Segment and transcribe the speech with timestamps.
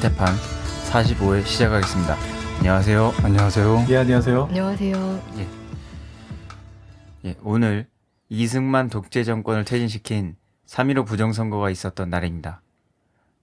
[0.00, 0.34] 스테판
[0.90, 2.16] 45회 시작하겠습니다.
[2.58, 3.12] 안녕하세요.
[3.22, 3.84] 안녕하세요.
[3.90, 4.44] 예, 안녕하세요.
[4.44, 5.22] 안녕하세요.
[7.26, 7.86] 예, 오늘
[8.30, 10.36] 이승만 독재 정권을 퇴진시킨
[10.66, 12.62] 3.15 부정선거가 있었던 날입니다.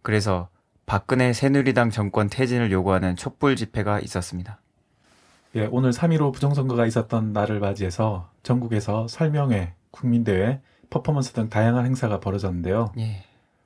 [0.01, 0.49] 그래서
[0.87, 4.59] 박근혜 새누리당 정권 퇴진을 요구하는 촛불 집회가 있었습니다.
[5.55, 12.93] 예, 오늘 3.15 부정선거가 있었던 날을 맞이해서 전국에서 설명회, 국민대회, 퍼포먼스 등 다양한 행사가 벌어졌는데요.
[12.97, 13.25] 예,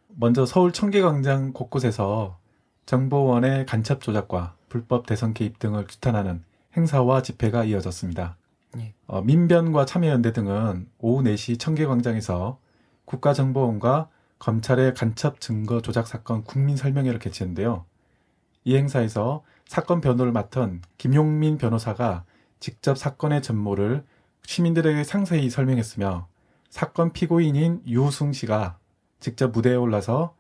[0.10, 2.41] 먼저 서울 청계광장 곳곳에서
[2.86, 6.44] 정보원의 간첩 조작과 불법 대선 개입 등을 규탄하는
[6.76, 8.38] 행사와 집회가 이어졌습니다.
[8.80, 8.94] 예.
[9.08, 12.60] 어, 민변과 참여연대 등은 오후 4시 청계광장에서
[13.06, 17.86] 국가정보원과 검찰의 간첩 증거 조작 사건 국민 설명회를 개최했는데요.
[18.64, 22.26] 이 행사에서 사건 변호를 맡은 김용민 변호사가
[22.60, 24.04] 직접 사건의 전모를
[24.46, 26.28] 시민들에게 상세히 설명했으며
[26.70, 28.78] 사건 피고인인 유승 씨가
[29.20, 30.36] 직접 무대에 올라서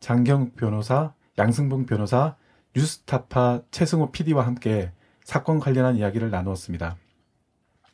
[0.00, 2.36] 장경 변호사, 양승봉 변호사,
[2.74, 4.92] 뉴스타파 최승호 PD와 함께
[5.24, 6.96] 사건 관련한 이야기를 나누었습니다.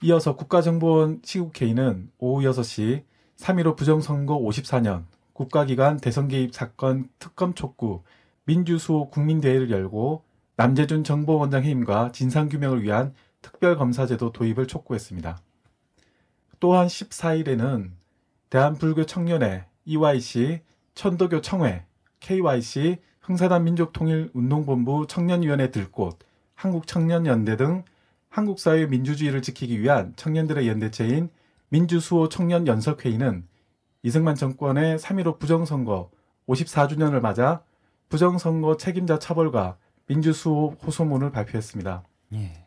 [0.03, 3.05] 이어서 국가정보원 시국회의는 오후 6시
[3.37, 8.03] 3.15 부정선거 54년 국가기관 대선 개입 사건 특검 촉구
[8.45, 10.25] 민주수호 국민대회를 열고
[10.57, 15.41] 남재준 정보원장 해임과 진상규명을 위한 특별검사제도 도입을 촉구했습니다.
[16.61, 17.91] 또한 14일에는
[18.51, 20.61] 대한불교 청년회 EYC,
[20.95, 21.87] 천도교 청회,
[22.21, 26.19] KYC, 흥사단 민족통일운동본부 청년위원회 들꽃,
[26.55, 27.85] 한국청년연대 등
[28.29, 31.31] 한국사회 민주주의를 지키기 위한 청년들의 연대체인
[31.69, 33.47] 민주수호 청년연석회의는
[34.03, 36.11] 이승만 정권의 3.15 부정선거
[36.49, 37.63] 54주년을 맞아
[38.09, 42.03] 부정선거 책임자 처벌과 민주수호 호소문을 발표했습니다.
[42.35, 42.67] 예,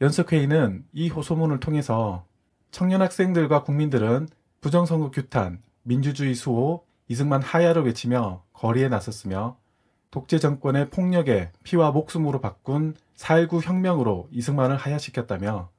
[0.00, 2.26] 연석회의는 이 호소문을 통해서
[2.70, 4.28] 청년 학생들과 국민들은
[4.60, 9.56] 부정선거 규탄, 민주주의 수호, 이승만 하야를 외치며 거리에 나섰으며
[10.14, 15.70] 독재 정권의 폭력에 피와 목숨으로 바꾼 4.19 혁명으로 이승만을 하야시켰다며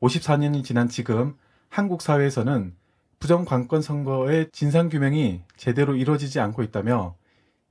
[0.00, 1.36] 54년이 지난 지금
[1.68, 2.74] 한국 사회에서는
[3.18, 7.16] 부정관권 선거의 진상규명이 제대로 이루어지지 않고 있다며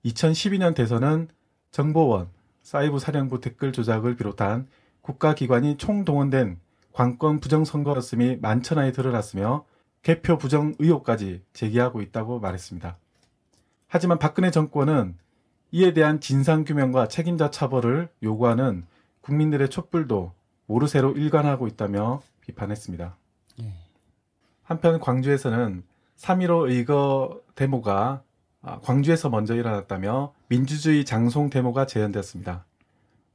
[0.06, 1.28] 2012년 대선은
[1.72, 2.30] 정보원,
[2.62, 4.68] 사이버 사령부 댓글 조작을 비롯한
[5.02, 6.60] 국가기관이 총동원된
[6.94, 9.66] 관권 부정선거였음이 만천하에 드러났으며
[10.04, 12.96] 개표 부정 의혹까지 제기하고 있다고 말했습니다.
[13.88, 15.18] 하지만 박근혜 정권은
[15.72, 18.86] 이에 대한 진상규명과 책임자 처벌을 요구하는
[19.22, 20.34] 국민들의 촛불도
[20.66, 23.16] 모르쇠로 일관하고 있다며 비판했습니다.
[23.62, 23.74] 예.
[24.64, 25.84] 한편 광주에서는
[26.18, 28.24] 3.15 의거 데모가
[28.64, 32.66] 아, 광주에서 먼저 일어났다며 민주주의 장송 데모가 재현되었습니다.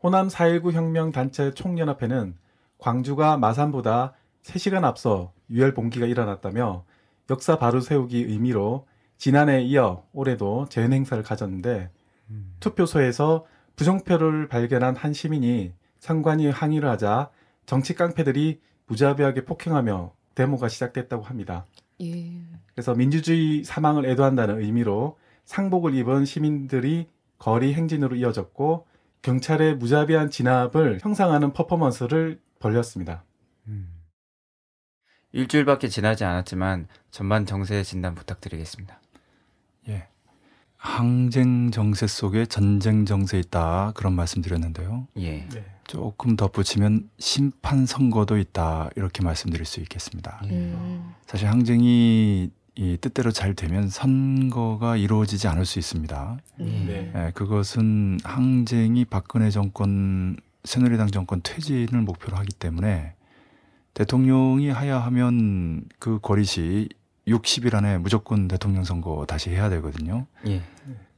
[0.02, 2.36] 호남 4.19 혁명 단체 총연합회는
[2.78, 4.12] 광주가 마산보다
[4.44, 6.84] 3시간 앞서 유혈 봉기가 일어났다며
[7.30, 8.86] 역사 바로 세우기 의미로
[9.18, 11.90] 지난해에 이어 올해도 재현 행사를 가졌는데
[12.60, 17.30] 투표소에서 부정표를 발견한 한 시민이 상관이 항의를 하자
[17.66, 21.66] 정치 깡패들이 무자비하게 폭행하며 데모가 시작됐다고 합니다.
[22.02, 22.40] 예.
[22.74, 28.86] 그래서 민주주의 사망을 애도한다는 의미로 상복을 입은 시민들이 거리 행진으로 이어졌고
[29.22, 33.24] 경찰의 무자비한 진압을 형상하는 퍼포먼스를 벌였습니다.
[35.32, 39.00] 일주일밖에 지나지 않았지만 전반 정세 진단 부탁드리겠습니다.
[39.88, 40.08] 예.
[40.86, 45.08] 항쟁 정세 속에 전쟁 정세 있다 그런 말씀드렸는데요.
[45.18, 45.64] 예, 네.
[45.84, 50.40] 조금 덧붙이면 심판 선거도 있다 이렇게 말씀드릴 수 있겠습니다.
[50.44, 51.12] 음.
[51.26, 56.38] 사실 항쟁이 이 뜻대로 잘 되면 선거가 이루어지지 않을 수 있습니다.
[56.60, 56.84] 음.
[56.86, 57.12] 네.
[57.14, 63.14] 예, 그것은 항쟁이 박근혜 정권 새누리당 정권 퇴진을 목표로 하기 때문에
[63.94, 66.88] 대통령이 하야 하면 그 거리시
[67.26, 70.26] 60일 안에 무조건 대통령 선거 다시 해야 되거든요.
[70.46, 70.62] 예,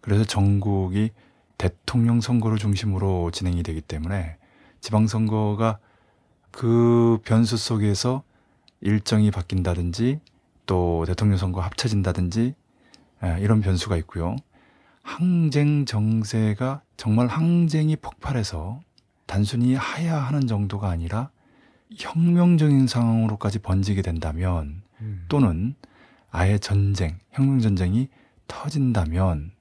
[0.00, 1.10] 그래서 전국이
[1.58, 4.36] 대통령 선거를 중심으로 진행이 되기 때문에
[4.80, 5.78] 지방선거가
[6.50, 8.22] 그 변수 속에서
[8.80, 10.20] 일정이 바뀐다든지
[10.66, 12.54] 또 대통령 선거 합쳐진다든지
[13.24, 14.36] 예, 이런 변수가 있고요.
[15.02, 18.80] 항쟁 정세가 정말 항쟁이 폭발해서
[19.26, 21.30] 단순히 하야하는 정도가 아니라
[21.96, 25.24] 혁명적인 상황으로까지 번지게 된다면 음.
[25.28, 25.74] 또는
[26.30, 28.08] 아예 전쟁, 혁명 전쟁이
[28.46, 29.52] 터진다면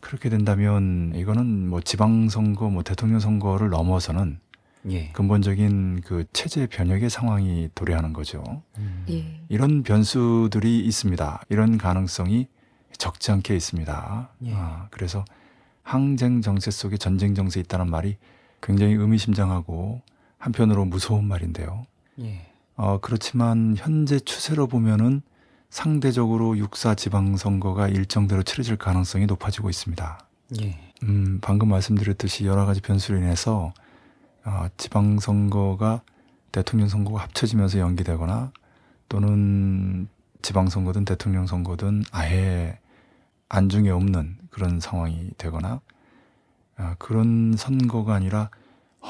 [0.00, 4.40] 그렇게 된다면 이거는 뭐 지방선거, 뭐 대통령 선거를 넘어서는
[4.90, 8.42] 예, 근본적인 그 체제 변혁의 상황이 도래하는 거죠.
[8.78, 9.04] 음.
[9.10, 9.40] 예.
[9.48, 11.42] 이런 변수들이 있습니다.
[11.50, 12.48] 이런 가능성이
[12.98, 14.30] 적지 않게 있습니다.
[14.46, 14.52] 예.
[14.54, 15.24] 아, 그래서
[15.84, 18.16] 항쟁 정세 속에 전쟁 정세 있다는 말이
[18.60, 20.02] 굉장히 의미심장하고
[20.38, 21.86] 한편으로 무서운 말인데요.
[22.20, 22.46] 예.
[22.74, 25.22] 어, 그렇지만 현재 추세로 보면은
[25.72, 30.18] 상대적으로 육사 지방선거가 일정대로 치러질 가능성이 높아지고 있습니다.
[30.60, 30.78] 예.
[31.02, 33.72] 음, 방금 말씀드렸듯이 여러 가지 변수로 인해서
[34.44, 36.02] 어, 지방선거가
[36.52, 38.52] 대통령 선거가 합쳐지면서 연기되거나
[39.08, 40.08] 또는
[40.42, 42.78] 지방선거든 대통령 선거든 아예
[43.48, 45.80] 안중에 없는 그런 상황이 되거나
[46.76, 48.50] 아, 그런 선거가 아니라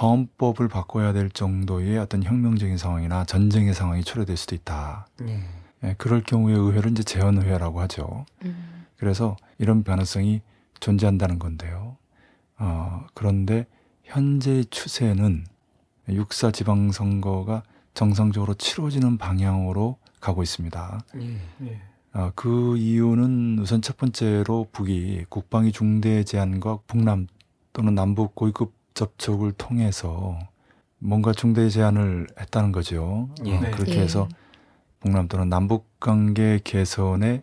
[0.01, 5.09] 헌법을 바꿔야 될 정도의 어떤 혁명적인 상황이나 전쟁의 상황이 초래될 수도 있다.
[5.27, 5.62] 예.
[5.85, 8.27] 예, 그럴 경우에 의회를 이제 재헌의회라고 하죠.
[8.45, 8.85] 음.
[8.97, 10.43] 그래서 이런 가능성이
[10.81, 11.97] 존재한다는 건데요.
[12.59, 13.67] 어, 그런데
[14.05, 15.45] 현재의 추세는
[16.09, 17.63] 육사 지방선거가
[17.95, 21.01] 정상적으로 치러지는 방향으로 가고 있습니다.
[21.17, 21.67] 예.
[21.67, 21.81] 예.
[22.13, 27.27] 아, 그 이유는 우선 첫 번째로 북이 국방위 중대 제한과 북남
[27.73, 30.39] 또는 남북 고위급 접촉을 통해서
[30.99, 33.29] 뭔가 중대 제한을 했다는 거죠.
[33.45, 33.57] 예.
[33.57, 33.71] 어, 네.
[33.71, 34.01] 그렇게 예.
[34.01, 34.29] 해서
[35.03, 37.43] 북남 또는 남북 관계 개선에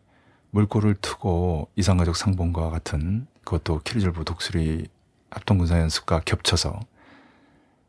[0.52, 4.88] 물꼬를 트고 이산가족 상봉과 같은 그것도 키리졸브 독수리
[5.30, 6.80] 합동군사 연습과 겹쳐서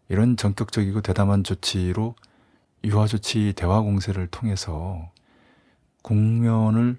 [0.08, 2.16] 이런 전격적이고 대담한 조치로
[2.82, 5.12] 유화 조치 대화 공세를 통해서
[6.02, 6.98] 국면을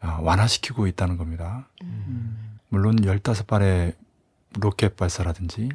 [0.00, 1.66] 아, 완화시키고 있다는 겁니다.
[1.82, 2.58] 음.
[2.68, 3.94] 물론 15발의
[4.60, 5.70] 로켓 발사라든지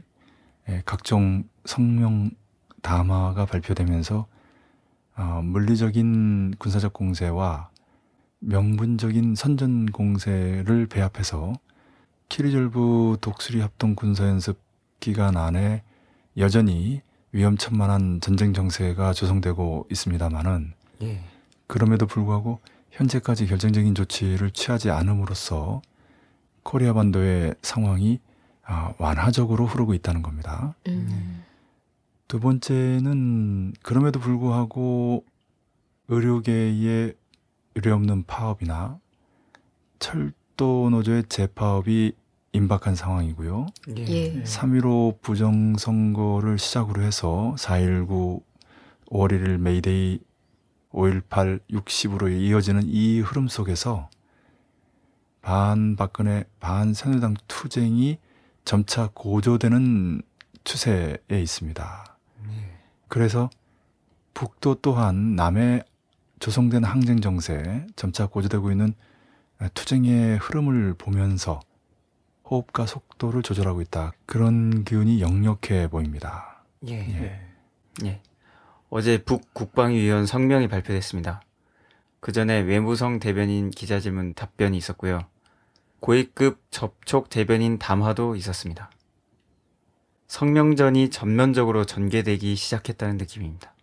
[0.69, 2.29] 예, 각종 성명
[2.83, 4.27] 담화가 발표되면서
[5.17, 7.69] 어, 물리적인 군사적 공세와
[8.39, 11.53] 명분적인 선전 공세를 배합해서
[12.29, 14.59] 키리졸브 독수리 합동 군사 연습
[14.99, 15.83] 기간 안에
[16.37, 21.23] 여전히 위험천만한 전쟁 정세가 조성되고 있습니다만은 예.
[21.65, 22.59] 그럼에도 불구하고
[22.91, 25.81] 현재까지 결정적인 조치를 취하지 않음으로써
[26.63, 28.19] 코리아 반도의 상황이
[28.63, 30.75] 아, 완화적으로 흐르고 있다는 겁니다.
[30.87, 31.43] 음.
[32.27, 35.23] 두 번째는 그럼에도 불구하고
[36.09, 37.13] 의료계의
[37.75, 38.99] 유례 없는 파업이나
[39.99, 42.13] 철도 노조의 재파업이
[42.53, 43.67] 임박한 상황이고요.
[43.97, 44.07] 예.
[44.07, 44.43] 예.
[44.43, 48.41] 3.15 부정선거를 시작으로 해서 4.19,
[49.09, 50.19] 5월 1일 메이데이,
[50.91, 54.09] 5.18, 6.10으로 이어지는 이 흐름 속에서
[55.41, 58.17] 반 박근혜, 반 새누리당 투쟁이
[58.65, 60.21] 점차 고조되는
[60.63, 62.06] 추세에 있습니다.
[63.07, 63.09] 예.
[63.09, 63.49] 그래서
[64.33, 65.83] 북도 또한 남의
[66.39, 68.93] 조성된 항쟁 정세, 점차 고조되고 있는
[69.73, 71.59] 투쟁의 흐름을 보면서
[72.49, 74.13] 호흡과 속도를 조절하고 있다.
[74.25, 76.63] 그런 기운이 역력해 보입니다.
[76.87, 76.93] 예.
[76.93, 77.23] 예.
[77.23, 77.41] 예.
[78.05, 78.21] 예.
[78.89, 81.41] 어제 북 국방위원 성명이 발표됐습니다.
[82.19, 85.25] 그 전에 외무성 대변인 기자질문 답변이 있었고요.
[85.99, 88.91] 고위급 접촉 대변인 담화도 있었습니다.
[90.27, 93.73] 성명전이 전면적으로 전개되기 시작했다는 느낌입니다.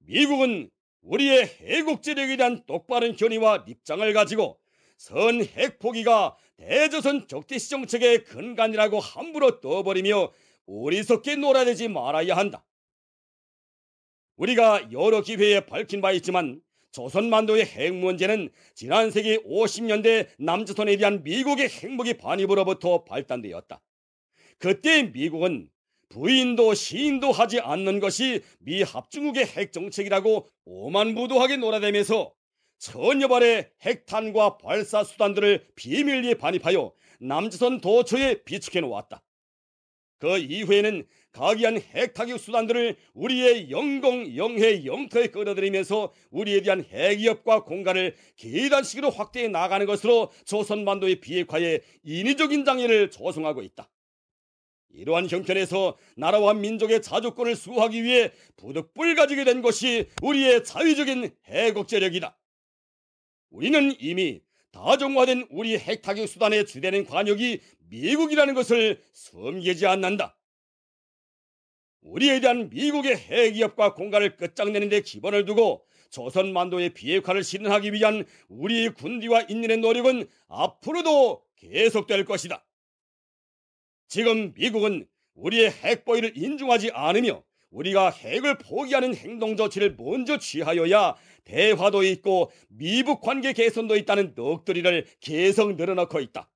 [0.00, 0.70] 미국은
[1.02, 4.58] 우리의 해국지력에 대한 똑바른 견해와 입장을 가지고
[4.96, 10.30] 선 핵포기가 대조선 적대시 정책의 근간이라고 함부로 떠버리며
[10.66, 12.64] 어리석게 놀아대지 말아야 한다.
[14.36, 21.22] 우리가 여러 기회에 밝힌 바 있지만 조선 만도의 핵 문제는 지난 세기 50년대 남조선에 대한
[21.24, 23.80] 미국의 핵무기 반입으로부터 발단되었다.
[24.58, 25.68] 그때 미국은
[26.08, 32.32] 부인도 시인도 하지 않는 것이 미 합중국의 핵 정책이라고 오만부도하게 놀아대면서
[32.78, 39.22] 천여 발의 핵탄과 발사 수단들을 비밀리에 반입하여 남조선 도처에 비축해 놓았다.
[40.18, 49.10] 그 이후에는 각이한 핵타격 수단들을 우리의 영공, 영해, 영토에 끌어들이면서 우리에 대한 핵위협과 공간을 계단식으로
[49.10, 53.88] 확대해 나가는 것으로 조선반도의 비핵화에 인위적인 장애를 조성하고 있다.
[54.94, 62.38] 이러한 형편에서 나라와 민족의 자주권을 수호하기 위해 부득불 가지게 된 것이 우리의 자위적인 해국제력이다.
[63.50, 64.40] 우리는 이미
[64.72, 70.36] 다정화된 우리 핵타격 수단의 주되는 관역이 미국이라는 것을 숨기지 않는다.
[72.02, 78.88] 우리에 대한 미국의 핵위협과 공간을 끝장내는 데 기본을 두고 조선 만도의 비핵화를 실현하기 위한 우리
[78.88, 82.64] 군비와 인민의 노력은 앞으로도 계속될 것이다.
[84.14, 92.52] 지금 미국은 우리의 핵보위를 인중하지 않으며 우리가 핵을 포기하는 행동 조치를 먼저 취하여야 대화도 있고
[92.68, 96.48] 미북 관계 개선도 있다는 넋두리를 계속 늘어놓고 있다.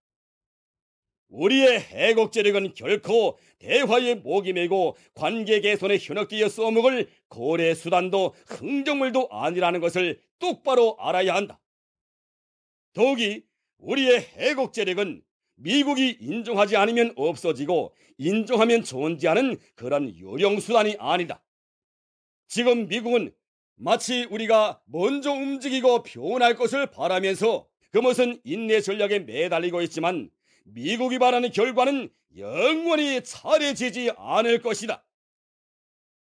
[1.30, 10.20] 우리의 해국제력은 결코 대화의 목이 메고 관계 개선의 현역기에 써먹을 거래 수단도 흥정물도 아니라는 것을
[10.38, 11.58] 똑바로 알아야 한다.
[12.92, 13.42] 더욱이
[13.78, 15.24] 우리의 해국제력은
[15.58, 21.42] 미국이 인정하지 않으면 없어지고 인정하면 존재하는 그런 요령수단이 아니다.
[22.46, 23.32] 지금 미국은
[23.76, 30.30] 마치 우리가 먼저 움직이고 표현할 것을 바라면서 그것은 인내 전략에 매달리고 있지만
[30.64, 35.04] 미국이 바라는 결과는 영원히 차례지지 않을 것이다.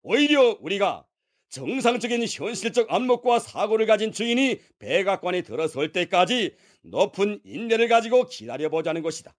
[0.03, 1.07] 오히려 우리가
[1.49, 9.35] 정상적인 현실적 안목과 사고를 가진 주인이 백악관에 들어설 때까지 높은 인내를 가지고 기다려보자는 것이다.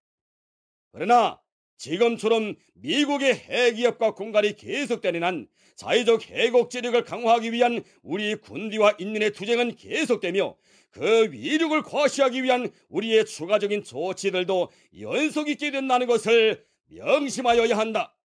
[0.91, 1.39] 그러나
[1.77, 10.55] 지금처럼 미국의 핵위협과 공갈이 계속되는 한 자유적 해곡제력을 강화하기 위한 우리 군비와 인민의 투쟁은 계속되며
[10.91, 14.71] 그 위력을 과시하기 위한 우리의 추가적인 조치들도
[15.01, 18.15] 연속 있게 된다는 것을 명심하여야 한다.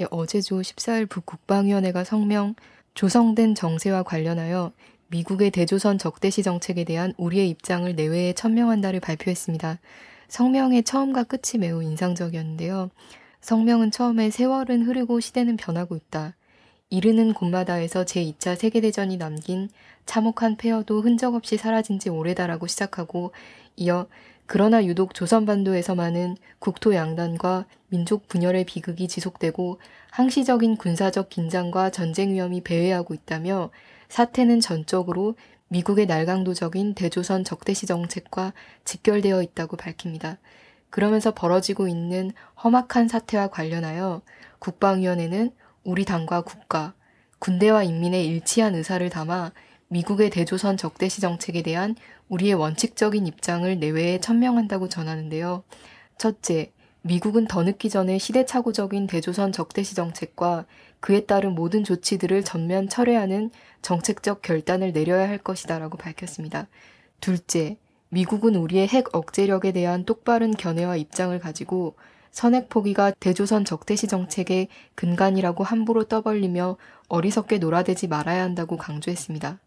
[0.00, 2.54] 예, 어제죠 14일 북국방위원회가 성명
[2.94, 4.72] 조성된 정세와 관련하여
[5.14, 9.78] 미국의 대조선 적대시 정책에 대한 우리의 입장을 내외에 천명한다를 발표했습니다.
[10.26, 12.90] 성명의 처음과 끝이 매우 인상적이었는데요.
[13.40, 16.34] 성명은 처음에 세월은 흐르고 시대는 변하고 있다.
[16.90, 19.68] 이르는 곳마다에서 제2차 세계대전이 남긴
[20.04, 23.30] 참혹한 폐허도 흔적 없이 사라진 지 오래다라고 시작하고
[23.76, 24.08] 이어
[24.46, 29.78] 그러나 유독 조선반도에서만은 국토 양단과 민족 분열의 비극이 지속되고
[30.10, 33.70] 항시적인 군사적 긴장과 전쟁 위험이 배회하고 있다며
[34.08, 35.36] 사태는 전적으로
[35.68, 38.52] 미국의 날강도적인 대조선 적대시 정책과
[38.84, 40.38] 직결되어 있다고 밝힙니다.
[40.90, 42.30] 그러면서 벌어지고 있는
[42.62, 44.22] 험악한 사태와 관련하여
[44.60, 45.50] 국방위원회는
[45.82, 46.94] 우리 당과 국가,
[47.40, 49.52] 군대와 인민의 일치한 의사를 담아
[49.88, 51.94] 미국의 대조선 적대시 정책에 대한
[52.28, 55.64] 우리의 원칙적인 입장을 내외에 천명한다고 전하는데요.
[56.16, 60.64] 첫째, 미국은 더 늦기 전에 시대착오적인 대조선 적대시 정책과
[61.04, 63.50] 그에 따른 모든 조치들을 전면 철회하는
[63.82, 66.66] 정책적 결단을 내려야 할 것이다라고 밝혔습니다.
[67.20, 67.76] 둘째,
[68.08, 71.94] 미국은 우리의 핵 억제력에 대한 똑바른 견해와 입장을 가지고
[72.30, 79.58] 선핵 포기가 대조선 적대시 정책의 근간이라고 함부로 떠벌리며 어리석게 놀아대지 말아야 한다고 강조했습니다.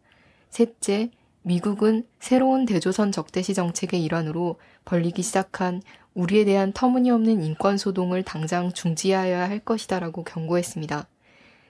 [0.49, 1.11] 셋째,
[1.43, 5.83] 미국은 새로운 대조선 적대시 정책의 일환으로 벌리기 시작한
[6.15, 11.07] 우리에 대한 터무니없는 인권 소동을 당장 중지하여야 할 것이다라고 경고했습니다.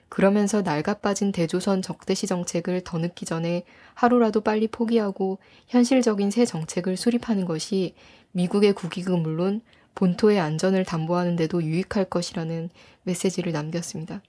[0.08, 5.38] 그러면서 낡아빠진 대조선 적대시 정책을 더 늦기 전에 하루라도 빨리 포기하고
[5.68, 7.94] 현실적인 새 정책을 수립하는 것이
[8.32, 9.60] 미국의 국익은 물론
[9.94, 12.70] 본토의 안전을 담보하는 데도 유익할 것이라는
[13.02, 14.22] 메시지를 남겼습니다.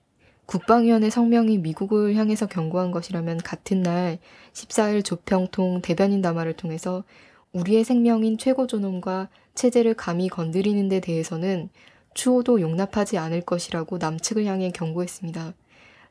[0.48, 4.18] 국방위원회 성명이 미국을 향해서 경고한 것이라면 같은 날
[4.54, 7.04] 14일 조평통 대변인 담화를 통해서
[7.54, 11.70] 우리의 생명인 최고 존엄과 체제를 감히 건드리는 데 대해서는
[12.16, 15.54] 추호도 용납하지 않을 것이라고 남측을 향해 경고했습니다.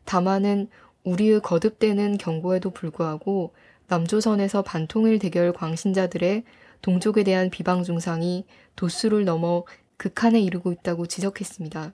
[0.08, 0.68] 담화는
[1.04, 3.52] 우리의 거듭되는 경고에도 불구하고
[3.88, 6.44] 남조선에서 반통일 대결 광신자들의
[6.80, 9.64] 동족에 대한 비방 중상이 도수를 넘어
[9.98, 11.92] 극한에 이르고 있다고 지적했습니다.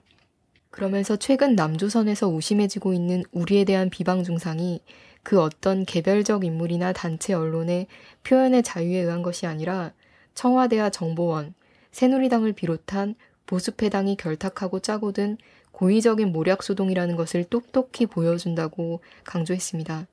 [0.69, 4.79] 그러면서 최근 남조선에서 우심해지고 있는 우리에 대한 비방 중상이
[5.21, 7.87] 그 어떤 개별적 인물이나 단체 언론의
[8.23, 9.91] 표현의 자유에 의한 것이 아니라
[10.35, 11.53] 청와대와 정보원,
[11.91, 15.37] 새누리당을 비롯한 보수패당이 결탁하고 짜고 든
[15.75, 20.07] 고의적인 모략소동이라는 것을 똑똑히 보여준다고 강조했습니다.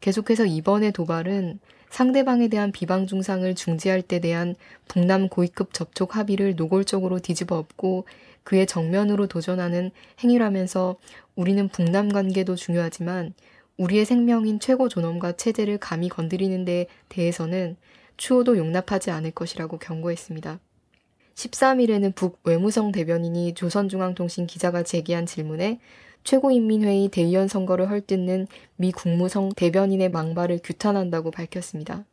[0.00, 1.60] 계속해서 이번의 도발은
[1.90, 4.56] 상대방에 대한 비방 중상을 중지할 때 대한
[4.88, 8.04] 북남 고위급 접촉 합의를 노골적으로 뒤집어 엎고
[8.42, 9.92] 그의 정면으로 도전하는
[10.24, 10.96] 행위라면서
[11.36, 13.32] 우리는 북남 관계도 중요하지만
[13.76, 17.76] 우리의 생명인 최고 존엄과 체제를 감히 건드리는 데 대해서는
[18.16, 20.58] 추호도 용납하지 않을 것이라고 경고했습니다.
[21.36, 25.78] 13일에는 북 외무성 대변인이 조선중앙통신 기자가 제기한 질문에
[26.24, 32.04] 최고인민회의 대의원 선거를 헐뜯는 미 국무성 대변인의 망발을 규탄한다고 밝혔습니다.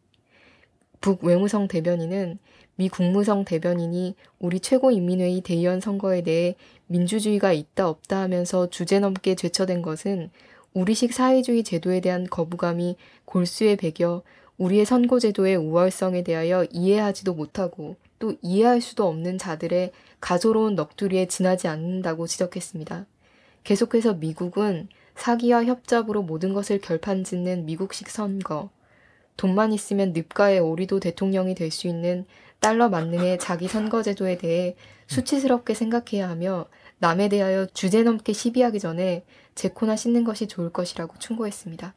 [1.02, 2.38] 북 외무성 대변인은
[2.76, 6.56] 미 국무성 대변인이 우리 최고인민회의 대의원 선거에 대해
[6.88, 10.32] 민주주의가 있다 없다 하면서 주제 넘게 죄처된 것은
[10.74, 14.22] 우리식 사회주의 제도에 대한 거부감이 골수에 배겨
[14.58, 22.26] 우리의 선거제도의 우월성에 대하여 이해하지도 못하고 또 이해할 수도 없는 자들의 가소로운 넋두리에 지나지 않는다고
[22.26, 23.06] 지적했습니다.
[23.66, 28.70] 계속해서 미국은 사기와 협잡으로 모든 것을 결판짓는 미국식 선거,
[29.36, 32.24] 돈만 있으면 늪가에 오리도 대통령이 될 수 있는
[32.62, 34.78] 달러 만능의 자기 선거제도에 대해
[35.08, 36.68] 수치스럽게 생각해야 하며
[37.00, 41.94] 남에 대하여 주제넘게 시비하기 전에 제코나 씻는 것이 좋을 것이라고 충고했습니다.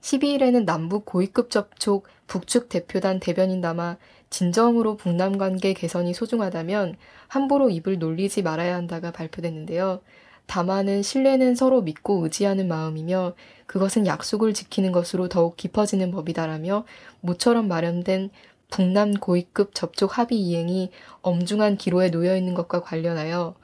[0.00, 3.98] 12일에는 남북 고위급 접촉 북측 대표단 대변인 담아
[4.30, 6.96] 진정으로 북남 관계 개선이 소중하다면
[7.28, 10.00] 함부로 입을 놀리지 말아야 한다가 발표됐는데요.
[10.46, 13.34] 다만은 신뢰는 서로 믿고 의지하는 마음이며
[13.66, 16.84] 그것은 약속을 지키는 것으로 더욱 깊어지는 법이다라며
[17.20, 18.30] 모처럼 마련된
[18.70, 20.90] 북남 고위급 접촉 합의 이행이
[21.22, 23.54] 엄중한 기로에 놓여 있는 것과 관련하여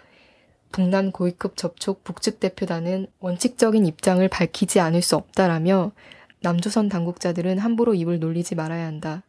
[0.71, 5.93] 북남 고위급 접촉 북측 대표단은 원칙적인 입장을 밝히지 않을 수 없다라며
[6.41, 9.23] 남조선 당국자들은 함부로 입을 놀리지 말아야 한다.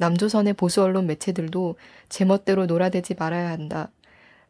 [0.00, 1.76] 남조선의 보수 언론 매체들도
[2.08, 3.90] 제멋대로 놀아대지 말아야 한다.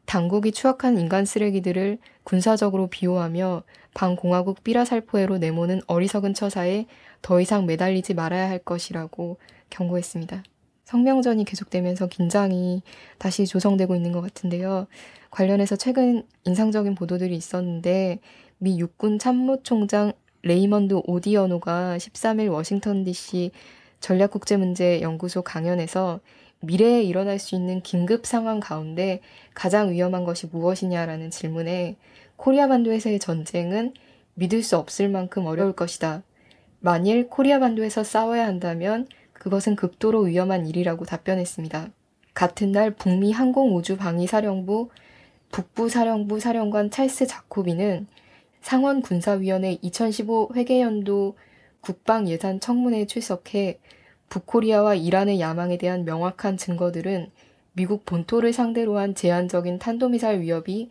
[0.06, 6.86] 당국이 추악한 인간 쓰레기들을 군사적으로 비호하며 반공화국 삐라살포해로 내모는 어리석은 처사에
[7.20, 9.38] 더 이상 매달리지 말아야 할 것이라고
[9.70, 10.44] 경고했습니다.
[10.84, 12.82] 성명전이 계속되면서 긴장이
[13.18, 14.86] 다시 조성되고 있는 것 같은데요.
[15.30, 18.20] 관련해서 최근 인상적인 보도들이 있었는데
[18.58, 23.50] 미 육군 참모총장 레이먼드 오디어노가 13일 워싱턴 DC
[24.00, 26.20] 전략국제문제연구소 강연에서
[26.60, 29.20] 미래에 일어날 수 있는 긴급 상황 가운데
[29.54, 31.96] 가장 위험한 것이 무엇이냐라는 질문에
[32.36, 33.94] 코리아 반도에서의 전쟁은
[34.34, 36.22] 믿을 수 없을 만큼 어려울 것이다.
[36.80, 41.90] 만일 코리아 반도에서 싸워야 한다면 그것은 극도로 위험한 일이라고 답변했습니다.
[42.34, 44.90] 같은 날 북미 항공우주방위사령부
[45.50, 48.06] 북부사령부 사령관 찰스 자코비는
[48.62, 51.36] 상원군사위원회 2015 회계연도
[51.80, 53.78] 국방예산 청문회에 출석해
[54.28, 57.30] 북코리아와 이란의 야망에 대한 명확한 증거들은
[57.72, 60.90] 미국 본토를 상대로 한 제한적인 탄도미사일 위협이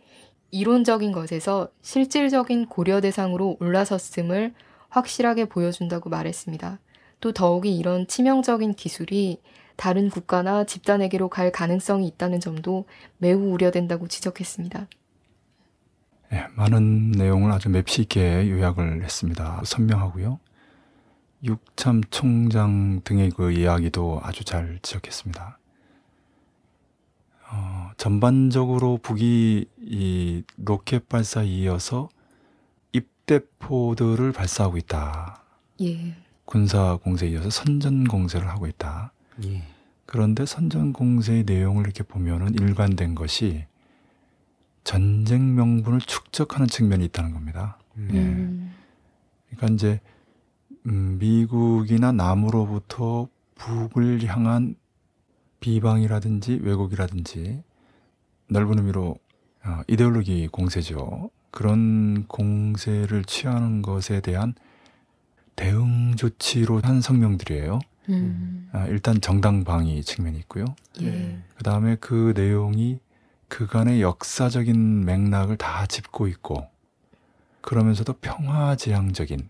[0.50, 4.54] 이론적인 것에서 실질적인 고려 대상으로 올라섰음을
[4.88, 6.80] 확실하게 보여준다고 말했습니다.
[7.20, 9.40] 또 더욱이 이런 치명적인 기술이
[9.76, 12.86] 다른 국가나 집단에게로 갈 가능성이 있다는 점도
[13.18, 14.88] 매우 우려된다고 지적했습니다.
[16.32, 19.62] 네, 많은 내용을 아주 맵시 있게 요약을 했습니다.
[19.64, 20.38] 선명하고요.
[21.42, 25.58] 육참 총장 등의 그 이야기도 아주 잘 지적했습니다.
[27.52, 32.08] 어, 전반적으로 북이 이 로켓 발사 이어서
[32.92, 35.42] 입대포들을 발사하고 있다.
[35.82, 36.14] 예.
[36.44, 39.12] 군사 공세에 이어서 선전 공세를 하고 있다.
[39.44, 39.62] 예.
[40.06, 43.64] 그런데 선전 공세의 내용을 이렇게 보면은 일관된 것이
[44.84, 47.78] 전쟁 명분을 축적하는 측면이 있다는 겁니다.
[47.96, 48.18] 예.
[48.18, 48.74] 음.
[49.50, 50.00] 그러니까 이제
[50.86, 54.76] 음, 미국이나 남으로부터 북을 향한
[55.60, 57.62] 비방이라든지 왜곡이라든지
[58.48, 59.18] 넓은 의미로
[59.64, 61.30] 어, 이데올로기 공세죠.
[61.50, 64.54] 그런 공세를 취하는 것에 대한
[65.56, 67.80] 대응 조치로 한 성명들이에요.
[68.08, 68.68] 음.
[68.72, 70.64] 아, 일단 정당 방위 측면이 있고요.
[71.02, 71.38] 예.
[71.56, 72.98] 그 다음에 그 내용이
[73.48, 76.66] 그간의 역사적인 맥락을 다 짚고 있고
[77.60, 79.48] 그러면서도 평화지향적인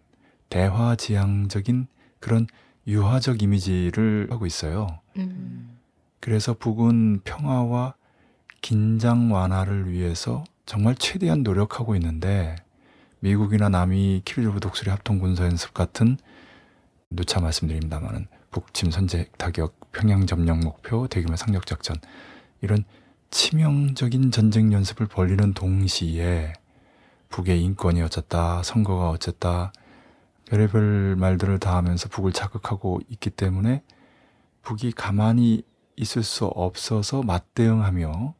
[0.50, 1.86] 대화지향적인
[2.18, 2.46] 그런
[2.86, 5.00] 유화적 이미지를 하고 있어요.
[5.16, 5.78] 음.
[6.20, 7.94] 그래서 북은 평화와
[8.60, 12.56] 긴장 완화를 위해서 정말 최대한 노력하고 있는데
[13.20, 16.18] 미국이나 남이 키르조브 독수리 합동 군사 연습 같은
[17.10, 21.96] 누차 말씀드립니다만은 북침 선제 타격, 평양 점령 목표, 대규모 상륙 작전
[22.60, 22.84] 이런
[23.30, 26.52] 치명적인 전쟁 연습을 벌리는 동시에
[27.28, 29.72] 북의 인권이 어쨌다, 선거가 어쨌다,
[30.50, 33.82] 별의별 말들을 다 하면서 북을 자극하고 있기 때문에
[34.62, 35.62] 북이 가만히
[35.94, 38.34] 있을 수 없어서 맞대응하며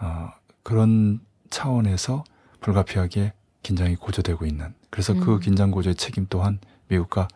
[0.00, 0.30] 어,
[0.62, 1.20] 그런
[1.50, 2.22] 차원에서
[2.60, 5.40] 불가피하게 긴장이 고조되고 있는 그래서 그 음.
[5.40, 7.26] 긴장 고조의 책임 또한 미국과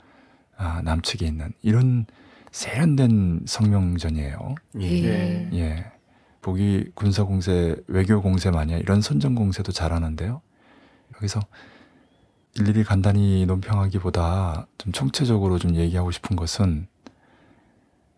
[0.57, 2.07] 아, 남측에 있는 이런
[2.53, 4.55] 세련된 성명전이에요.
[4.81, 4.87] 예.
[4.87, 5.51] 예.
[5.53, 5.93] 예.
[6.41, 10.41] 북이 군사 공세, 외교 공세 마냐 이런 선전 공세도 잘하는데요.
[11.17, 11.41] 여기서
[12.59, 16.89] 일일이 간단히 논평하기보다 좀 총체적으로 좀 얘기하고 싶은 것은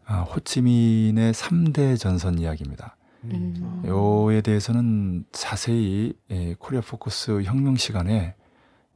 [0.06, 2.96] 아, 호치민의 3대 전선 이야기입니다.
[3.24, 3.82] 음.
[3.86, 8.34] 요에 대해서는 자세히 예, 코리아 포커스 혁명 시간에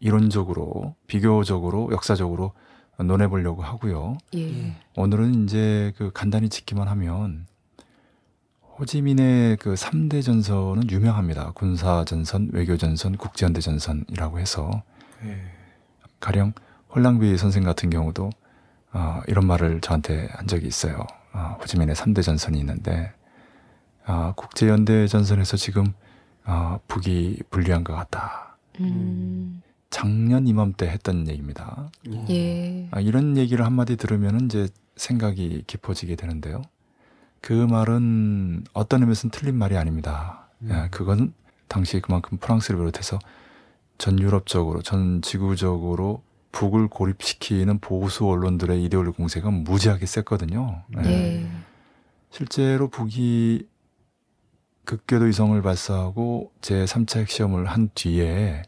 [0.00, 2.52] 이론적으로 비교적으로 역사적으로
[2.98, 4.16] 논해 보려고 하고요.
[4.34, 4.76] 예.
[4.96, 7.46] 오늘은 이제 그 간단히 짚기만 하면
[8.78, 11.52] 호지민의 그 3대 전선은 유명합니다.
[11.52, 14.93] 군사 전선, 외교 전선, 국제 현대 전선이라고 해서 예.
[16.20, 16.52] 가령
[16.94, 18.30] 홀랑비 선생 같은 경우도
[18.92, 21.06] 어, 이런 말을 저한테 한 적이 있어요.
[21.32, 23.12] 어, 호지민의 3대 전선이 있는데
[24.06, 25.92] 아, 국제 현대 전선에서 지금
[26.44, 28.56] 어, 북이 불리한 것 같다.
[28.80, 29.62] 음.
[29.90, 31.90] 작년 이맘때 했던 얘기입니다.
[32.28, 32.88] 예.
[32.90, 36.62] 아, 이런 얘기를 한마디 들으면 이제 생각이 깊어지게 되는데요.
[37.40, 40.48] 그 말은 어떤 의미에서는 틀린 말이 아닙니다.
[40.62, 40.70] 음.
[40.70, 41.32] 예, 그건
[41.68, 43.18] 당시 그만큼 프랑스를 비롯해서
[43.98, 50.82] 전 유럽적으로, 전 지구적으로 북을 고립시키는 보수 언론들의 이데올리 공세가 무지하게 셌거든요.
[51.04, 51.10] 예.
[51.10, 51.50] 예.
[52.30, 53.66] 실제로 북이
[54.84, 58.62] 극궤도 위성을 발사하고 제 3차 핵시험을 한 뒤에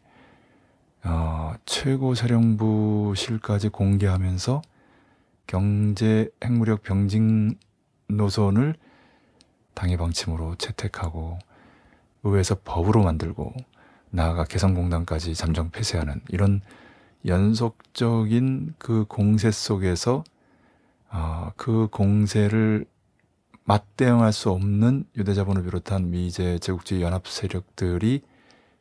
[1.05, 4.63] 어, 최고 사령부실까지 공개하면서
[5.47, 7.57] 경제 핵무력 병진
[8.09, 8.75] 노선을
[9.75, 11.39] 당의 방침으로 채택하고
[12.25, 13.55] 의회에서 법으로 만들고
[14.17, 16.63] 나아가 개성공단까지 잠정 폐쇄하는 이런
[17.27, 20.25] 연속적인 그 공세 속에서
[21.11, 22.87] 아, 그 공세를
[23.65, 28.23] 맞대응할 수 없는 유대자본을 비롯한 미제 제국주의 연합 세력들이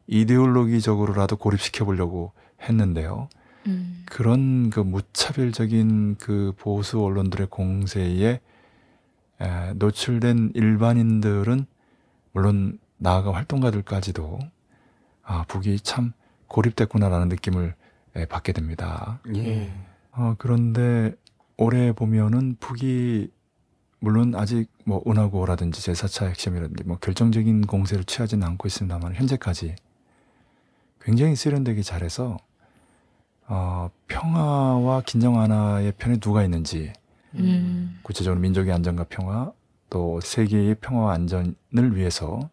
[0.07, 3.27] 이데올로기적으로라도 고립시켜 보려고 했는데요.
[3.67, 4.05] 음.
[4.05, 8.39] 그런 그 무차별적인 그 보수 언론들의 공세에
[9.41, 11.65] 에, 노출된 일반인들은
[12.31, 14.54] 물론 나아가 활동가들까지도
[15.25, 16.13] 아 북이 참
[16.47, 17.75] 고립됐구나라는 느낌을
[18.15, 19.19] 에, 받게 됩니다.
[19.35, 19.73] 예.
[20.11, 21.13] 어, 그런데
[21.57, 23.29] 올해 보면은 북이
[23.99, 29.75] 물론 아직 뭐 은하고라든지 제4차 핵심이라든지 뭐 결정적인 공세를 취하지는 않고 있습니다만 현재까지
[31.01, 32.37] 굉장히 세련되게 잘해서
[33.47, 36.93] 어, 평화와 긴장 완화의 편에 누가 있는지
[37.35, 37.99] 음.
[38.01, 39.51] 구체적으로 민족의 안전과 평화
[39.89, 42.49] 또 세계의 평화와 안전을 위해서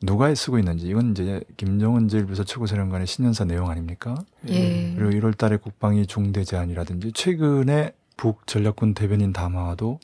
[0.00, 4.16] 누가 애쓰고 있는지 이건 이제 김정은 제1부서 최고사령관의 신년사 내용 아닙니까?
[4.48, 4.94] 예.
[4.96, 9.98] 그리고 1월 달에 국방위 중대 제안이라든지 최근에 북 전략군 대변인 담화도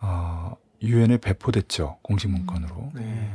[0.00, 1.98] 어, 유엔에 배포됐죠.
[2.02, 2.92] 공식 문건으로.
[2.94, 3.30] 네.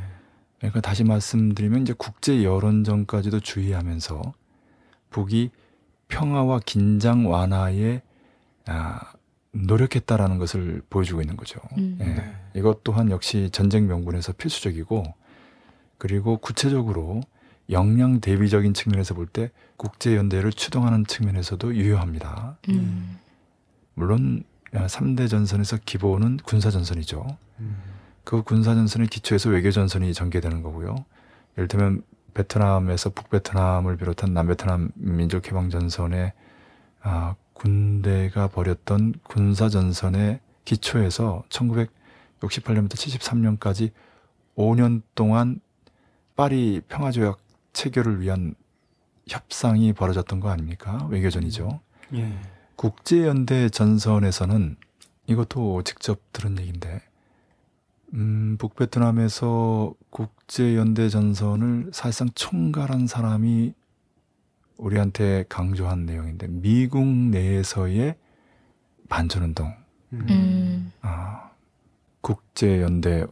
[0.58, 4.34] 그러니까 다시 말씀드리면 이제 국제 여론전까지도 주의하면서
[5.10, 5.50] 북이
[6.08, 8.02] 평화와 긴장 완화에
[8.66, 9.00] 아,
[9.52, 11.60] 노력했다라는 것을 보여주고 있는 거죠.
[11.76, 11.98] 음.
[12.00, 12.04] 예.
[12.04, 12.34] 네.
[12.54, 15.04] 이것 또한 역시 전쟁 명분에서 필수적이고
[15.98, 17.20] 그리고 구체적으로
[17.70, 22.56] 역량 대비적인 측면에서 볼 때 국제 연대를 추동하는 측면에서도 유효합니다.
[22.70, 23.18] 음.
[23.94, 27.26] 물론 3대 전선에서 기본은 군사 전선이죠.
[27.60, 27.76] 음.
[28.24, 30.96] 그 군사 전선의 기초에서 외교 전선이 전개되는 거고요.
[31.56, 32.02] 예를 들면
[32.34, 36.32] 베트남에서 북베트남을 비롯한 남베트남 민족 해방 전선에
[37.02, 43.90] 아, 군대가 벌였던 군사 전선의 기초에서 1968년부터 73년까지
[44.56, 45.60] 5년 동안
[46.38, 47.40] 파리 평화조약
[47.72, 48.54] 체결을 위한
[49.26, 51.08] 협상이 벌어졌던 거 아닙니까?
[51.10, 51.80] 외교전이죠.
[52.14, 52.32] 예.
[52.76, 54.76] 국제연대 전선에서는
[55.26, 57.02] 이것도 직접 들은 얘기인데,
[58.14, 63.74] 음, 북베트남에서 국제연대 전선을 사실상 총괄한 사람이
[64.76, 68.14] 우리한테 강조한 내용인데, 미국 내에서의
[69.08, 69.74] 반전운동,
[70.12, 70.92] 음.
[71.00, 71.50] 아,
[72.20, 73.26] 국제연대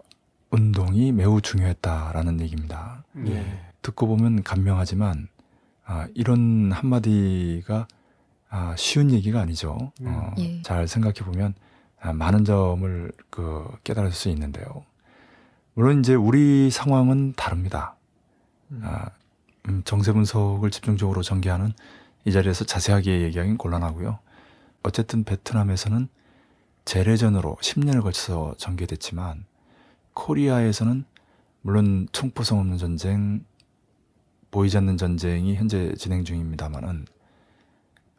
[0.57, 3.05] 운동이 매우 중요했다라는 얘기입니다.
[3.27, 3.61] 예.
[3.83, 5.29] 듣고 보면 감명하지만,
[5.85, 7.87] 아, 이런 한마디가
[8.49, 9.93] 아, 쉬운 얘기가 아니죠.
[10.03, 10.63] 어, 예.
[10.63, 11.55] 잘 생각해 보면
[12.01, 14.85] 아, 많은 점을 그 깨달을 수 있는데요.
[15.75, 17.97] 물론 이제 우리 상황은 다릅니다.
[18.71, 18.81] 음.
[18.83, 19.11] 아,
[19.69, 21.75] 음, 정세 분석을 집중적으로 전개하는
[22.25, 24.19] 이 자리에서 자세하게 얘기하기는 곤란하고요.
[24.85, 26.09] 어쨌든 베트남에서는
[26.87, 29.45] 재래전으로 10년을 걸쳐서 전개됐지만
[30.17, 31.05] 코리아에서는
[31.61, 33.45] 물론 총포성 없는 전쟁,
[34.51, 37.05] 보이지 않는 전쟁이 현재 진행 중입니다만은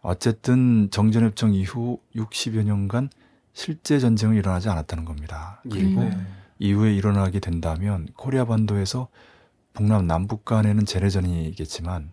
[0.02, 3.10] 어쨌든 정전협정 이후 60여 년간
[3.54, 5.62] 실제 전쟁은 일어나지 않았다는 겁니다.
[5.70, 6.10] 그리고 음.
[6.10, 6.28] 네.
[6.60, 9.08] 이후에 일어나게 된다면 코리아 반도에서
[9.74, 12.12] 북남 남북 간에는 재래전이겠지만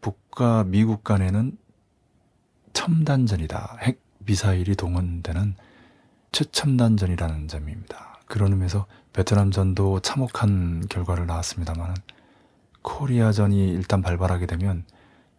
[0.00, 1.56] 북과 미국 간에는
[2.72, 3.78] 첨단전이다.
[3.82, 5.54] 핵 미사일이 동원되는
[6.32, 8.20] 최첨단전이라는 점입니다.
[8.26, 11.94] 그런 의미에서 베트남전도 참혹한 결과를 낳았습니다만
[12.82, 14.84] 코리아전이 일단 발발하게 되면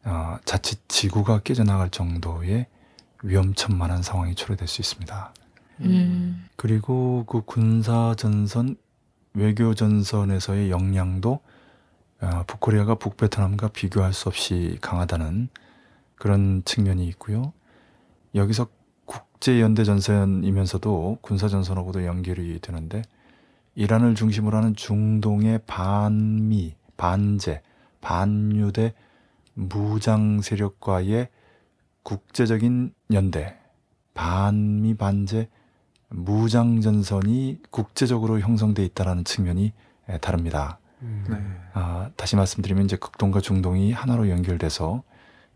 [0.03, 2.67] 어, 자칫 지구가 깨져나갈 정도의
[3.23, 5.33] 위험천만한 상황이 초래될 수 있습니다.
[5.81, 6.47] 음.
[6.55, 8.75] 그리고 그 군사 전선,
[9.33, 11.39] 외교 전선에서의 역량도
[12.21, 15.49] 어, 북코리아가 북베트남과 비교할 수 없이 강하다는
[16.15, 17.53] 그런 측면이 있고요.
[18.35, 18.67] 여기서
[19.05, 23.01] 국제 연대 전선이면서도 군사 전선하고도 연결이 되는데
[23.75, 27.61] 이란을 중심으로 하는 중동의 반미, 반제,
[28.01, 28.93] 반유대
[29.53, 31.29] 무장 세력과의
[32.03, 33.57] 국제적인 연대,
[34.13, 35.49] 반미 반제
[36.09, 39.71] 무장 전선이 국제적으로 형성돼 있다라는 측면이
[40.09, 40.79] 에, 다릅니다.
[40.99, 41.37] 네.
[41.73, 45.03] 아, 다시 말씀드리면 이제 극동과 중동이 하나로 연결돼서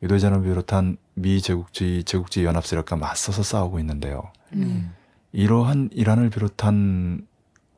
[0.01, 4.31] 유도자를 비롯한 미 제국주의 제국주의 연합 세력과 맞서서 싸우고 있는데요.
[4.53, 4.93] 음.
[5.31, 7.27] 이러한 이란을 비롯한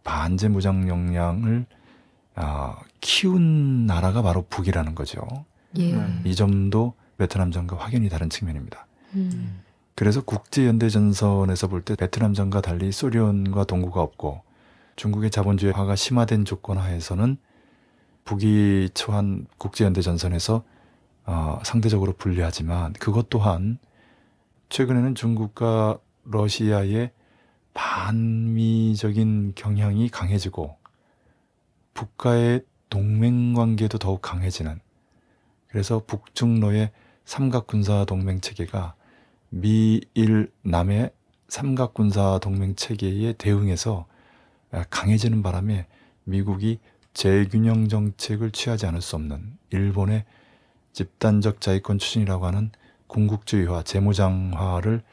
[0.07, 1.65] 반제 무장 역량을
[2.35, 5.21] 아, 키운 나라가 바로 북이라는 거죠.
[5.75, 5.91] 예.
[5.93, 6.21] 네.
[6.23, 8.87] 이 점도 베트남전과 확연히 다른 측면입니다.
[9.15, 9.61] 음.
[9.95, 14.43] 그래서 국제연대 전선에서 볼 때 베트남전과 달리 소련과 동구가 없고
[14.95, 17.37] 중국의 자본주의화가 심화된 조건 하에서는
[18.23, 20.63] 북이 처한 국제연대 전선에서
[21.25, 23.77] 어, 상대적으로 불리하지만 그것 또한
[24.69, 27.11] 최근에는 중국과 러시아의
[27.77, 30.75] 반미적인 경향이 강해지고
[31.93, 34.79] 북과의 동맹 관계도 더욱 강해지는
[35.67, 36.89] 그래서 북중로의
[37.25, 38.95] 삼각군사 동맹 체계가
[39.49, 41.11] 미일 남의
[41.49, 44.07] 삼각군사 동맹 체계에 대응해서
[44.89, 45.85] 강해지는 바람에
[46.23, 46.79] 미국이
[47.13, 50.25] 재균형 정책을 취하지 않을 수 없는 일본의
[50.93, 52.71] 집단적 자위권 추진이라고 하는
[53.05, 55.03] 군국주의화, 재무장화를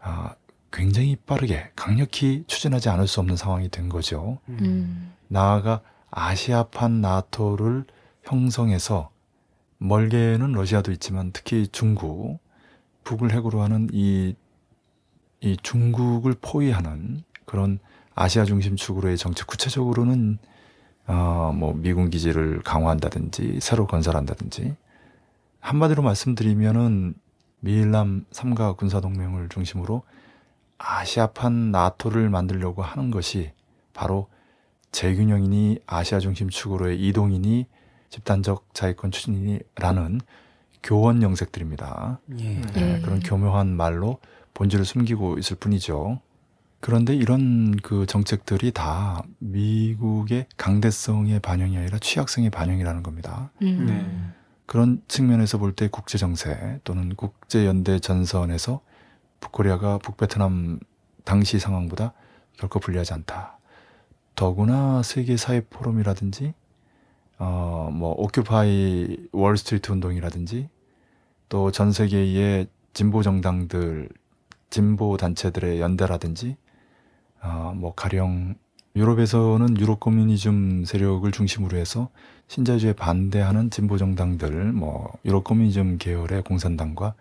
[0.00, 0.34] 아,
[0.74, 4.38] 굉장히 빠르게 강력히 추진하지 않을 수 없는 상황이 된 거죠.
[4.48, 5.12] 음.
[5.28, 7.84] 나아가 아시아판 나토를
[8.24, 9.10] 형성해서
[9.78, 12.40] 멀게는 러시아도 있지만 특히 중국,
[13.04, 14.34] 북을 핵으로 하는 이,
[15.40, 17.78] 이 중국을 포위하는 그런
[18.16, 20.38] 아시아 중심 축으로의 정책 구체적으로는
[21.06, 24.74] 어, 뭐 미군 기지를 강화한다든지 새로 건설한다든지
[25.60, 27.14] 한마디로 말씀드리면은
[27.60, 30.02] 미일남 삼가 군사 동맹을 중심으로
[30.84, 33.52] 아시아판 나토를 만들려고 하는 것이
[33.92, 34.28] 바로
[34.92, 37.66] 재균형이니 아시아 중심 축으로의 이동이니
[38.10, 40.20] 집단적 자위권 추진이라는
[40.82, 42.20] 교원 영색들입니다.
[42.38, 42.60] 예.
[42.60, 43.00] 네, 예.
[43.00, 44.18] 그런 교묘한 말로
[44.52, 46.20] 본질을 숨기고 있을 뿐이죠.
[46.80, 53.50] 그런데 이런 그 정책들이 다 미국의 강대성의 반영이 아니라 취약성의 반영이라는 겁니다.
[53.62, 53.86] 음.
[53.86, 54.32] 네.
[54.66, 58.80] 그런 측면에서 볼 때 국제 정세 또는 국제 연대 전선에서
[59.44, 60.80] 북코리아가 북베트남
[61.24, 62.12] 당시 상황보다
[62.58, 63.58] 결코 불리하지 않다.
[64.34, 66.54] 더구나 세계 사회 포럼이라든지
[67.38, 70.68] 어 뭐 Occupy Wall Street 운동이라든지
[71.48, 74.08] 또 전 세계의 진보 정당들
[74.70, 76.56] 진보 단체들의 연대라든지
[77.42, 78.54] 어 뭐 가령
[78.96, 82.10] 유럽에서는 유로코뮤니즘 세력을 중심으로 해서
[82.46, 87.14] 신자유주의에 반대하는 진보 정당들, 뭐 유로코뮤니즘 계열의 공산당과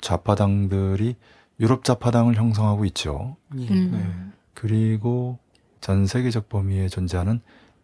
[0.00, 1.16] 좌파당들이
[1.60, 3.36] 유럽 좌파당을 형성하고 있죠.
[3.56, 3.68] 예.
[3.68, 4.32] 음.
[4.54, 5.38] 그리고
[5.80, 7.40] 전 세계적 범위에 존재하는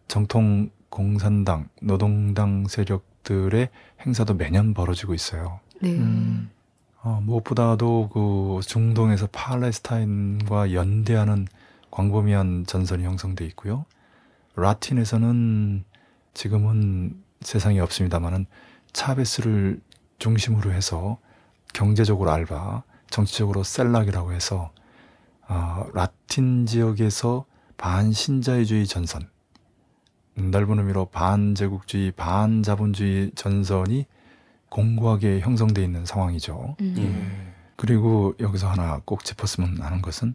[0.07, 3.69] 정통 공산당, 노동당 세력들의
[4.05, 5.59] 행사도 매년 벌어지고 있어요.
[5.81, 5.91] 네.
[5.91, 6.49] 음.
[7.01, 11.47] 어, 무엇보다도 그 중동에서 팔레스타인과 연대하는
[11.91, 13.85] 광범위한 전선이 형성돼 있고요.
[14.55, 15.83] 라틴에서는
[16.33, 18.45] 지금은 세상에 없습니다만은
[18.93, 19.81] 차베스를
[20.19, 21.17] 중심으로 해서
[21.73, 22.83] 경제적으로 알바,
[23.13, 24.71] 정치적으로 셀락이라고 해서
[25.45, 27.45] 아, 라틴 지역에서
[27.77, 29.29] 반신자유주의 전선,
[30.35, 34.07] 넓은 의미로 반제국주의, 반자본주의 전선이
[34.69, 36.75] 공고하게 형성돼 있는 상황이죠.
[36.81, 36.95] 음.
[36.97, 37.53] 예.
[37.75, 40.33] 그리고 여기서 하나 꼭 짚었으면 하는 것은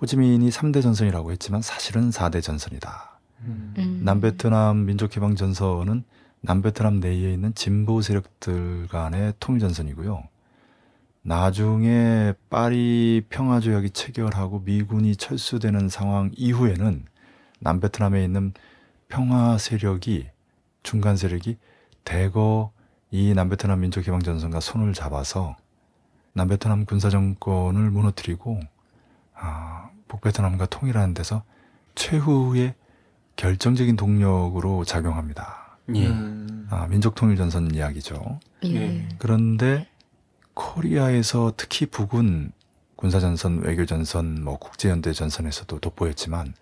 [0.00, 3.20] 호지민이 3대 전선이라고 했지만 사실은 4대 전선이다.
[3.40, 3.74] 음.
[3.76, 4.00] 음.
[4.04, 6.04] 남베트남 민족해방 전선은
[6.40, 10.29] 남베트남 내에 있는 진보 세력들 간의 통일 전선이고요.
[11.22, 17.04] 나중에 파리 평화 조약이 체결하고 미군이 철수되는 상황 이후에는
[17.60, 18.54] 남베트남에 있는
[19.08, 20.28] 평화 세력이
[20.82, 21.58] 중간 세력이
[22.04, 22.72] 대거
[23.10, 25.56] 이 남베트남 민족해방 전선과 손을 잡아서
[26.32, 28.60] 남베트남 군사 정권을 무너뜨리고
[29.34, 31.42] 아, 북베트남과 통일하는 데서
[31.96, 32.74] 최후의
[33.36, 35.78] 결정적인 동력으로 작용합니다.
[35.94, 36.06] 예.
[36.06, 36.66] 음.
[36.70, 38.38] 아, 민족 통일 전선 이야기죠.
[38.64, 38.74] 예.
[38.74, 39.08] 예.
[39.18, 39.89] 그런데
[40.60, 42.52] 코리아에서 특히 북은
[42.96, 46.52] 군사전선, 외교전선, 뭐 국제연대 전선에서도 돋보였지만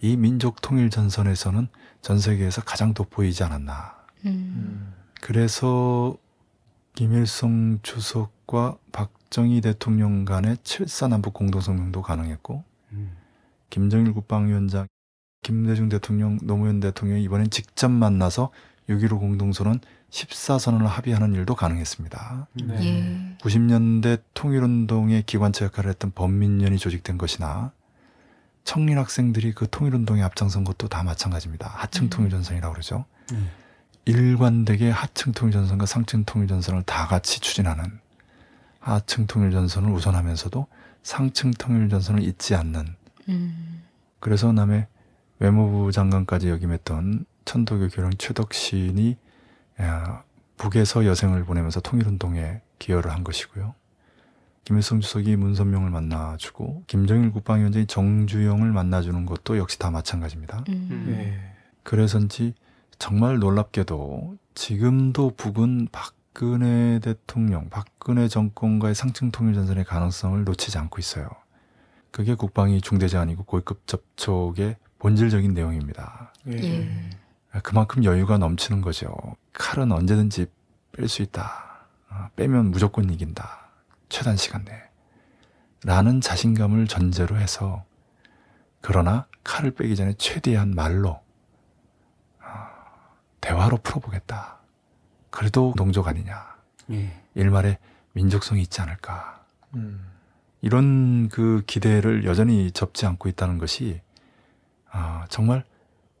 [0.00, 1.68] 이 민족 통일 전선에서는
[2.02, 3.96] 전 세계에서 가장 돋보이지 않았나.
[4.26, 4.30] 음.
[4.30, 4.94] 음.
[5.22, 6.16] 그래서
[6.94, 13.16] 김일성 주석과 박정희 대통령 간의 7사 남북 공동성명도 가능했고 음.
[13.70, 14.86] 김정일 국방위원장,
[15.42, 18.50] 김대중 대통령, 노무현 대통령이 이번엔 직접 만나서
[18.88, 19.80] 6.15 공동선언
[20.10, 22.48] 14선언을 합의하는 일도 가능했습니다.
[22.64, 22.84] 네.
[22.84, 23.36] 예.
[23.38, 27.72] 90년대 통일운동의 기관차 역할을 했던 범민련이 조직된 것이나
[28.64, 31.68] 청년 학생들이 그 통일운동에 앞장선 것도 다 마찬가지입니다.
[31.68, 32.10] 하층 음.
[32.10, 33.04] 통일전선이라고 그러죠.
[33.32, 33.50] 음.
[34.06, 37.98] 일관되게 하층 통일전선과 상층 통일전선을 다 같이 추진하는
[38.78, 40.66] 하층 통일전선을 우선하면서도
[41.02, 42.94] 상층 통일전선을 잊지 않는
[43.28, 43.82] 음.
[44.20, 44.86] 그래서 남의
[45.38, 49.16] 외무부 장관까지 역임했던 천도교 교령 최덕신이 야,
[50.56, 53.74] 북에서 여생을 보내면서 통일운동에 기여를 한 것이고요.
[54.64, 60.64] 김일성 주석이 문선명을 만나주고 김정일 국방위원장이 정주영을 만나주는 것도 역시 다 마찬가지입니다.
[60.68, 61.06] 음.
[61.10, 61.56] 예.
[61.84, 62.54] 그래서인지
[62.98, 71.28] 정말 놀랍게도 지금도 북은 박근혜 대통령, 박근혜 정권과의 상층 통일 전선의 가능성을 놓치지 않고 있어요.
[72.10, 76.32] 그게 국방위 중대장 아니고 고위급 접촉의 본질적인 내용입니다.
[76.48, 76.56] 예.
[76.56, 77.10] 예.
[77.62, 79.14] 그만큼 여유가 넘치는 거죠.
[79.52, 80.46] 칼은 언제든지
[80.92, 81.86] 뺄 수 있다.
[82.08, 83.68] 아, 빼면 무조건 이긴다.
[84.08, 84.80] 최단 시간 내에.
[85.84, 87.84] 라는 자신감을 전제로 해서
[88.80, 91.20] 그러나 칼을 빼기 전에 최대한 말로
[92.40, 92.70] 아,
[93.40, 94.58] 대화로 풀어보겠다.
[95.30, 96.56] 그래도 동족 아니냐.
[96.92, 97.22] 예.
[97.34, 97.78] 일말의
[98.12, 99.44] 민족성이 있지 않을까.
[99.74, 100.12] 음.
[100.62, 104.00] 이런 그 기대를 여전히 접지 않고 있다는 것이
[104.90, 105.64] 아, 정말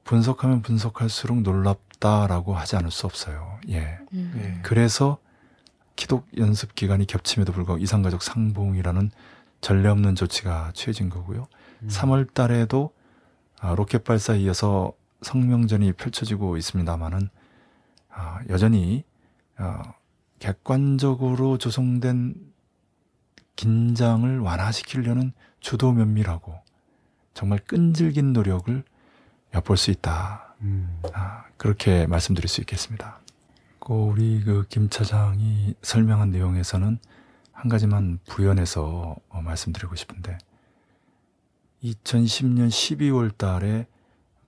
[0.06, 3.58] 분석하면 분석할수록 놀랍다라고 하지 않을 수 없어요.
[3.68, 3.98] 예.
[4.12, 4.32] 음.
[4.34, 4.58] 네.
[4.62, 5.18] 그래서
[5.96, 9.10] 기독 연습 기간이 겹침에도 불구하고 이상가족 상봉이라는
[9.60, 11.48] 전례 없는 조치가 취해진 거고요.
[11.82, 11.88] 음.
[11.88, 12.94] 3월 달에도
[13.58, 14.92] 아, 로켓 발사에 이어서
[15.22, 17.28] 성명전이 펼쳐지고 있습니다만은
[18.10, 19.04] 아, 여전히
[19.58, 19.82] 어,
[20.38, 22.34] 객관적으로 조성된
[23.56, 26.54] 긴장을 완화시키려는 주도 면밀하고
[27.34, 28.84] 정말 끈질긴 노력을
[29.56, 30.54] 엿볼 수 있다.
[30.62, 31.00] 음.
[31.12, 33.20] 아, 그렇게 말씀드릴 수 있겠습니다.
[33.80, 36.98] 그 우리 그 김 차장이 설명한 내용에서는
[37.52, 40.36] 한 가지만 부연해서 어, 말씀드리고 싶은데
[41.82, 43.86] 2010년 12월 달에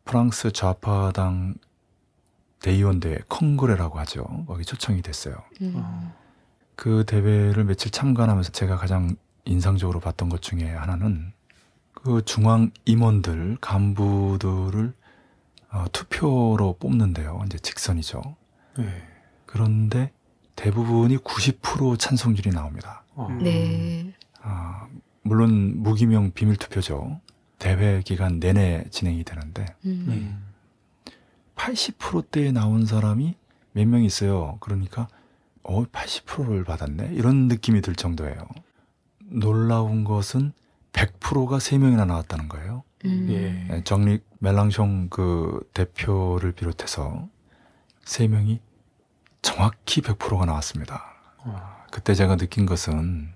[0.05, 1.55] 프랑스 좌파당
[2.61, 4.25] 대의원대회 콩그레라고 하죠.
[4.47, 5.37] 거기 초청이 됐어요.
[5.63, 6.13] 음.
[6.75, 11.33] 그 대회를 며칠 참관하면서 제가 가장 인상적으로 봤던 것 중에 하나는
[11.95, 14.93] 그 중앙 임원들 간부들을
[15.71, 17.43] 어, 투표로 뽑는데요.
[17.47, 18.23] 이제 직선이죠.
[18.79, 18.85] 네.
[19.47, 20.13] 그런데
[20.57, 23.05] 대부분이 90% 찬성률이 나옵니다.
[23.15, 23.29] 어.
[23.41, 24.13] 네.
[24.41, 24.87] 아,
[25.23, 27.21] 물론 무기명 비밀 투표죠.
[27.59, 30.05] 대회 기간 내내 진행이 되는데 음.
[30.09, 30.45] 음.
[31.57, 33.35] 80%대에 나온 사람이
[33.73, 34.57] 몇 명 있어요.
[34.61, 35.09] 그러니까
[35.63, 37.11] 어 80%를 받았네.
[37.15, 38.37] 이런 느낌이 들 정도예요.
[39.27, 40.53] 놀라운 것은
[40.99, 42.83] 100%가 3명이나 나왔다는 거예요.
[43.05, 43.27] 음.
[43.31, 43.75] 예.
[43.75, 47.29] 네, 정릭 멜랑숑 그 대표를 비롯해서
[48.05, 48.59] 3명이
[49.43, 51.05] 정확히 100%가 나왔습니다.
[51.39, 51.85] 어.
[51.93, 53.29] 그때 제가 느낀 것은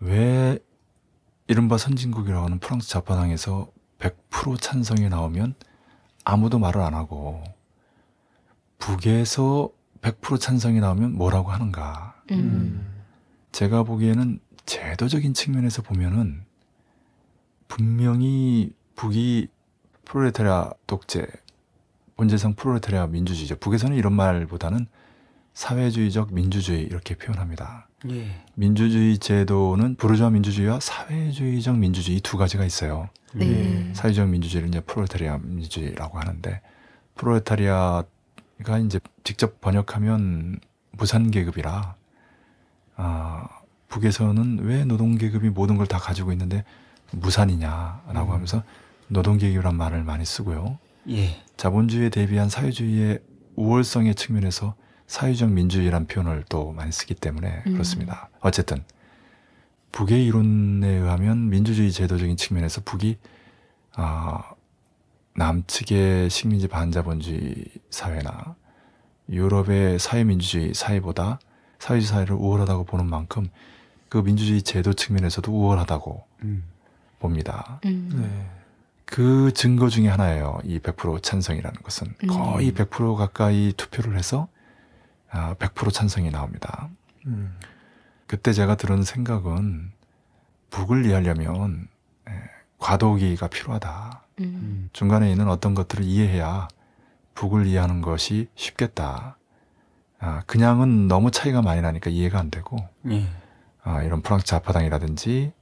[0.00, 0.58] 왜
[1.46, 5.54] 이른바 선진국이라고 하는 프랑스 좌파당에서 100% 찬성이 나오면
[6.24, 7.42] 아무도 말을 안 하고
[8.78, 9.70] 북에서
[10.02, 12.20] 100% 찬성이 나오면 뭐라고 하는가.
[12.32, 12.94] 음.
[13.52, 16.44] 제가 보기에는 제도적인 측면에서 보면은
[17.68, 19.48] 분명히 북이
[20.04, 21.26] 프로레타리아 독재,
[22.16, 23.56] 본질상 프로레타리아 민주주의죠.
[23.56, 24.86] 북에서는 이런 말보다는
[25.54, 27.88] 사회주의적 민주주의 이렇게 표현합니다.
[28.10, 28.44] 예.
[28.54, 33.08] 민주주의 제도는 부르주아 민주주의와 사회주의적 민주주의 이두 가지가 있어요.
[33.34, 33.88] 네.
[33.88, 33.94] 예.
[33.94, 36.60] 사회주의 민주주의를 이제 프로레타리아 민주주의라고 하는데
[37.14, 38.04] 프로레타리아가
[38.84, 40.60] 이제 직접 번역하면
[40.92, 41.96] 무산 계급이라
[42.96, 43.48] 아,
[43.88, 46.64] 북에서는 왜 노동 계급이 모든 걸 다 가지고 있는데
[47.12, 48.34] 무산이냐라고 음.
[48.34, 48.62] 하면서
[49.08, 50.78] 노동 계급이란 말을 많이 쓰고요.
[51.10, 51.40] 예.
[51.56, 53.20] 자본주의에 대비한 사회주의의
[53.54, 54.74] 우월성의 측면에서
[55.06, 57.72] 사회적 민주주의란 표현을 또 많이 쓰기 때문에 음.
[57.74, 58.28] 그렇습니다.
[58.40, 58.84] 어쨌든
[59.92, 63.16] 북의 이론에 의하면 민주주의 제도적인 측면에서 북이
[63.94, 64.50] 아,
[65.36, 67.54] 남측의 식민지 반자본주의
[67.90, 68.56] 사회나
[69.30, 71.38] 유럽의 사회민주주의 사회보다
[71.78, 73.48] 사회주의 사회를 우월하다고 보는 만큼
[74.08, 76.64] 그 민주주의 제도 측면에서도 우월하다고 음.
[77.18, 77.80] 봅니다.
[77.84, 78.10] 음.
[78.14, 78.50] 네.
[79.04, 80.58] 그 증거 중에 하나예요.
[80.64, 82.28] 이 100% 찬성이라는 것은 음.
[82.28, 84.48] 거의 100% 가까이 투표를 해서
[85.30, 86.88] 아, 100% 찬성이 나옵니다.
[87.26, 87.56] 음.
[88.26, 89.92] 그때 제가 들은 생각은
[90.70, 91.88] 북을 이해하려면
[92.28, 92.32] 에,
[92.78, 94.22] 과도기가 필요하다.
[94.40, 94.44] 음.
[94.44, 94.90] 음.
[94.92, 96.68] 중간에 있는 어떤 것들을 이해해야
[97.34, 99.36] 북을 이해하는 것이 쉽겠다.
[100.18, 102.76] 아, 그냥은 너무 차이가 많이 나니까 이해가 안 되고
[103.10, 103.28] 예.
[103.86, 105.52] 아, 이런 프랑스 좌파당이라든지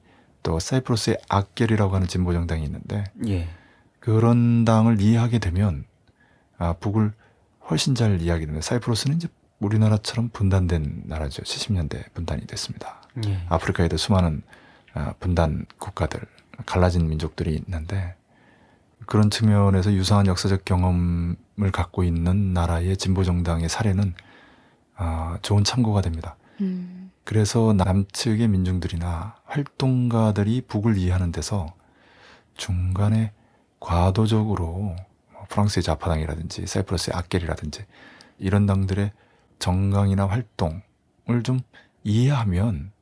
[0.42, 3.48] 또 사이프러스의 악결이라고 하는 진보 정당이 있는데 예.
[4.00, 5.84] 그런 당을 이해하게 되면
[6.56, 7.12] 아, 북을
[7.68, 8.66] 훨씬 잘 이해하게 됩니다.
[8.66, 9.28] 사이프러스는 이제
[9.60, 11.42] 우리나라처럼 분단된 나라죠.
[11.42, 13.02] 70년대 분단이 됐습니다.
[13.26, 13.44] 예.
[13.50, 14.42] 아프리카에도 수많은
[14.94, 16.20] 아, 분단 국가들,
[16.64, 18.14] 갈라진 민족들이 있는데
[19.04, 24.14] 그런 측면에서 유사한 역사적 경험을 갖고 있는 나라의 진보 정당의 사례는
[24.96, 26.36] 아, 좋은 참고가 됩니다.
[26.62, 27.03] 음.
[27.24, 31.66] 그래서 남측의 민중들이나 활동가들이 북을 이해하는 데서
[32.56, 33.32] 중간에
[33.80, 34.94] 과도적으로
[35.32, 37.84] 뭐 프랑스의 좌파당이라든지 사이프러스의 악겔이라든지
[38.38, 39.10] 이런 당들의
[39.58, 41.60] 정강이나 활동을 좀
[42.04, 42.92] 이해하면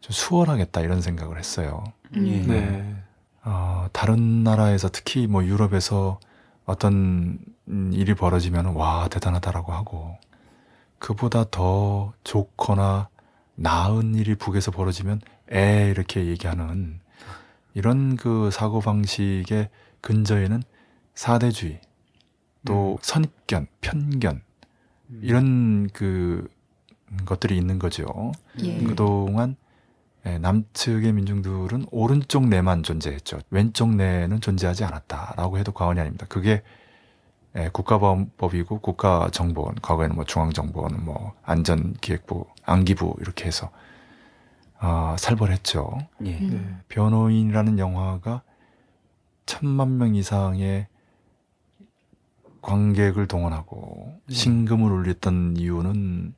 [0.00, 1.82] 좀 수월하겠다 이런 생각을 했어요.
[2.14, 2.20] 예.
[2.20, 2.96] 네.
[3.44, 6.20] 어, 다른 나라에서 특히 뭐 유럽에서
[6.64, 7.38] 어떤
[7.68, 10.16] 음, 일이 벌어지면 와 대단하다라고 하고
[10.98, 13.08] 그보다 더 좋거나
[13.56, 17.00] 나은 일이 북에서 벌어지면 에 이렇게 얘기하는
[17.74, 20.62] 이런 그 사고 방식의 근저에는
[21.14, 21.80] 사대주의
[22.64, 24.42] 또 선입견 편견
[25.22, 26.48] 이런 그
[27.24, 28.32] 것들이 있는 거죠.
[28.62, 28.78] 예.
[28.82, 29.56] 그동안
[30.26, 33.38] 예, 남측의 민중들은 오른쪽 내만 존재했죠.
[33.50, 36.26] 왼쪽 내는 존재하지 않았다라고 해도 과언이 아닙니다.
[36.28, 36.62] 그게
[37.56, 43.70] 예, 국가보안법이고 국가정보원, 과거에는 뭐 중앙정보원, 뭐 안전기획부, 안기부 이렇게 해서
[44.78, 45.98] 아, 살벌했죠.
[46.26, 46.38] 예.
[46.38, 46.50] 음.
[46.50, 46.84] 네.
[46.88, 48.42] 변호인이라는 영화가
[49.46, 50.86] 천만 명 이상의
[52.60, 54.34] 관객을 동원하고 네.
[54.34, 56.34] 신금을 울렸던 이유는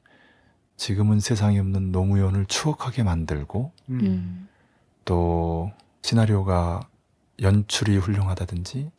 [0.77, 4.49] 지금은 세상에 없는 노무현을 추억하게 만들고 음.
[5.05, 6.81] 또 시나리오가
[7.41, 8.93] 연출이 훌륭하다든지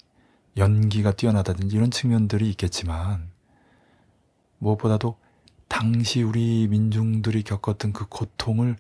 [0.60, 3.30] 연기가 뛰어나다든지 이런 측면들이 있겠지만
[4.60, 5.18] 무엇보다도
[5.68, 8.76] 당시 우리 민중들이 겪었던 그 고통을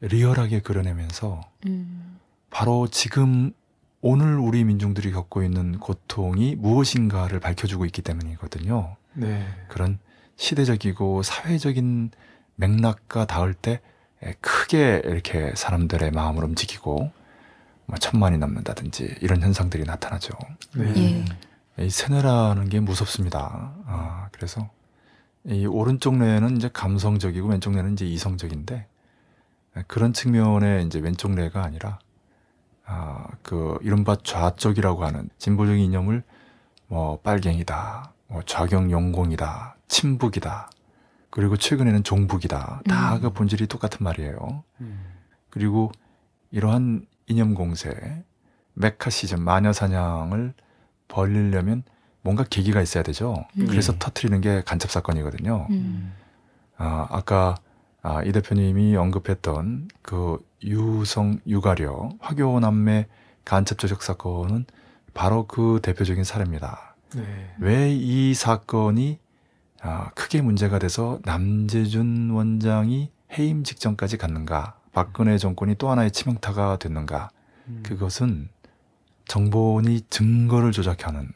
[0.00, 2.18] 리얼하게 그려내면서 음.
[2.50, 3.52] 바로 지금
[4.00, 8.96] 오늘 우리 민중들이 겪고 있는 고통이 무엇인가를 밝혀주고 있기 때문이거든요.
[9.14, 9.46] 네.
[9.68, 9.98] 그런
[10.36, 12.10] 시대적이고 사회적인
[12.56, 13.80] 맥락과 닿을 때
[14.40, 17.12] 크게 이렇게 사람들의 마음을 움직이고 뭐
[18.00, 20.34] 천만이 넘는다든지 이런 현상들이 나타나죠.
[20.74, 21.24] 네.
[21.78, 21.84] 예.
[21.84, 23.74] 이 세뇌라는 게 무섭습니다.
[23.86, 24.68] 아, 그래서
[25.44, 28.86] 이 오른쪽 뇌는 이제 감성적이고 왼쪽 뇌는 이제 이성적인데
[29.86, 31.98] 그런 측면에 이제 왼쪽 뇌가 아니라
[32.86, 36.22] 아, 그 이른바 좌쪽이라고 하는 진보적인 이념을
[36.88, 40.70] 뭐 빨갱이다, 뭐 좌경 용공이다, 친북이다,
[41.30, 42.82] 그리고 최근에는 종북이다.
[42.88, 43.20] 다 음.
[43.20, 44.64] 그 본질이 똑같은 말이에요.
[44.80, 45.04] 음.
[45.50, 45.92] 그리고
[46.50, 48.24] 이러한 이념 공세,
[48.74, 50.54] 메카시즘, 마녀 사냥을
[51.08, 51.82] 벌리려면
[52.22, 53.44] 뭔가 계기가 있어야 되죠.
[53.58, 53.66] 음.
[53.66, 53.98] 그래서 네.
[53.98, 55.66] 터트리는 게 간첩 사건이거든요.
[55.70, 56.12] 음.
[56.76, 57.54] 아, 아까
[58.02, 63.06] 아, 이 대표님이 언급했던 그 유성 유가려 화교 남매
[63.44, 64.66] 간첩 조작 사건은
[65.14, 66.96] 바로 그 대표적인 사례입니다.
[67.14, 67.54] 네.
[67.58, 69.18] 왜이 사건이
[69.80, 74.78] 아, 크게 문제가 돼서 남재준 원장이 해임 직전까지 갔는가?
[74.96, 77.28] 박근혜 정권이 또 하나의 치명타가 됐는가?
[77.68, 77.82] 음.
[77.84, 78.48] 그것은
[79.26, 81.30] 정보원이 증거를 조작하는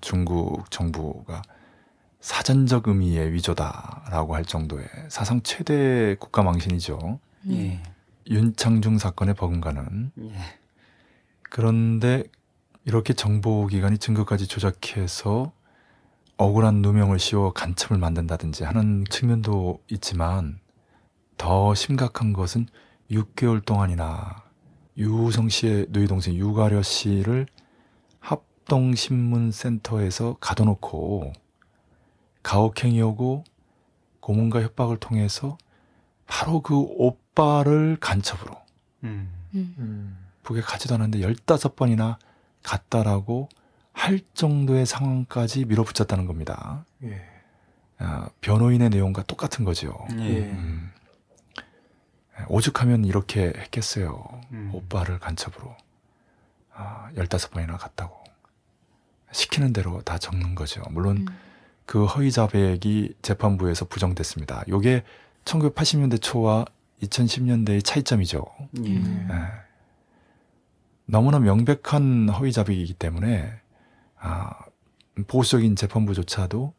[0.00, 1.42] 중국 정부가
[2.18, 7.20] 사전적 의미의 위조다라고 할 정도의 사상 최대 국가 망신이죠.
[7.50, 7.80] 예.
[8.28, 10.32] 윤창중 사건에 버금가는 예.
[11.44, 12.24] 그런데
[12.84, 15.52] 이렇게 정보기관이 증거까지 조작해서
[16.38, 20.58] 억울한 누명을 씌워 간첩을 만든다든지 하는 측면도 있지만
[21.38, 22.66] 더 심각한 것은
[23.10, 24.44] 6개월 동안이나
[24.96, 27.46] 유성 씨의 누이 동생 유가려 씨를
[28.18, 31.32] 합동신문센터에서 가둬놓고
[32.42, 33.44] 가혹행위하고
[34.20, 35.58] 고문과 협박을 통해서
[36.26, 38.56] 바로 그 오빠를 간첩으로
[39.04, 39.32] 음.
[39.54, 39.74] 음.
[39.78, 40.18] 음.
[40.42, 42.18] 북에 가지도 않았는데 15번이나
[42.62, 43.48] 갔다라고
[43.92, 46.84] 할 정도의 상황까지 밀어붙였다는 겁니다.
[47.02, 47.22] 예.
[47.98, 50.06] 아, 변호인의 내용과 똑같은 거죠.
[50.18, 50.50] 예.
[50.50, 50.92] 음.
[52.48, 54.24] 오죽하면 이렇게 했겠어요.
[54.52, 54.70] 음.
[54.72, 55.76] 오빠를 간첩으로.
[56.74, 58.22] 아, 15번이나 갔다고.
[59.32, 60.82] 시키는 대로 다 적는 거죠.
[60.90, 61.26] 물론 음.
[61.86, 64.64] 그 허위 자백이 재판부에서 부정됐습니다.
[64.68, 65.04] 요게
[65.44, 66.66] 1980년대 초와
[67.02, 68.44] 2010년대의 차이점이죠.
[68.84, 68.96] 예.
[68.96, 69.28] 음.
[69.30, 69.66] 예.
[71.06, 73.52] 너무나 명백한 허위 자백이기 때문에
[74.18, 74.58] 아,
[75.28, 76.74] 보수적인 재판부조차도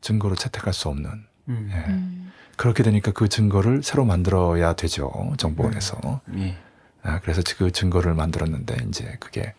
[0.00, 1.70] 증거로 채택할 수 없는 음.
[1.72, 2.33] 예.
[2.54, 2.56] 음.
[2.56, 6.56] 그렇게 되니까 그 증거를 새로 만들어야 되죠 정보원에서 예.
[7.02, 9.54] 아, 그래서 그 증거를 만들었는데 이제 그게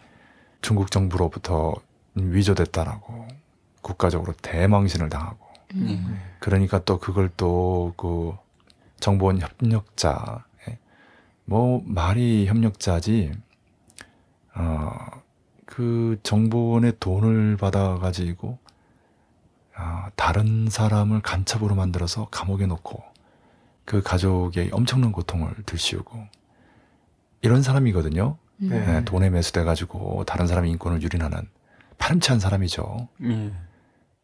[0.62, 1.76] 중국 정부로부터
[2.16, 3.28] 위조됐다라고
[3.82, 6.20] 국가적으로 대망신을 당하고 음.
[6.39, 8.36] 그러니까 또 그걸 또 그
[9.00, 10.78] 정보원 협력자 예.
[11.46, 13.32] 뭐 말이 협력자지
[14.56, 15.26] 어
[15.76, 18.64] 그 정보원의 돈을 받아 가지고 아,
[20.16, 23.04] 다른 사람을 간첩으로 만들어서 감옥에 놓고
[23.84, 26.26] 그 가족의 엄청난 고통을 들씌우고
[27.42, 28.38] 이런 사람이거든요.
[28.62, 28.70] 음.
[28.70, 28.98] 네.
[28.98, 31.50] 예, 돈에 매수돼 가지고 다른 사람의 인권을 유린하는
[31.98, 33.08] 파렴치한 사람이죠.
[33.24, 33.52] 예.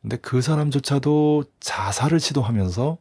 [0.01, 2.97] 근데 그 사람조차도 자살을 시도하면서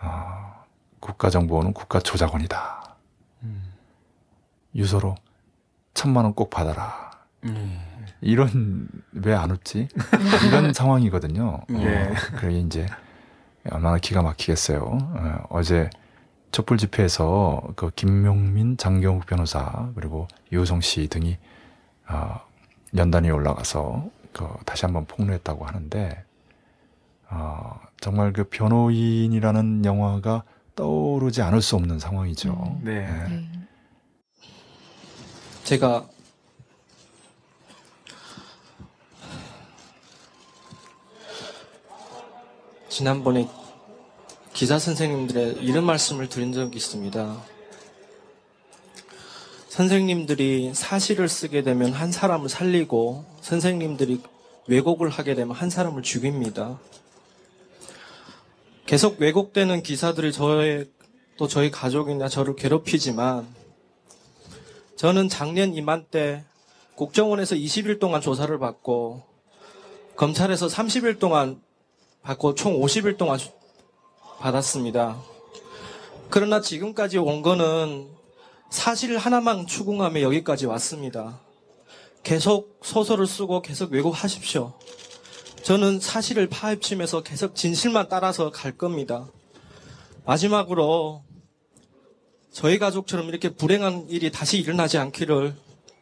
[0.00, 0.64] 아,
[1.00, 2.96] 국가정보원은 국가조작원이다.
[3.44, 3.72] 음.
[4.74, 5.14] 유서로
[5.94, 7.10] 천만 원 꼭 받아라.
[7.46, 7.93] 예.
[8.24, 9.88] 이런 왜 안 웃지?
[10.48, 11.60] 이런 상황이거든요.
[11.70, 12.04] 예.
[12.04, 12.86] 어, 그래 이제
[13.70, 14.80] 얼마나 기가 막히겠어요.
[14.80, 15.90] 어, 어제
[16.50, 21.36] 촛불 집회에서 그 김용민, 장경욱 변호사 그리고 유성 씨 등이
[22.08, 22.40] 어,
[22.96, 26.24] 연단에 올라가서 그 다시 한번 폭로했다고 하는데
[27.30, 30.44] 어, 정말 그 변호인이라는 영화가
[30.76, 32.52] 떠오르지 않을 수 없는 상황이죠.
[32.52, 32.80] 음.
[32.84, 32.92] 네.
[33.06, 33.28] 예.
[33.28, 33.48] 네.
[35.64, 36.06] 제가
[42.94, 43.48] 지난번에
[44.52, 47.42] 기자 선생님들의 이런 말씀을 드린 적이 있습니다.
[49.66, 54.20] 선생님들이 사실을 쓰게 되면 한 사람을 살리고 선생님들이
[54.68, 56.78] 왜곡을 하게 되면 한 사람을 죽입니다.
[58.86, 60.88] 계속 왜곡되는 기사들이 저의
[61.36, 63.44] 또 저희 가족이나 저를 괴롭히지만
[64.94, 66.44] 저는 작년 이맘때
[66.94, 69.24] 국정원에서 20일 동안 조사를 받고
[70.14, 71.63] 검찰에서 30일 동안
[72.24, 73.52] 받고 총 50일 동안 조-
[74.40, 75.20] 받았습니다.
[76.30, 78.08] 그러나 지금까지 온 거는
[78.70, 81.38] 사실 하나만 추궁하며 여기까지 왔습니다.
[82.22, 84.72] 계속 소설을 쓰고 계속 왜곡하십시오.
[85.62, 89.28] 저는 사실을 파헤치면서 계속 진실만 따라서 갈 겁니다.
[90.24, 91.22] 마지막으로
[92.50, 95.54] 저희 가족처럼 이렇게 불행한 일이 다시 일어나지 않기를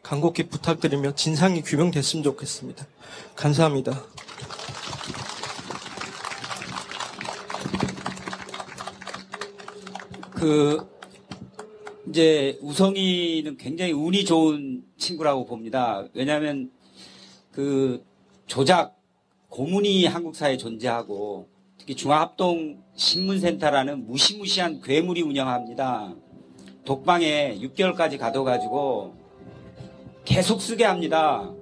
[0.02, 2.86] 간곡히 부탁드리며 진상이 규명됐으면 좋겠습니다.
[3.36, 4.04] 감사합니다.
[10.42, 10.84] 그
[12.08, 16.04] 이제 우성이는 굉장히 운이 좋은 친구라고 봅니다.
[16.14, 16.72] 왜냐하면
[17.52, 18.04] 그
[18.48, 18.98] 조작
[19.50, 21.46] 고문이 한국 사회에 존재하고
[21.78, 26.12] 특히 중화합동 신문센터라는 무시무시한 괴물이 운영합니다.
[26.84, 29.14] 독방에 6개월까지 가둬가지고
[30.24, 31.52] 계속 쓰게 합니다.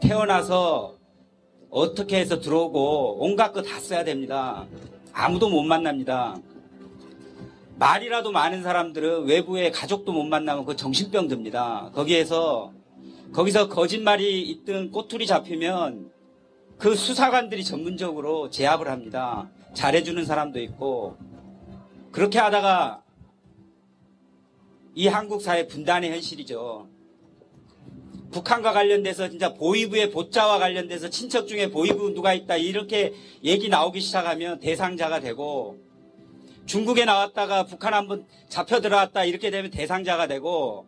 [0.00, 0.94] 태어나서
[1.70, 4.64] 어떻게 해서 들어오고 온갖 거 다 써야 됩니다.
[5.12, 6.36] 아무도 못 만납니다.
[7.84, 11.90] 말이라도 많은 사람들은 외부에 가족도 못 만나면 그 정신병 듭니다.
[11.94, 12.72] 거기에서
[13.34, 16.10] 거기서 거짓말이 있든 꼬투리 잡히면
[16.78, 19.50] 그 수사관들이 전문적으로 제압을 합니다.
[19.74, 21.18] 잘해주는 사람도 있고
[22.10, 23.02] 그렇게 하다가
[24.94, 26.88] 이 한국 사회 분단의 현실이죠.
[28.30, 33.12] 북한과 관련돼서 진짜 보이부의 보자와 관련돼서 친척 중에 보이부 누가 있다 이렇게
[33.44, 35.83] 얘기 나오기 시작하면 대상자가 되고
[36.66, 40.86] 중국에 나왔다가 북한 한번 잡혀 들어왔다 이렇게 되면 대상자가 되고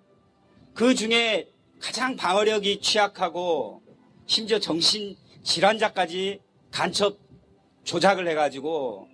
[0.74, 1.48] 그 중에
[1.80, 3.82] 가장 방어력이 취약하고
[4.26, 7.18] 심지어 정신 질환자까지 간첩
[7.84, 9.08] 조작을 해가지고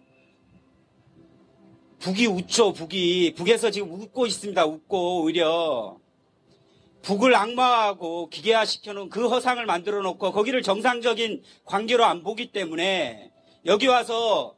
[2.03, 3.35] 북이 웃죠 북이.
[3.37, 5.97] 북에서 지금 웃고 있습니다 웃고 오히려.
[7.03, 13.31] 북을 악마하고 기계화 시켜 놓은 그 허상을 만들어 놓고 거기를 정상적인 관계로 안 보기 때문에
[13.67, 14.57] 여기 와서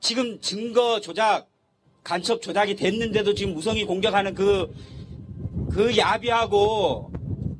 [0.00, 1.48] 지금 증거 조작,
[2.04, 4.72] 간첩 조작이 됐는데도 지금 우성이 공격하는 그,
[5.72, 7.10] 그 야비하고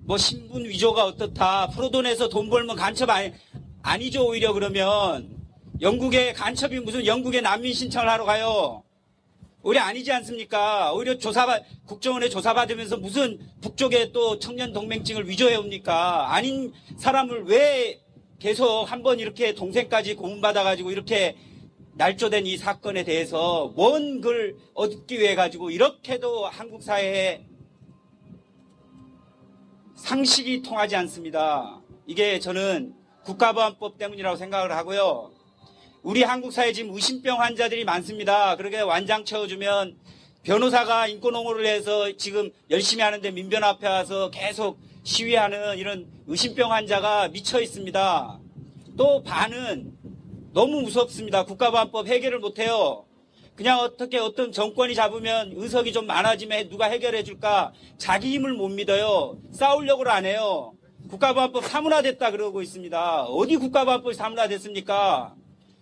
[0.05, 1.69] 뭐 신분 위조가 어떻다.
[1.71, 3.33] 프로돈에서 돈 벌면 간첩 아니,
[3.83, 5.35] 아니죠, 오히려 그러면.
[5.81, 8.83] 영국에 간첩이 무슨 영국에 난민 신청을 하러 가요.
[9.63, 10.93] 오히려 아니지 않습니까?
[10.95, 16.33] 오히려 조사받, 국정원에 조사받으면서 무슨 북쪽에 또 청년 동맹증을 위조해 옵니까?
[16.33, 18.01] 아닌 사람을 왜
[18.39, 21.37] 계속 한 번 이렇게 동생까지 고문받아가지고 이렇게
[21.97, 27.47] 날조된 이 사건에 대해서 뭔걸 얻기 위해 가지고 이렇게도 한국 사회에
[29.95, 31.81] 상식이 통하지 않습니다.
[32.07, 32.95] 이게 저는
[33.25, 35.33] 국가보안법 때문이라고 생각을 하고요.
[36.03, 38.57] 우리 한국 사회에 지금 의심병 환자들이 많습니다.
[38.57, 39.97] 그렇게 완장 채워주면
[40.43, 47.29] 변호사가 인권 옹호를 해서 지금 열심히 하는데 민변 앞에 와서 계속 시위하는 이런 의심병 환자가
[47.29, 48.39] 미쳐 있습니다.
[48.99, 49.96] 또 반은
[50.57, 51.45] 너무 무섭습니다.
[51.45, 53.05] 국가보안법 해결을 못해요.
[53.57, 57.75] 그냥 어떻게 어떤 정권이 잡으면 의석이 좀 많아지면 누가 해결해 줄까?
[57.99, 59.37] 자기 힘을 못 믿어요.
[59.53, 60.73] 싸우려고 안 해요.
[61.11, 63.25] 국가보안법 사문화됐다 그러고 있습니다.
[63.25, 65.35] 어디 국가보안법이 사문화됐습니까?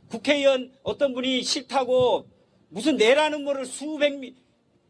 [0.08, 2.26] 국회의원 어떤 분이 싫다고
[2.68, 4.34] 무슨 내라는 거를 수백 명,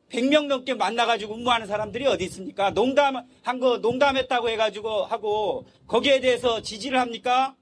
[0.09, 2.70] 100명 넘게 만나가지고 업무하는 사람들이 어디 있습니까?
[2.70, 3.26] 농담한
[3.61, 7.55] 거 농담했다고 해가지고 하고 거기에 대해서 지지를 합니까?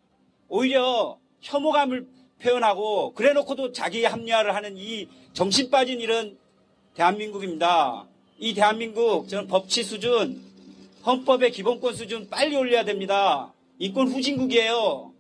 [0.47, 2.07] 오히려 혐오감을
[2.41, 6.39] 표현하고 그래놓고도 자기 합리화를 하는 이 정신 빠진 이런
[6.95, 8.07] 대한민국입니다.
[8.39, 10.43] 이 대한민국 저는 법치 수준,
[11.05, 13.53] 헌법의 기본권 수준 빨리 올려야 됩니다.
[13.79, 15.13] 인권 후진국이에요.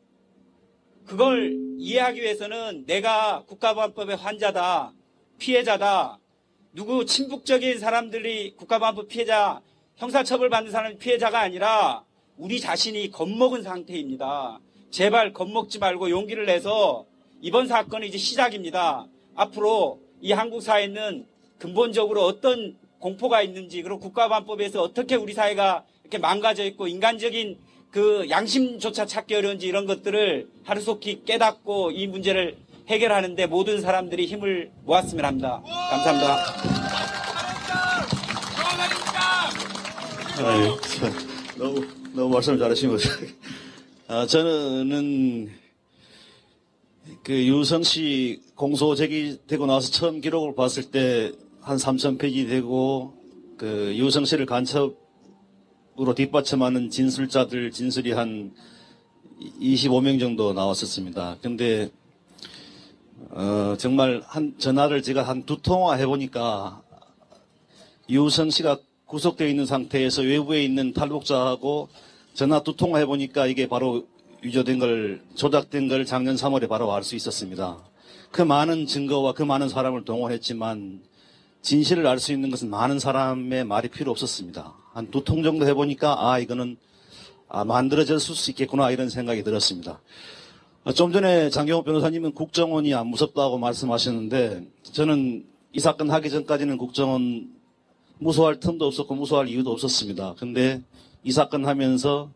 [1.06, 4.92] 그걸 이해하기 위해서는 내가 국가보안법의 환자다,
[5.38, 6.18] 피해자다,
[6.72, 9.60] 누구 친북적인 사람들이 국가보안법 피해자,
[9.96, 12.04] 형사처벌 받는 사람이 피해자가 아니라
[12.36, 14.60] 우리 자신이 겁먹은 상태입니다.
[14.92, 17.06] 제발 겁먹지 말고 용기를 내서
[17.40, 19.06] 이번 사건은 이제 시작입니다.
[19.34, 21.26] 앞으로 이 한국 사회는
[21.58, 27.58] 근본적으로 어떤 공포가 있는지 그리고 국가보안법에서 어떻게 우리 사회가 이렇게 망가져 있고 인간적인
[27.90, 35.24] 그 양심조차 찾기 어려운지 이런 것들을 하루속히 깨닫고 이 문제를 해결하는데 모든 사람들이 힘을 모았으면
[35.24, 35.62] 합니다.
[35.90, 36.36] 감사합니다.
[40.44, 41.12] 아유, 참,
[41.56, 43.28] 너무, 너무 말씀 잘하신 것 같아요.
[44.12, 45.48] 아, 저는
[47.22, 51.32] 그 유성 씨 공소 제기되고 나서 처음 기록을 봤을 때
[51.62, 53.14] 한 3천 페이지 되고
[53.56, 54.94] 그 유성 씨를 간첩으로
[56.14, 58.52] 뒷받침하는 진술자들 진술이 한
[59.60, 61.38] 25명 정도 나왔었습니다.
[61.40, 61.88] 근데
[63.30, 66.82] 어, 정말 한 전화를 제가 한 두 통화 해보니까
[68.10, 71.88] 유성 씨가 구속되어 있는 상태에서 외부에 있는 탈북자하고
[72.34, 74.06] 전화 두 통화 해 보니까 이게 바로
[74.42, 77.78] 위조된 걸 조작된 걸 작년 3월에 바로 알 수 있었습니다.
[78.30, 81.02] 그 많은 증거와 그 많은 사람을 동원했지만
[81.60, 84.74] 진실을 알 수 있는 것은 많은 사람의 말이 필요 없었습니다.
[84.94, 86.76] 한 두 통 정도 해보니까 아 이거는
[87.48, 90.00] 아, 만들어질 수 있겠구나 이런 생각이 들었습니다.
[90.84, 97.52] 아, 좀 전에 장경호 변호사님은 국정원이 안 무섭다고 말씀하셨는데 저는 이 사건 하기 전까지는 국정원
[98.18, 100.34] 무서워할 틈도 없었고 무서워할 이유도 없었습니다.
[100.38, 100.82] 근데
[101.24, 102.30] 이 사건 하면서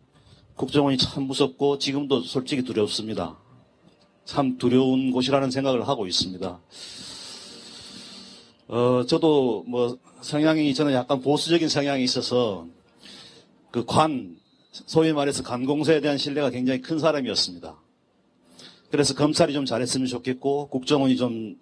[0.54, 3.36] 국정원이 참 무섭고 지금도 솔직히 두렵습니다.
[4.24, 6.60] 참 두려운 곳이라는 생각을 하고 있습니다.
[8.68, 12.66] 어, 저도 뭐 성향이 저는 약간 보수적인 성향이 있어서
[13.70, 14.36] 그 관,
[14.70, 17.76] 소위 말해서 관공서에 대한 신뢰가 굉장히 큰 사람이었습니다.
[18.90, 21.58] 그래서 검찰이 좀 잘했으면 좋겠고 국정원이 좀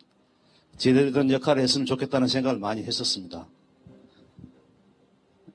[0.76, 3.46] 제대로 된 역할을 했으면 좋겠다는 생각을 많이 했었습니다.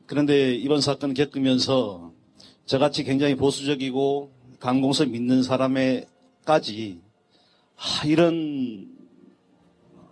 [0.10, 2.12] 그런데 이번 사건 겪으면서
[2.66, 7.00] 저같이 굉장히 보수적이고 관공서 믿는 사람에까지
[7.76, 8.90] 아, 이런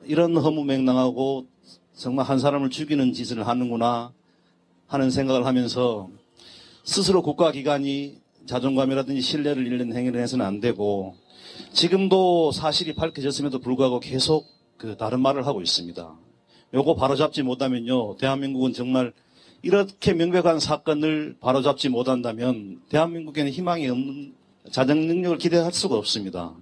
[0.05, 1.47] 이런 허무맹랑하고
[1.95, 4.13] 정말 한 사람을 죽이는 짓을 하는구나
[4.85, 6.11] 하는 생각을 하면서
[6.83, 11.15] 스스로 국가기관이 자존감이라든지 신뢰를 잃는 행위를 해서는 안 되고
[11.73, 14.45] 지금도 사실이 밝혀졌음에도 불구하고 계속
[14.77, 16.15] 그 다른 말을 하고 있습니다.
[16.75, 18.17] 요거 바로잡지 못하면요.
[18.17, 19.11] 대한민국은 정말
[19.61, 24.33] 이렇게 명백한 사건을 바로잡지 못한다면 대한민국에는 희망이 없는
[24.71, 26.53] 자정 능력을 기대할 수가 없습니다.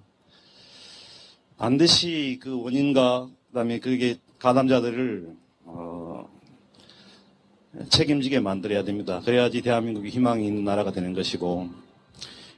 [1.57, 5.35] 반드시 그 원인과 그다음에 그게 가담자들을
[5.65, 6.29] 어,
[7.89, 9.21] 책임지게 만들어야 됩니다.
[9.25, 11.69] 그래야지 대한민국이 희망이 있는 나라가 되는 것이고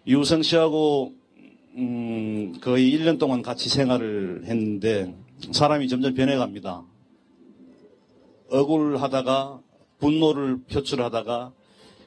[0.07, 1.13] 유성 씨하고
[1.75, 5.13] 음, 거의 1년 동안 같이 생활을 했는데
[5.51, 6.83] 사람이 점점 변해갑니다.
[8.49, 9.61] 억울하다가
[9.99, 11.53] 분노를 표출하다가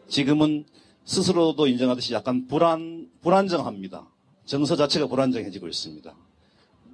[0.09, 0.65] 지금은
[1.05, 4.07] 스스로도 인정하듯이 약간 불안 불안정합니다.
[4.45, 6.15] 정서 자체가 불안정해지고 있습니다.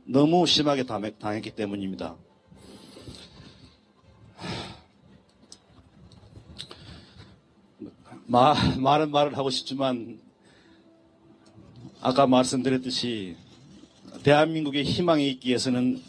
[0.05, 2.17] 너무 심하게 당했기 때문입니다.
[8.27, 10.19] 마, 말은 말을 하고 싶지만
[12.01, 13.37] 아까 말씀드렸듯이
[14.23, 16.01] 대한민국의 희망이 있기 위해서는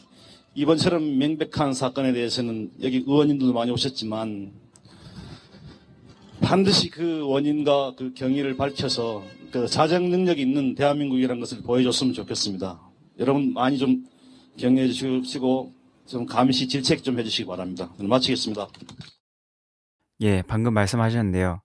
[0.56, 4.52] 이번처럼 명백한 사건에 대해서는 여기 의원님들도 많이 오셨지만
[6.42, 12.80] 반드시 그 원인과 그 경위를 밝혀서 그 자정 능력이 있는 대한민국이라는 것을 보여줬으면 좋겠습니다.
[13.20, 14.06] 여러분 많이 좀
[14.58, 15.74] 격려해 주시고
[16.06, 17.92] 좀 감시 질책 좀 해주시기 바랍니다.
[18.00, 18.68] 마치겠습니다.
[20.22, 21.62] 예, 방금 말씀하셨는데요.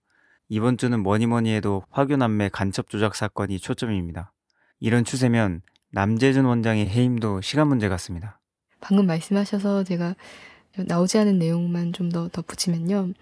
[0.48, 4.32] 이번 주는 뭐니 뭐니 해도 화교남매 간첩 조작 사건이 초점입니다.
[4.80, 5.62] 이런 추세면
[5.92, 8.40] 남재준 원장의 해임도 시간 문제 같습니다.
[8.80, 10.16] 방금 말씀하셔서 제가
[10.76, 13.12] 나오지 않은 내용만 좀 더 덧붙이면요.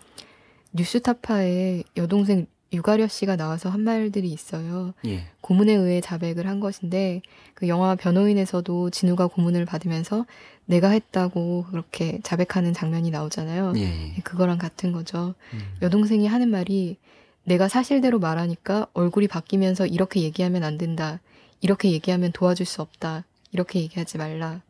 [0.73, 4.95] 뉴스타파에 여동생 유가려 씨가 나와서 한 말들이 있어요.
[5.05, 5.25] 예.
[5.41, 7.21] 고문에 의해 자백을 한 것인데
[7.55, 10.25] 그 영화 변호인에서도 진우가 고문을 받으면서
[10.67, 13.73] 내가 했다고 그렇게 자백하는 장면이 나오잖아요.
[13.77, 14.15] 예.
[14.23, 15.35] 그거랑 같은 거죠.
[15.53, 15.59] 음.
[15.83, 16.97] 여동생이 하는 말이
[17.43, 21.19] 내가 사실대로 말하니까 얼굴이 바뀌면서 이렇게 얘기하면 안 된다.
[21.61, 23.25] 이렇게 얘기하면 도와줄 수 없다.
[23.51, 24.63] 이렇게 얘기하지 말라.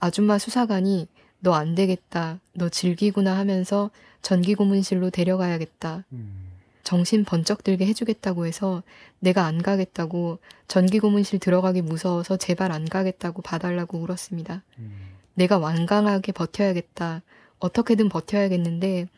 [0.00, 1.08] 아줌마 수사관이
[1.40, 2.40] 너 안 되겠다.
[2.54, 3.90] 너 즐기구나 하면서
[4.24, 6.04] 전기 고문실로 데려가야겠다.
[6.12, 6.48] 음.
[6.82, 8.82] 정신 번쩍 들게 해주겠다고 해서
[9.20, 14.62] 내가 안 가겠다고 전기 고문실 들어가기 무서워서 제발 안 가겠다고 봐달라고 울었습니다.
[14.78, 14.92] 음.
[15.34, 17.22] 내가 완강하게 버텨야겠다.
[17.58, 19.08] 어떻게든 버텨야겠는데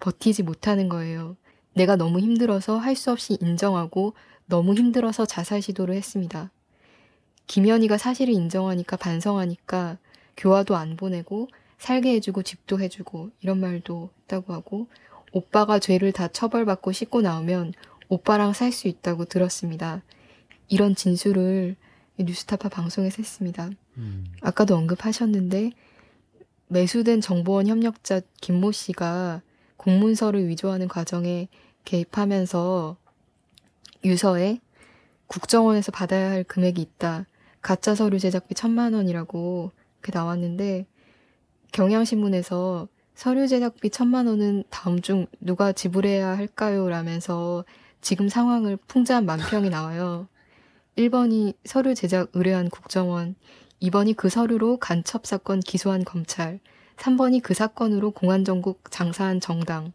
[0.00, 1.36] 버티지 못하는 거예요.
[1.74, 4.14] 내가 너무 힘들어서 할 수 없이 인정하고
[4.46, 6.50] 너무 힘들어서 자살 시도를 했습니다.
[7.48, 9.98] 김연희가 사실을 인정하니까 반성하니까
[10.36, 11.48] 교화도 안 보내고
[11.78, 14.88] 살게 해주고 집도 해주고 이런 말도 했다고 하고
[15.32, 17.72] 오빠가 죄를 다 처벌받고 씻고 나오면
[18.08, 20.02] 오빠랑 살 수 있다고 들었습니다.
[20.68, 21.76] 이런 진술을
[22.18, 23.70] 뉴스타파 방송에서 했습니다.
[23.96, 24.24] 음.
[24.40, 25.72] 아까도 언급하셨는데
[26.68, 29.42] 매수된 정보원 협력자 김모 씨가
[29.76, 31.48] 공문서를 위조하는 과정에
[31.84, 32.96] 개입하면서
[34.04, 34.60] 유서에
[35.26, 37.26] 국정원에서 받아야 할 금액이 있다.
[37.60, 40.86] 가짜 서류 제작비 천만 원이라고 그 나왔는데
[41.74, 46.88] 경향신문에서 서류 제작비 천만 원은 다음 중 누가 지불해야 할까요?
[46.88, 47.64] 라면서
[48.00, 50.28] 지금 상황을 풍자한 만평이 나와요.
[50.96, 53.34] 1번이 서류 제작 의뢰한 국정원,
[53.82, 56.60] 2번이 그 서류로 간첩 사건 기소한 검찰,
[56.96, 59.92] 3번이 그 사건으로 공안 전국 장사한 정당,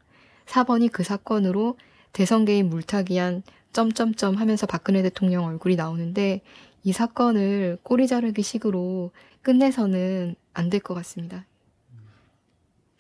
[0.48, 1.78] 4번이 그 사건으로
[2.12, 6.42] 대선 개인 물타기한 점점점 하면서 박근혜 대통령 얼굴이 나오는데
[6.84, 9.12] 이 사건을 꼬리 자르기 식으로
[9.44, 11.46] 끝내서는 안 될 것 같습니다.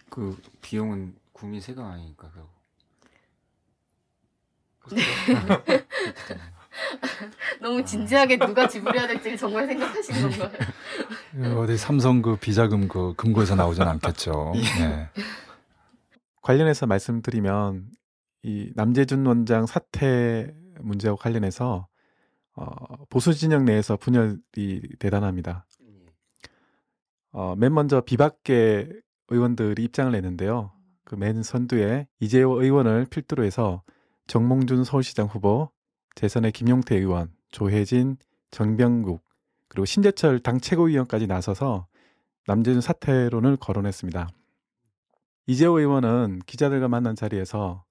[0.09, 2.49] 그 비용은 국민 세금 아니니까 그거.
[7.61, 10.51] 너무 진지하게 누가 지불해야 될지 정말 생각하신 건가요?
[11.31, 14.53] 그 어디 삼성 그 비자금 그 금고에서 나오진 않겠죠.
[14.79, 15.09] 네.
[16.41, 17.91] 관련해서 말씀드리면
[18.43, 21.87] 이 남재준 원장 사태 문제와 관련해서
[22.55, 25.65] 어, 보수 진영 내에서 분열이 대단합니다.
[27.31, 28.89] 어, 맨 먼저 비박계
[29.29, 30.71] 의원들이 입장을 내는데요.
[31.05, 33.81] 그 맨 선두에 이재호 의원을 필두로 해서
[34.27, 35.71] 정몽준 서울시장 후보,
[36.15, 38.17] 재선의 김용태 의원, 조혜진,
[38.51, 39.23] 정병국,
[39.67, 41.87] 그리고 신재철 당 최고위원까지 나서서
[42.45, 44.29] 남재준 사퇴론을 거론했습니다.
[45.47, 47.83] 이재호 의원은 기자들과 만난 자리에서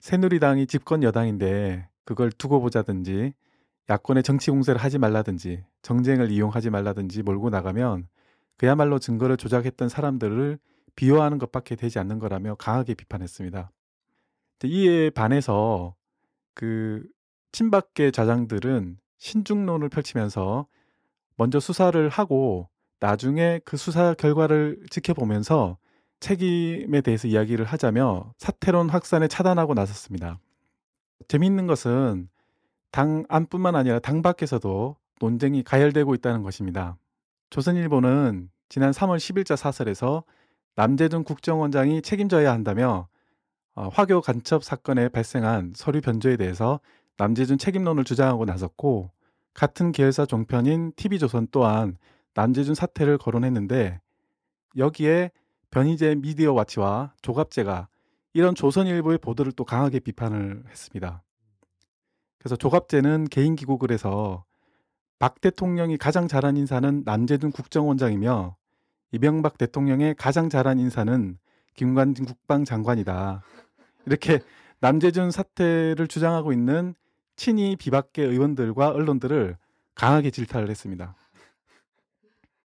[0.00, 3.32] 새누리당이 집권 여당인데 그걸 두고 보자든지
[3.88, 8.08] 야권의 정치 공세를 하지 말라든지 정쟁을 이용하지 말라든지 몰고 나가면
[8.56, 10.58] 그야말로 증거를 조작했던 사람들을
[10.96, 13.70] 비호하는 것밖에 되지 않는 거라며 강하게 비판했습니다.
[14.64, 15.94] 이에 반해서
[16.54, 17.04] 그
[17.52, 20.66] 친박계 좌장들은 신중론을 펼치면서
[21.36, 22.68] 먼저 수사를 하고
[22.98, 25.76] 나중에 그 수사 결과를 지켜보면서
[26.20, 30.40] 책임에 대해서 이야기를 하자며 사태론 확산에 차단하고 나섰습니다.
[31.28, 32.28] 재미있는 것은
[32.90, 36.96] 당 안뿐만 아니라 당 밖에서도 논쟁이 가열되고 있다는 것입니다.
[37.50, 40.24] 조선일보는 지난 3월 10일자 사설에서
[40.76, 43.08] 남재준 국정원장이 책임져야 한다며
[43.74, 46.80] 어, 화교 간첩 사건에 발생한 서류 변조에 대해서
[47.16, 49.10] 남재준 책임론을 주장하고 나섰고
[49.54, 51.96] 같은 계열사 종편인 TV조선 또한
[52.34, 54.00] 남재준 사태를 거론했는데
[54.76, 55.30] 여기에
[55.70, 57.88] 변희재 미디어 와치와 조갑제가
[58.34, 61.22] 이런 조선일보의 보도를 또 강하게 비판을 했습니다.
[62.38, 64.44] 그래서 조갑제는 개인 기고글 해서
[65.18, 68.56] 박 대통령이 가장 잘한 인사는 남재준 국정원장이며
[69.16, 71.38] 이명박 대통령의 가장 잘한 인사는
[71.72, 73.42] 김관진 국방장관이다.
[74.04, 74.40] 이렇게
[74.80, 76.94] 남재준 사태를 주장하고 있는
[77.36, 79.56] 친이 비박계 의원들과 언론들을
[79.94, 81.16] 강하게 질타를 했습니다.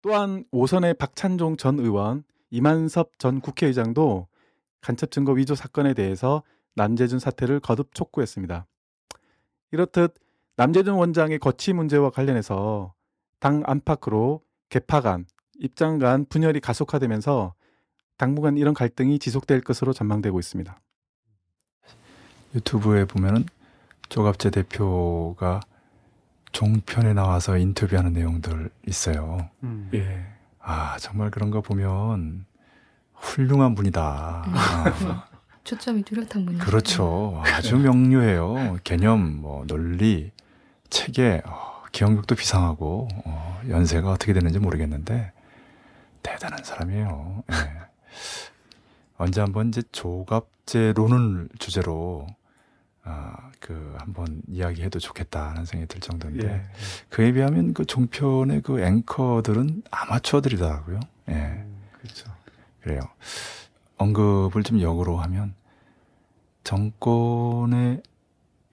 [0.02, 4.28] 또한 오선의 박찬종 전 의원, 이만섭 전 국회의장도
[4.80, 6.44] 간첩 증거 위조 사건에 대해서
[6.76, 8.66] 남재준 사태를 거듭 촉구했습니다.
[9.74, 10.14] 이렇듯
[10.56, 12.94] 남재준 원장의 거취 문제와 관련해서
[13.40, 15.26] 당 안팎으로 개파 간,
[15.60, 17.54] 입장 간 분열이 가속화되면서
[18.18, 20.80] 당분간 이런 갈등이 지속될 것으로 전망되고 있습니다.
[22.56, 23.46] 유튜브에 보면은
[24.10, 25.60] 조갑재 대표가
[26.52, 29.50] 종편에 나와서 인터뷰하는 내용들 있어요.
[29.64, 29.90] 음.
[29.94, 30.26] 예.
[30.60, 32.46] 아 정말 그런 거 보면
[33.14, 34.44] 훌륭한 분이다.
[34.48, 34.54] 음.
[34.56, 35.28] 아,
[35.64, 37.42] 초점이 뚜렷한 분이 그렇죠.
[37.46, 38.78] 아주 명료해요.
[38.84, 40.32] 개념, 뭐 논리,
[40.90, 45.34] 체계, 어, 기억력도 비상하고 어, 연세가 어떻게 되는지 모르겠는데
[46.28, 47.44] 대단한 사람이에요.
[47.52, 47.56] 예.
[49.18, 52.28] 언제 한번 이제 조갑제론을 주제로
[53.04, 56.62] 아, 그 한번 이야기해도 좋겠다는 생각이 들 정도인데 예.
[57.10, 61.00] 그에 비하면 그 종편의 그 앵커들은 아마추어들이더라고요.
[61.30, 61.34] 예.
[61.34, 62.30] 음, 그렇죠.
[62.82, 63.00] 그래요.
[63.98, 65.56] 언급을 좀 역으로 하면
[66.64, 68.04] 정권의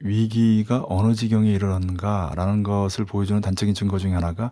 [0.00, 4.50] 위기가 어느 지경에 이르렀는가라는 것을 보여주는 단적인 증거 중에 하나가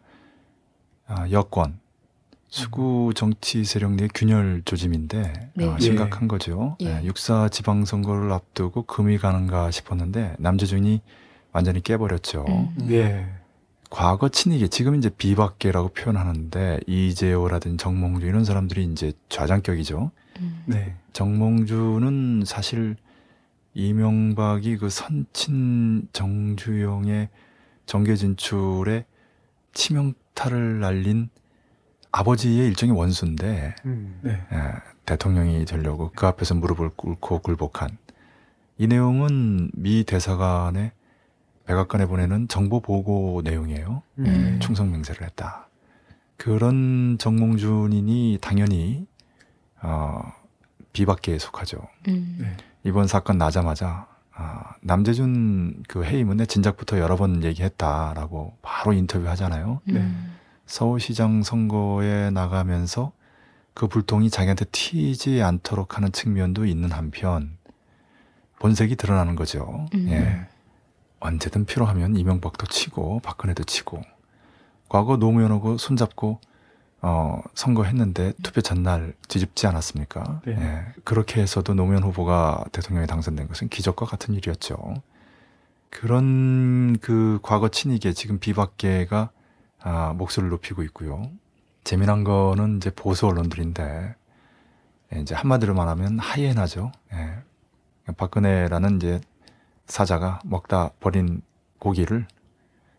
[1.07, 1.82] 아, 여권
[2.53, 5.67] 수구 정치 세력 내 균열 조짐인데 네.
[5.67, 6.77] 아, 심각한 거죠.
[6.83, 6.99] 예.
[7.01, 11.01] 예, 육사 지방선거를 앞두고 금이 가는가 싶었는데 남재준이
[11.53, 12.45] 완전히 깨버렸죠.
[12.47, 12.91] 음.
[12.91, 13.27] 예.
[13.89, 20.11] 과거 친이계 지금 이제 비박계라고 표현하는데 이재호라든지 정몽주 이런 사람들이 이제 좌장격이죠.
[20.41, 20.63] 음.
[20.67, 20.95] 네.
[21.15, 22.97] 정몽주는 사실
[23.73, 27.31] 이명박이 그 선친 정주영의
[27.87, 29.07] 정계 진출에
[29.73, 31.31] 치명타를 날린
[32.13, 34.21] 아버지의 일종의 원수인데 음.
[34.23, 34.41] 네.
[34.53, 34.73] 예,
[35.07, 37.97] 대통령이 되려고 그 앞에서 무릎을 꿇고 굴복한
[38.79, 40.93] 이 내용은 미 대사관에
[41.65, 44.03] 백악관에 보내는 정보 보고 내용이에요.
[44.19, 44.27] 음.
[44.27, 45.69] 예, 충성 맹세를 했다.
[46.37, 49.07] 그런 정몽준인이 당연히
[49.81, 50.33] 어,
[50.93, 51.79] 비박계에 속하죠.
[52.09, 52.39] 음.
[52.41, 52.57] 네.
[52.85, 59.81] 이번 사건 나자마자 아, 남재준 그 해임은 진작부터 여러 번 얘기했다라고 바로 인터뷰 하잖아요.
[59.91, 60.35] 음.
[60.67, 63.13] 서울시장 선거에 나가면서
[63.75, 67.57] 그 불통이 자기한테 튀지 않도록 하는 측면도 있는 한편
[68.59, 69.87] 본색이 드러나는 거죠.
[69.95, 70.09] 음.
[70.09, 70.47] 예.
[71.21, 74.03] 언제든 필요하면 이명박도 치고 박근혜도 치고
[74.89, 76.41] 과거 노무현하고 손잡고
[77.01, 80.43] 어, 선거했는데 투표 전날 뒤집지 않았습니까?
[80.47, 80.53] 네.
[80.57, 84.77] 예, 그렇게 해서도 노무현 후보가 대통령에 당선된 것은 기적과 같은 일이었죠.
[85.91, 89.31] 그런 그 과거 친이계 지금 비박계가
[89.83, 91.31] 아, 목소리를 높이고 있고요.
[91.85, 94.15] 재미난 거는 이제 보수 언론들인데
[95.15, 96.93] 예, 이제 한마디로 말하면 하이에나죠.
[97.13, 98.13] 예.
[98.17, 99.21] 박근혜라는 이제
[99.87, 101.43] 사자가 먹다 버린
[101.79, 102.27] 고기를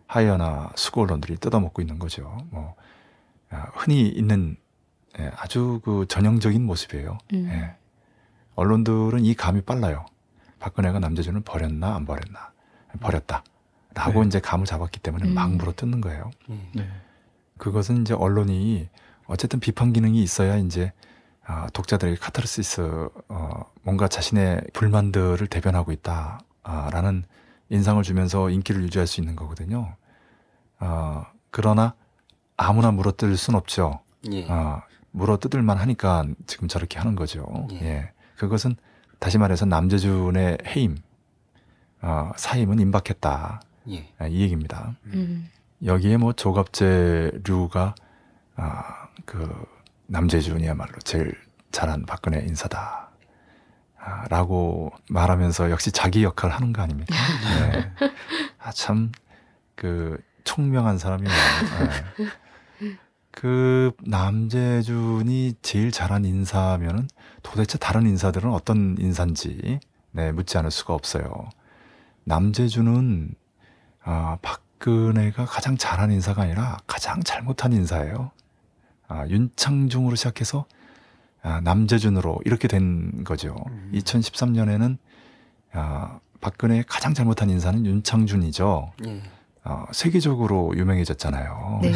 [0.07, 2.37] 하이에나 수고 언론들이 뜯어먹고 있는 거죠.
[2.49, 2.75] 뭐
[3.49, 4.57] 아, 흔히 있는
[5.19, 7.17] 예, 아주 그 전형적인 모습이에요.
[7.33, 7.49] 음.
[7.49, 7.75] 예.
[8.55, 10.05] 언론들은 이 감이 빨라요.
[10.59, 12.51] 박근혜가 남재준을 버렸나 안 버렸나
[12.99, 13.43] 버렸다.
[13.93, 14.27] 라고 네.
[14.27, 15.33] 이제 감을 잡았기 때문에 음.
[15.33, 16.31] 막 물어 뜯는 거예요.
[16.73, 16.87] 네.
[17.57, 18.89] 그것은 이제 언론이
[19.25, 20.91] 어쨌든 비판 기능이 있어야 이제
[21.45, 27.25] 아, 독자들에게 카타르시스 어, 뭔가 자신의 불만들을 대변하고 있다라는
[27.69, 29.95] 인상을 주면서 인기를 유지할 수 있는 거거든요.
[30.79, 31.95] 어, 그러나
[32.55, 33.99] 아무나 물어뜯을 순 없죠.
[34.31, 34.47] 예.
[34.49, 34.81] 어,
[35.11, 37.67] 물어뜯을만 하니까 지금 저렇게 하는 거죠.
[37.73, 37.81] 예.
[37.81, 38.11] 예.
[38.37, 38.75] 그것은
[39.19, 40.97] 다시 말해서 남재준의 해임,
[42.01, 43.61] 어, 사임은 임박했다.
[43.89, 44.09] 예.
[44.17, 44.95] 아, 이 얘기입니다.
[45.07, 45.49] 음.
[45.83, 47.95] 여기에 뭐 조갑제류가
[48.55, 49.49] 아, 그
[50.07, 51.35] 남재준이야말로 제일
[51.71, 53.09] 잘한 박근혜 인사다.
[53.97, 57.15] 아, 라고 말하면서 역시 자기 역할을 하는 거 아닙니까?
[57.71, 58.09] 네.
[58.59, 59.11] 아, 참,
[59.75, 61.29] 그, 총명한 사람이에요.
[61.29, 62.27] 네.
[63.31, 67.07] 그 남재준이 제일 잘한 인사면은
[67.41, 69.79] 도대체 다른 인사들은 어떤 인사인지
[70.11, 71.49] 네, 묻지 않을 수가 없어요.
[72.25, 73.35] 남재준은
[74.03, 78.31] 아, 박근혜가 가장 잘한 인사가 아니라 가장 잘못한 인사예요.
[79.07, 80.65] 아, 윤창중으로 시작해서
[81.41, 83.55] 아, 남재준으로 이렇게 된 거죠.
[83.67, 83.91] 음.
[83.93, 84.97] 2013년에는
[85.73, 88.91] 아, 박근혜의 가장 잘못한 인사는 윤창준이죠.
[89.07, 89.21] 예.
[89.63, 91.79] 아, 세계적으로 유명해졌잖아요.
[91.83, 91.93] 네.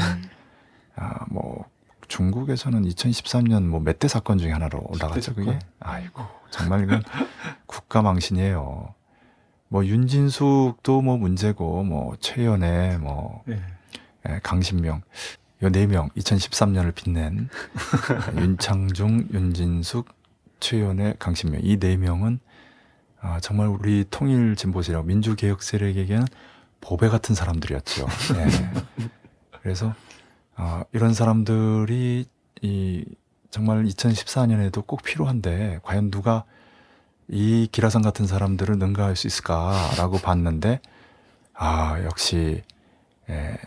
[0.96, 1.66] 아, 뭐
[2.08, 5.36] 중국에서는 2013년 뭐 몇 대 사건 중에 하나로 올라갔죠.
[5.36, 5.60] 그게.
[5.80, 7.04] 아이고 정말 이건
[7.66, 8.94] 국가 망신이에요.
[9.70, 13.62] 뭐 윤진숙도 뭐 문제고 뭐 최연애 뭐 네.
[14.30, 15.02] 예, 강신명
[15.64, 17.50] 요 네 명 2013년을 빛낸
[18.38, 20.08] 윤창중, 윤진숙,
[20.60, 22.40] 최연애, 강신명 이 네 명은
[23.20, 26.26] 아, 정말 우리 통일 진보 세력, 민주개혁 세력에게는
[26.82, 28.06] 보배 같은 사람들이었죠.
[28.36, 29.08] 예.
[29.64, 29.94] 그래서
[30.56, 32.26] 아, 이런 사람들이
[32.62, 33.06] 이
[33.50, 36.44] 정말 2014년에도 꼭 필요한데 과연 누가
[37.30, 40.80] 이 기라성 같은 사람들을 능가할 수 있을까라고 봤는데
[41.54, 42.64] 아 역시
[43.30, 43.58] 예,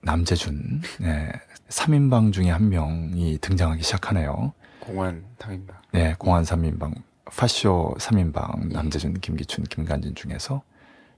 [0.00, 1.32] 남재준 예,
[1.68, 4.52] 3인방 중에 한 명이 등장하기 시작하네요.
[4.80, 5.82] 공안 당입니다.
[5.92, 6.94] 네, 공안 3인방,
[7.24, 10.62] 파쇼 3인방, 남재준, 김기춘, 김간진 중에서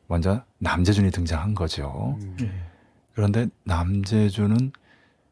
[0.06, 2.16] 먼저 남재준이 등장한 거죠.
[2.20, 2.36] 음.
[2.40, 2.50] 예.
[3.14, 4.72] 그런데 남재준은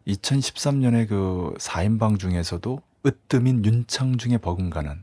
[0.07, 5.03] 2013년에 그 4인방 중에서도 으뜸인 윤창중의 버금가는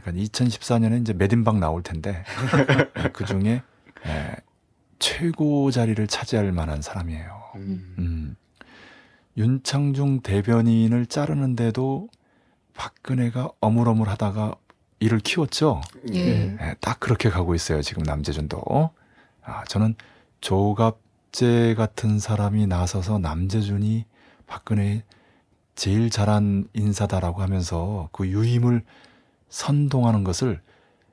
[0.00, 2.24] 그러니까 2014년에 이제 몇인방 나올 텐데
[3.12, 3.62] 그 중에
[4.06, 4.36] 에,
[4.98, 7.42] 최고 자리를 차지할 만한 사람이에요.
[7.56, 7.94] 음.
[7.98, 8.36] 음.
[9.36, 12.08] 윤창중 대변인을 자르는데도
[12.74, 14.54] 박근혜가 어물어물하다가
[15.00, 15.80] 이를 키웠죠.
[16.12, 16.56] 예.
[16.60, 17.80] 예, 딱 그렇게 가고 있어요.
[17.80, 18.90] 지금 남재준도.
[19.42, 19.94] 아, 저는
[20.42, 24.04] 조갑재 같은 사람이 나서서 남재준이
[24.46, 25.04] 박근혜
[25.74, 28.84] 제일 잘한 인사다라고 하면서 그 유임을
[29.50, 30.60] 선동하는 것을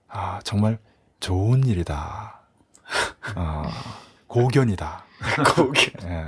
[0.07, 0.79] 아, 정말
[1.19, 2.39] 좋은 일이다.
[3.35, 3.63] 아,
[4.27, 5.03] 고견이다.
[5.45, 5.91] 거기.
[6.03, 6.25] 예,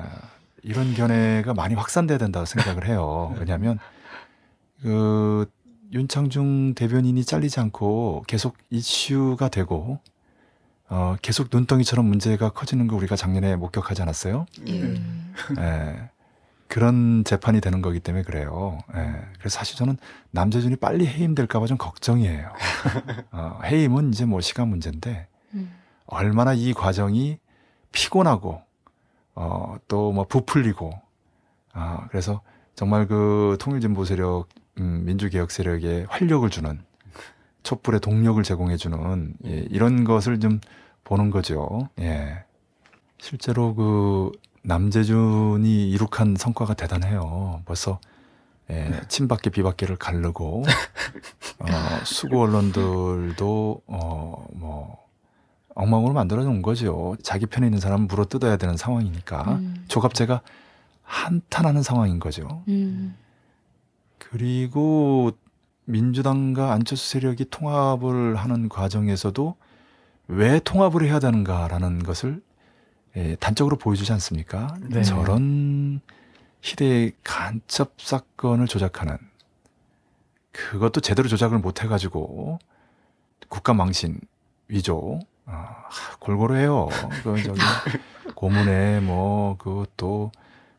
[0.64, 3.34] 이런 견해가 많이 확산돼야 된다고 생각을 해요.
[3.40, 3.80] 왜냐하면
[4.82, 5.50] 그
[5.94, 10.00] 윤창중 대변인이 잘리지 않고 계속 이슈가 되고
[10.90, 14.46] 어, 계속 눈덩이처럼 문제가 커지는 거 우리가 작년에 목격하지 않았어요?
[14.68, 14.96] 예.
[15.60, 16.10] 예,
[16.70, 18.78] 그런 재판이 되는 거기 때문에 그래요.
[18.96, 19.98] 예, 그래서 사실 저는
[20.32, 22.54] 남재준이 빨리 해임될까봐 좀 걱정이에요.
[23.34, 25.74] 어, 해임은 이제 뭐 시간 문제인데 음.
[26.06, 27.40] 얼마나 이 과정이
[27.92, 28.62] 피곤하고
[29.36, 30.92] 어, 또 뭐 부풀리고
[31.74, 32.42] 아, 그래서
[32.76, 34.48] 정말 그 통일진보 세력
[34.80, 36.80] 음, 민주개혁 세력에 활력을 주는
[37.64, 40.60] 촛불의 동력을 제공해 주는 예, 이런 것을 좀
[41.04, 41.90] 보는 거죠.
[42.00, 42.44] 예.
[43.18, 44.32] 실제로 그
[44.64, 47.62] 남재준이 이룩한 성과가 대단해요.
[47.66, 48.00] 벌써
[48.70, 50.64] 예, 친박계 비박계를 가르고
[51.60, 51.66] 어,
[52.06, 55.00] 수구 언론들도 어 뭐
[55.80, 57.16] 엉망으로 만들어 놓은 거죠.
[57.24, 59.86] 자기 편에 있는 사람은 물어 뜯어야 되는 상황이니까 음.
[59.88, 60.42] 조갑제가
[61.04, 62.64] 한탄하는 상황인 거죠.
[62.68, 63.16] 음.
[64.18, 65.32] 그리고
[65.86, 69.56] 민주당과 안철수 세력이 통합을 하는 과정에서도
[70.28, 72.42] 왜 통합을 해야 되는가라는 것을
[73.20, 74.78] 예, 단적으로 보여주지 않습니까?
[74.82, 75.04] 네.
[75.04, 76.00] 저런
[76.62, 79.18] 희대의 간첩 사건을 조작하는
[80.52, 82.60] 그것도 제대로 조작을 못 해가지고
[83.50, 84.20] 국가 망신
[84.70, 85.90] 위조 아,
[86.20, 86.88] 골고루 해요.
[87.24, 87.60] 그 저기
[88.36, 90.32] 고문에 뭐 그것도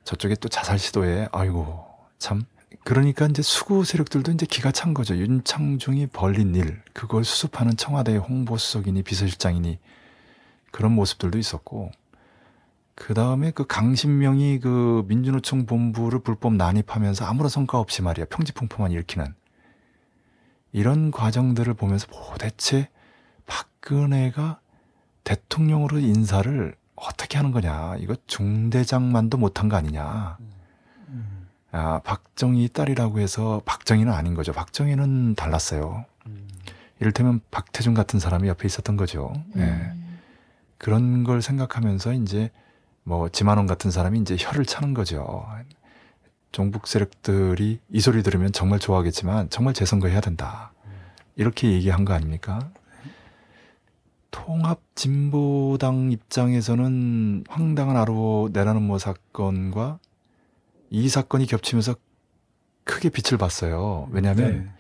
[0.05, 1.87] 저쪽에 또 자살 시도에 아이고
[2.19, 2.45] 참
[2.85, 5.17] 그러니까 이제 수구 세력들도 이제 기가 찬 거죠.
[5.17, 9.79] 윤창중이 벌린 일 그걸 수습하는 청와대 홍보수석이니 비서실장이니
[10.71, 11.91] 그런 모습들도 있었고
[13.01, 19.35] 그 다음에 그 강신명이 그 민주노총 본부를 불법 난입하면서 아무런 성과 없이 말이야 평지풍포만 일으키는
[20.73, 22.91] 이런 과정들을 보면서 도대체
[23.47, 24.61] 박근혜가
[25.25, 30.37] 대통령으로 인사를 어떻게 하는 거냐 이거 중대장만도 못한 거 아니냐
[31.09, 31.49] 음.
[31.73, 36.05] 아 박정희 딸이라고 해서 박정희는 아닌 거죠 박정희는 달랐어요
[37.01, 39.63] 이를테면 박태준 같은 사람이 옆에 있었던 거죠 예.
[39.63, 40.19] 음.
[40.77, 42.51] 그런 걸 생각하면서 이제
[43.11, 45.45] 뭐 지만원 같은 사람이 이제 혀를 차는 거죠.
[46.53, 50.73] 종북 세력들이 이 소리 들으면 정말 좋아하겠지만 정말 재선거 해야 된다.
[51.35, 52.71] 이렇게 얘기한 거 아닙니까?
[54.31, 59.99] 통합 진보당 입장에서는 황당한 아로 내라는 뭐 사건과
[60.91, 61.97] 이 사건이 겹치면서
[62.85, 64.07] 크게 빛을 봤어요.
[64.13, 64.71] 왜냐하면 네.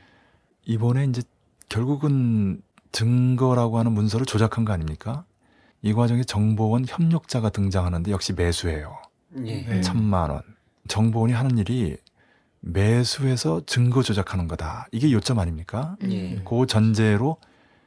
[0.66, 1.22] 이번에 이제
[1.68, 2.62] 결국은
[2.92, 5.24] 증거라고 하는 문서를 조작한 거 아닙니까?
[5.82, 8.98] 이 과정에 정보원 협력자가 등장하는데 역시 매수해요.
[9.44, 9.64] 예.
[9.64, 9.80] 네.
[9.80, 10.42] 천만 원.
[10.88, 11.96] 정보원이 하는 일이
[12.60, 14.86] 매수해서 증거 조작하는 거다.
[14.92, 15.96] 이게 요점 아닙니까?
[16.04, 16.42] 예.
[16.44, 17.38] 그 전제로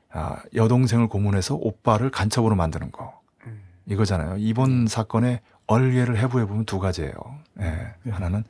[0.09, 3.19] 아, 여동생을 고문해서 오빠를 간첩으로 만드는 거.
[3.45, 3.63] 음.
[3.87, 4.37] 이거잖아요.
[4.37, 7.13] 이번 사건의 얼개를 해부해 보면 두 가지예요.
[7.59, 7.63] 예.
[8.03, 8.11] 네.
[8.11, 8.43] 하나는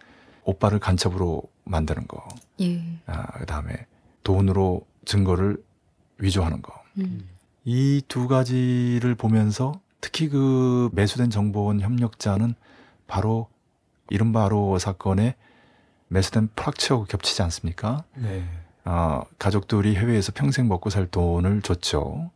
[0.44, 2.26] 오빠를 간첩으로 만드는 거.
[2.62, 2.82] 예.
[3.06, 3.74] 아, 그다음에
[4.24, 5.58] 돈으로 증거를
[6.18, 6.74] 위조하는 거.
[7.00, 7.28] 음.
[7.66, 12.56] 이 두 가지를 보면서 특히 그 매수된 정보원 협력자는
[13.08, 13.48] 바로
[14.10, 15.36] 이른바 로 사건에
[16.10, 18.04] 매수된 프락치하고 겹치지 않습니까?
[18.16, 18.44] 네.
[18.84, 22.32] 아, 가족들이 해외에서 평생 먹고 살 돈을 줬죠.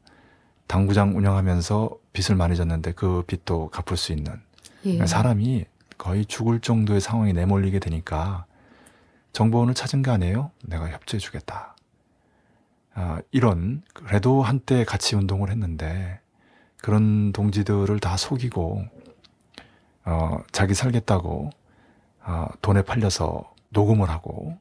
[0.67, 4.33] 당구장 운영하면서 빚을 많이 졌는데 그 빚도 갚을 수 있는
[4.85, 5.05] 예.
[5.05, 5.65] 사람이
[5.97, 8.45] 거의 죽을 정도의 상황에 내몰리게 되니까
[9.33, 10.51] 정보원을 찾은 거 아니에요?
[10.63, 11.75] 내가 협조해 주겠다.
[12.99, 16.19] 아, 이런 그래도 한때 같이 운동을 했는데
[16.77, 18.85] 그런 동지들을 다 속이고
[20.05, 21.51] 어, 자기 살겠다고
[22.23, 24.57] 어, 돈에 팔려서 녹음을 하고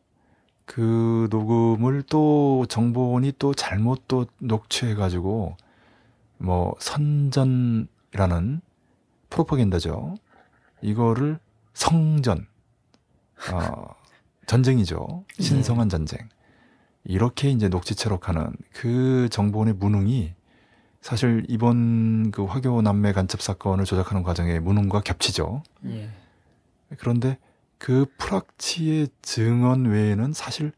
[0.66, 5.56] 그 녹음을 또 정보원이 또 잘못 또 녹취해 가지고
[6.36, 8.60] 뭐 선전이라는
[9.30, 10.14] 프로파간다죠.
[10.82, 11.38] 이거를
[11.72, 12.46] 성전,
[13.50, 13.94] 어,
[14.44, 15.24] 전쟁이죠.
[15.40, 16.28] 신성한 전쟁.
[17.08, 20.34] 이렇게 이제 녹취체록하는 그 정보원의 무능이
[21.00, 25.62] 사실 이번 그 화교 남매 간첩 사건을 조작하는 과정의 무능과 겹치죠.
[25.86, 26.08] 예.
[26.98, 27.38] 그런데
[27.78, 30.72] 그 프락치의 증언 외에는 사실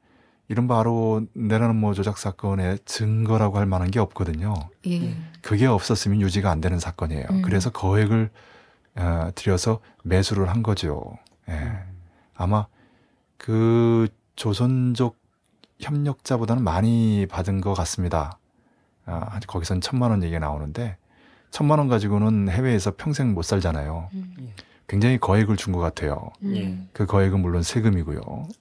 [0.49, 4.55] 이른바 바로 내라는 뭐 조작 사건의 증거라고 할 만한 게 없거든요.
[4.87, 5.15] 예.
[5.43, 7.27] 그게 없었으면 유지가 안 되는 사건이에요.
[7.31, 7.43] 음.
[7.43, 8.31] 그래서 거액을
[8.97, 11.17] 어, 들여서 매수를 한 거죠.
[11.49, 11.73] 예.
[12.35, 12.67] 아마
[13.37, 15.18] 그 조선족
[15.81, 18.39] 협력자보다는 많이 받은 것 같습니다.
[19.07, 20.97] 아, 거기선 천만 원 얘기가 나오는데
[21.51, 24.11] 천만 원 가지고는 해외에서 평생 못 살잖아요.
[24.13, 24.53] 음.
[24.87, 26.31] 굉장히 거액을 준 것 같아요.
[26.43, 26.89] 음.
[26.93, 28.21] 그 거액은 물론 세금이고요.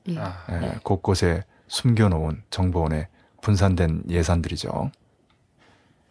[0.09, 0.19] 예.
[0.19, 3.07] 아, 예, 곳곳에 숨겨놓은 정보원의
[3.41, 4.91] 분산된 예산들이죠.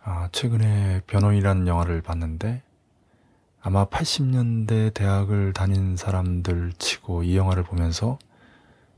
[0.02, 2.62] 아, 최근에 변호인이라는 영화를 봤는데
[3.60, 8.18] 아마 80년대 대학을 다닌 사람들 치고 이 영화를 보면서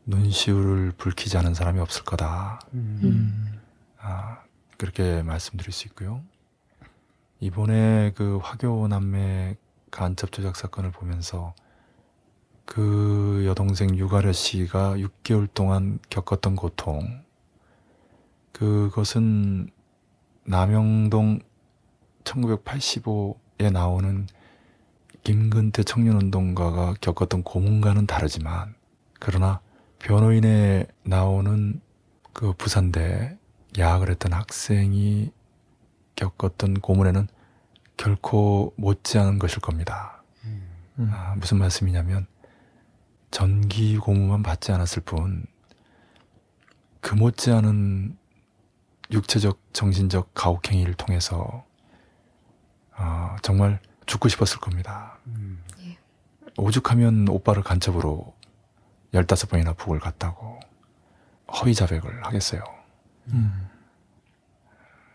[0.09, 2.61] 눈시울을 붉히지 않은 사람이 없을 거다.
[2.73, 3.61] 음.
[4.01, 4.39] 아,
[4.79, 6.23] 그렇게 말씀드릴 수 있고요.
[7.41, 9.57] 이번에 그 화교 남매
[9.91, 11.55] 간첩 조작 사건을 보면서
[12.65, 17.23] 그 여동생 유가려 씨가 6개월 동안 겪었던 고통,
[18.53, 19.71] 그것은
[20.45, 21.41] 남영동
[22.25, 24.27] 1985에 나오는
[25.23, 28.75] 김근태 청년운동가가 겪었던 고문과는 다르지만,
[29.19, 29.61] 그러나
[29.99, 31.81] 변호인에 나오는
[32.33, 33.37] 그 부산대
[33.79, 35.31] 야학을 했던 학생이
[36.17, 37.29] 겪었던 고문에는
[37.97, 40.23] 결코 못지않은 것일 겁니다.
[40.45, 41.11] 음.
[41.13, 42.27] 아, 무슨 말씀이냐면
[43.31, 45.47] 전기 고무만 받지 않았을 뿐
[47.01, 48.19] 그 못지않은
[49.11, 51.65] 육체적 정신적 가혹행위를 통해서
[52.95, 55.19] 아, 정말 죽고 싶었을 겁니다.
[55.27, 55.63] 음.
[56.57, 58.35] 오죽하면 오빠를 간첩으로
[59.13, 60.61] 15번이나 북을 갔다고
[61.53, 62.63] 허위 자백을 하겠어요.
[63.33, 63.69] 음.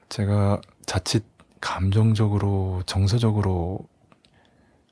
[0.10, 1.26] 제가 자칫
[1.62, 3.88] 감정적으로 정서적으로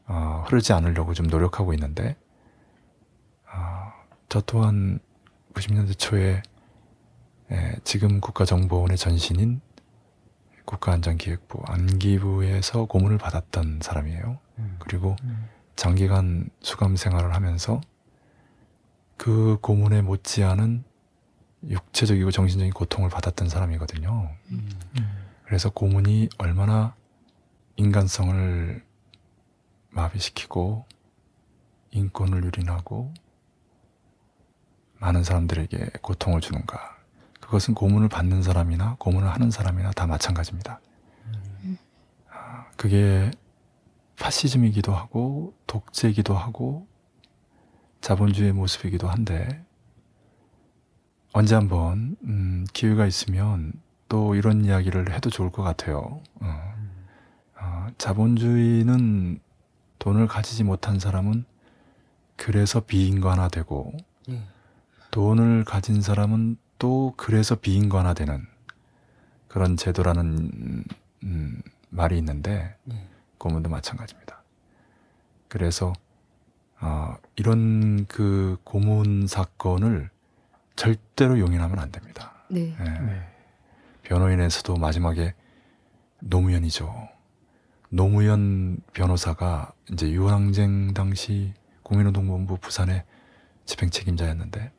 [0.08, 2.16] 어, 흐르지 않으려고 좀 노력하고 있는데
[4.32, 4.99] 저 또한
[5.56, 6.41] 90년대 초에
[7.52, 9.60] 예, 지금 국가정보원의 전신인
[10.64, 14.39] 국가안전기획부 안기부에서 고문을 받았던 사람이에요.
[14.80, 15.18] 그리고
[15.76, 17.82] 장기간 수감 생활을 하면서
[19.22, 20.84] 그 고문에 못지않은
[21.69, 24.32] 육체적이고 정신적인 고통을 받았던 사람이거든요.
[25.45, 26.95] 그래서 고문이 얼마나
[27.76, 28.84] 인간성을
[29.91, 30.88] 마비시키고
[31.91, 33.13] 인권을 유린하고
[34.97, 36.97] 많은 사람들에게 고통을 주는가.
[37.39, 40.82] 그것은 고문을 받는 사람이나 고문을 하는 사람이나 다 마찬가지입니다.
[42.28, 43.30] 아, 그게
[44.17, 46.88] 파시즘이기도 하고 독재이기도 하고
[48.02, 49.64] 자본주의 모습이기도 한데
[51.34, 53.74] 언제 한번 음, 기회가 있으면
[54.10, 56.22] 또 이런 이야기를 해도 좋을 것 같아요.
[56.41, 56.74] 어.
[57.60, 59.39] 어, 자본주의는
[59.99, 61.45] 돈을 가지지 못한 사람은
[62.36, 63.93] 그래서 비인간화되고
[64.30, 64.41] 예.
[65.12, 68.47] 돈을 가진 사람은 또 그래서 비인간화되는
[69.47, 70.84] 그런 제도라는
[71.24, 73.08] 음, 말이 있는데 네.
[73.38, 74.41] 고문도 마찬가지입니다.
[75.47, 75.93] 그래서
[76.82, 80.09] 어, 이런 그 고문 사건을
[80.75, 82.34] 절대로 용인하면 안 됩니다.
[82.49, 82.75] 네.
[82.79, 83.27] 예.
[84.03, 85.34] 변호인에서도 마지막에
[86.19, 87.09] 노무현이죠.
[87.89, 91.53] 노무현 변호사가 이제 유항쟁 당시
[91.84, 93.03] 국민운동본부 부산의
[93.65, 94.71] 집행 책임자였는데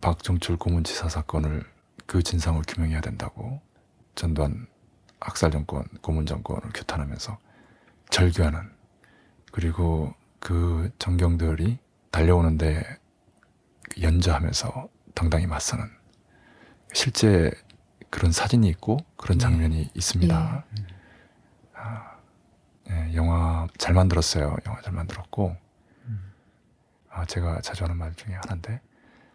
[0.00, 1.64] 박정출 고문치사 사건을
[2.06, 3.60] 그 진상을 규명해야 된다고
[4.14, 4.66] 전두환
[5.20, 7.38] 학살 정권, 고문 정권을 규탄하면서
[8.10, 8.70] 절규하는
[9.52, 10.14] 그리고
[10.48, 11.78] 그 정경들이
[12.10, 12.82] 달려오는데
[14.00, 15.84] 연주하면서 당당히 맞서는
[16.94, 17.50] 실제
[18.08, 20.64] 그런 사진이 있고 그런 장면이 있습니다.
[21.74, 22.16] 아,
[22.88, 24.56] 예, 영화 잘 만들었어요.
[24.64, 25.54] 영화 잘 만들었고
[27.10, 28.80] 아, 제가 자주 하는 말 중에 하나인데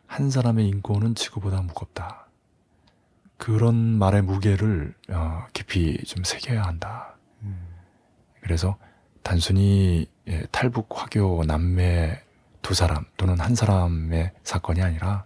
[0.08, 2.28] 한 사람의 인권은 지구보다 무겁다.
[3.38, 7.16] 그런 말의 무게를 어, 깊이 좀 새겨야 한다.
[8.42, 8.80] 그래서
[9.22, 12.22] 단순히 예, 탈북 화교 남매
[12.62, 15.26] 두 사람 또는 한 사람의 사건이 아니라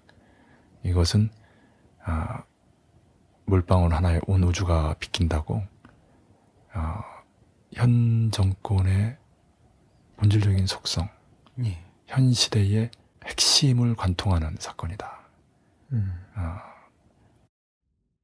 [0.84, 1.30] 이것은
[2.04, 2.44] 아,
[3.46, 5.62] 물방울 하나에 온 우주가 비킨다고
[6.74, 7.04] 아,
[7.74, 9.18] 현 정권의
[10.18, 11.08] 본질적인 속성,
[11.64, 11.84] 예.
[12.08, 12.90] 현 시대의
[13.26, 15.20] 핵심을 관통하는 사건이다.
[15.92, 16.28] 음.
[16.34, 16.74] 아,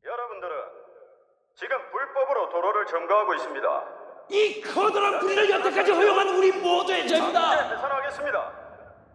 [0.04, 0.56] 여러분들은
[1.56, 4.03] 지금 불법으로 도로를 점거하고 있습니다.
[4.30, 7.70] 이 커다란 불의를 여태까지 허용한 우리 모두의 죄입니다.
[7.70, 8.52] 해산하겠습니다.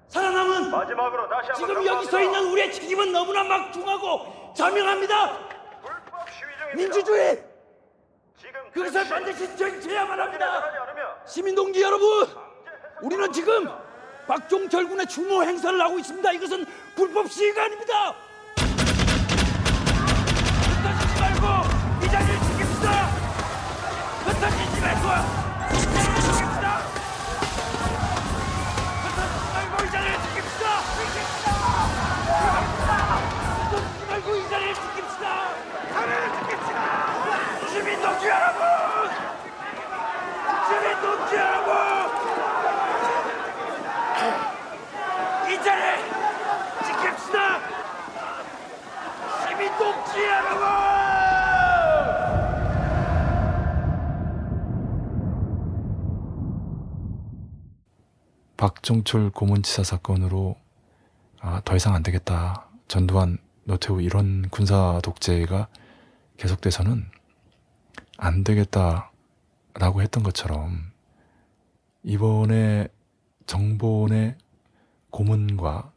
[0.08, 2.20] 살아남은 마지막으로 다시 한번 지금 여기 서 경고합니다.
[2.22, 5.38] 있는 우리의 책임은 너무나 막중하고 자명합니다.
[5.82, 6.76] 불법 시위 중입니다.
[6.76, 7.44] 민주주의
[8.38, 11.24] 지금 그것을 즉시 반드시 정체해야만 합니다.
[11.26, 12.26] 시민동지 여러분,
[13.02, 13.68] 우리는 지금
[14.26, 16.32] 박종철 군의 추모 행사를 하고 있습니다.
[16.32, 18.14] 이것은 불법 시위가 아닙니다.
[58.58, 60.56] 박종철 고문치사 사건으로
[61.40, 62.68] 아, 더 이상 안 되겠다.
[62.88, 65.68] 전두환, 노태우 이런 군사 독재가
[66.38, 67.06] 계속돼서는
[68.16, 70.90] 안 되겠다라고 했던 것처럼
[72.02, 72.88] 이번에
[73.46, 74.36] 정보원의
[75.10, 75.92] 고문과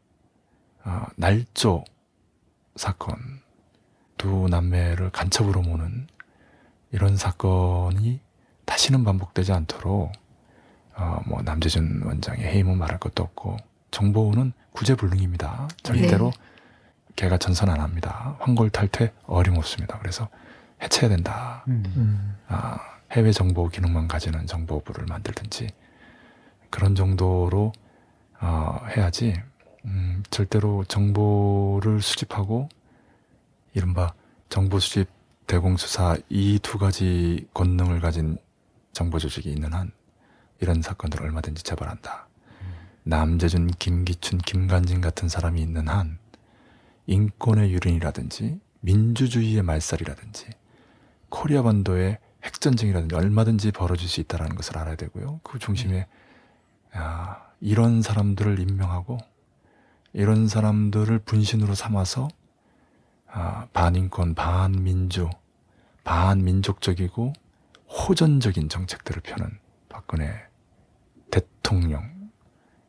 [0.84, 1.82] 아, 날조
[2.76, 3.42] 사건
[4.16, 6.06] 두 남매를 간첩으로 모는
[6.92, 8.20] 이런 사건이
[8.66, 10.12] 다시는 반복되지 않도록
[10.96, 13.56] 어, 뭐 남재준 원장의 해임은 말할 것도 없고
[13.90, 15.68] 정보원은 구제불능입니다.
[15.82, 16.32] 절대로
[17.16, 18.36] 걔가 전선 안 합니다.
[18.40, 19.98] 황골 탈퇴 어림없습니다.
[19.98, 20.28] 그래서
[20.82, 21.64] 해체해야 된다.
[21.68, 22.36] 음.
[22.48, 22.78] 아,
[23.12, 25.68] 해외 정보 기능만 가지는 정보부를 만들든지
[26.70, 27.72] 그런 정도로
[28.40, 29.34] 어, 해야지
[29.84, 32.68] 음, 절대로 정보를 수집하고
[33.74, 34.14] 이른바
[34.48, 35.08] 정보 수집
[35.46, 38.38] 대공수사 이 두 가지 권능을 가진
[38.92, 39.92] 정보 조직이 있는 한
[40.62, 42.28] 이런 사건들을 얼마든지 처벌한다.
[43.02, 46.18] 남재준, 김기춘, 김관진 같은 사람이 있는 한
[47.06, 50.50] 인권의 유린이라든지 민주주의의 말살이라든지
[51.30, 55.40] 코리아 반도의 핵전쟁이라든지 얼마든지 벌어질 수 있다는 것을 알아야 되고요.
[55.42, 56.06] 그 중심에
[56.96, 59.18] 야, 이런 사람들을 임명하고
[60.12, 62.28] 이런 사람들을 분신으로 삼아서
[63.26, 65.28] 아, 반인권, 반민주,
[66.04, 67.32] 반민족적이고
[67.88, 69.58] 호전적인 정책들을 펴는
[69.88, 70.51] 박근혜
[71.32, 72.30] 대통령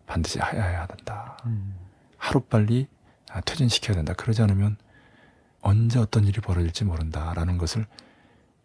[0.05, 1.35] 반드시 하야해야 된다.
[1.47, 1.75] 음.
[2.17, 2.87] 하루빨리
[3.31, 4.13] 아, 퇴진시켜야 된다.
[4.13, 4.77] 그러지 않으면
[5.61, 7.87] 언제 어떤 일이 벌어질지 모른다라는 것을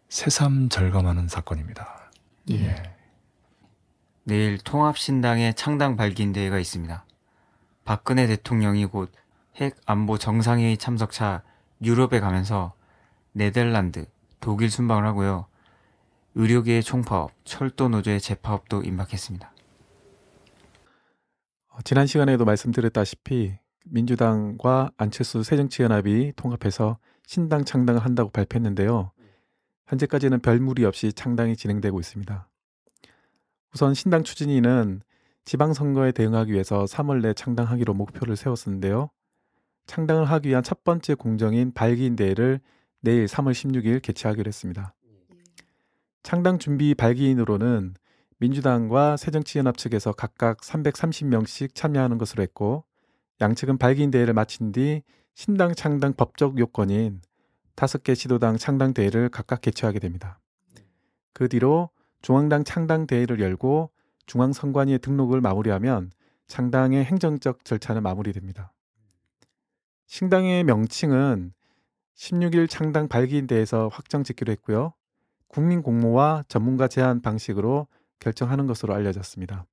[0.09, 2.11] 새삼 절감하는 사건입니다.
[2.51, 2.75] 예.
[4.23, 7.03] 내일 통합신당의 창당 발기인 대회가 있습니다.
[7.83, 9.19] 박근혜 대통령이 곧
[9.61, 11.43] 핵 안보 정상회의 참석차
[11.81, 12.73] 유럽에 가면서
[13.33, 14.05] 네덜란드,
[14.39, 15.47] 독일 순방을 하고요.
[16.35, 19.51] 의료계의 총파업, 철도 노조의 재파업도 임박했습니다.
[21.79, 29.11] 어, 지난 시간에도 말씀드렸다시피 민주당과 안철수 새정치연합이 통합해서 신당 창당을 한다고 발표했는데요.
[29.87, 32.49] 현재까지는 별 무리 없이 창당이 진행되고 있습니다.
[33.73, 35.01] 우선 신당 추진위는
[35.45, 39.09] 지방선거에 대응하기 위해서 3월 내 창당하기로 목표를 세웠었는데요.
[39.87, 42.59] 창당을 하기 위한 첫 번째 공정인 발기인 대회를
[42.99, 44.93] 내일 3월 16일 개최하기로 했습니다.
[46.23, 47.95] 창당 준비 발기인으로는
[48.39, 52.85] 민주당과 새정치연합 측에서 각각 330명씩 참여하는 것으로 했고
[53.41, 55.03] 양측은 발기인 대회를 마친 뒤
[55.33, 57.21] 신당 창당 법적 요건인
[57.75, 60.39] 다섯 개 시도당 창당 대회를 각각 개최하게 됩니다.
[61.33, 61.89] 그 뒤로
[62.21, 63.91] 중앙당 창당 대회를 열고
[64.25, 66.11] 중앙선관위의 등록을 마무리하면
[66.47, 68.73] 창당의 행정적 절차는 마무리됩니다.
[70.07, 71.53] 신당의 명칭은
[72.15, 74.93] 16일 창당 발기인 대회에서 확정 짓기로 했고요.
[75.47, 77.87] 국민 공모와 전문가 제안 방식으로
[78.19, 79.65] 결정하는 것으로 알려졌습니다.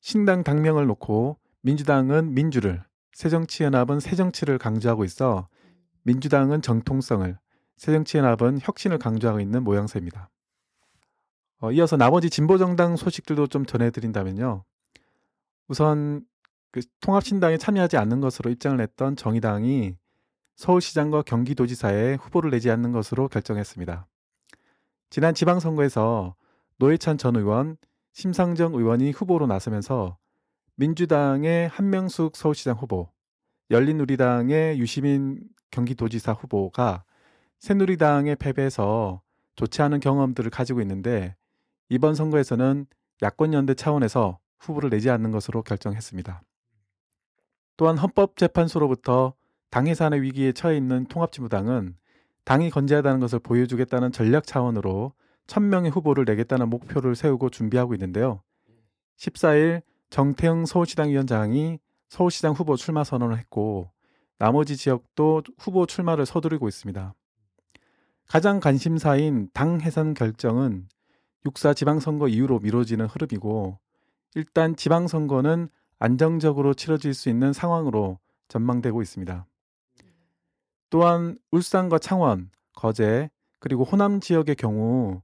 [0.00, 5.48] 신당 당명을 놓고 민주당은 민주를, 새정치연합은 새정치를 강조하고 있어
[6.02, 7.38] 민주당은 정통성을,
[7.76, 10.30] 새정치연합은 혁신을 강조하고 있는 모양새입니다.
[11.60, 14.64] 어, 이어서 나머지 진보정당 소식들도 좀 전해드린다면요.
[15.68, 16.24] 우선
[16.72, 19.96] 그 통합신당에 참여하지 않는 것으로 입장을 냈던 정의당이
[20.56, 24.06] 서울시장과 경기도지사에 후보를 내지 않는 것으로 결정했습니다.
[25.10, 26.34] 지난 지방선거에서
[26.80, 27.76] 노회찬 전 의원,
[28.14, 30.16] 심상정 의원이 후보로 나서면서
[30.76, 33.10] 민주당의 한명숙 서울시장 후보,
[33.70, 35.40] 열린우리당의 유시민
[35.70, 37.04] 경기도지사 후보가
[37.58, 39.20] 새누리당에 패배해서
[39.56, 41.36] 좋지 않은 경험들을 가지고 있는데
[41.90, 42.86] 이번 선거에서는
[43.20, 46.42] 야권연대 차원에서 후보를 내지 않는 것으로 결정했습니다.
[47.76, 49.34] 또한 헌법재판소로부터
[49.68, 51.94] 당 해산의 위기에 처해 있는 통합진보당은
[52.44, 55.12] 당이 건재하다는 것을 보여주겠다는 전략 차원으로
[55.50, 58.42] 1000명의 후보를 내겠다는 목표를 세우고 준비하고 있는데요.
[59.18, 61.78] 14일 정태영 서울시당 위원장이
[62.08, 63.90] 서울시장 후보 출마 선언을 했고
[64.38, 67.14] 나머지 지역도 후보 출마를 서두르고 있습니다.
[68.26, 70.88] 가장 관심사인 당 해산 결정은
[71.44, 73.78] 6사 지방선거 이후로 미뤄지는 흐름이고
[74.34, 75.68] 일단 지방선거는
[75.98, 78.18] 안정적으로 치러질 수 있는 상황으로
[78.48, 79.46] 전망되고 있습니다.
[80.90, 85.22] 또한 울산과 창원, 거제, 그리고 호남 지역의 경우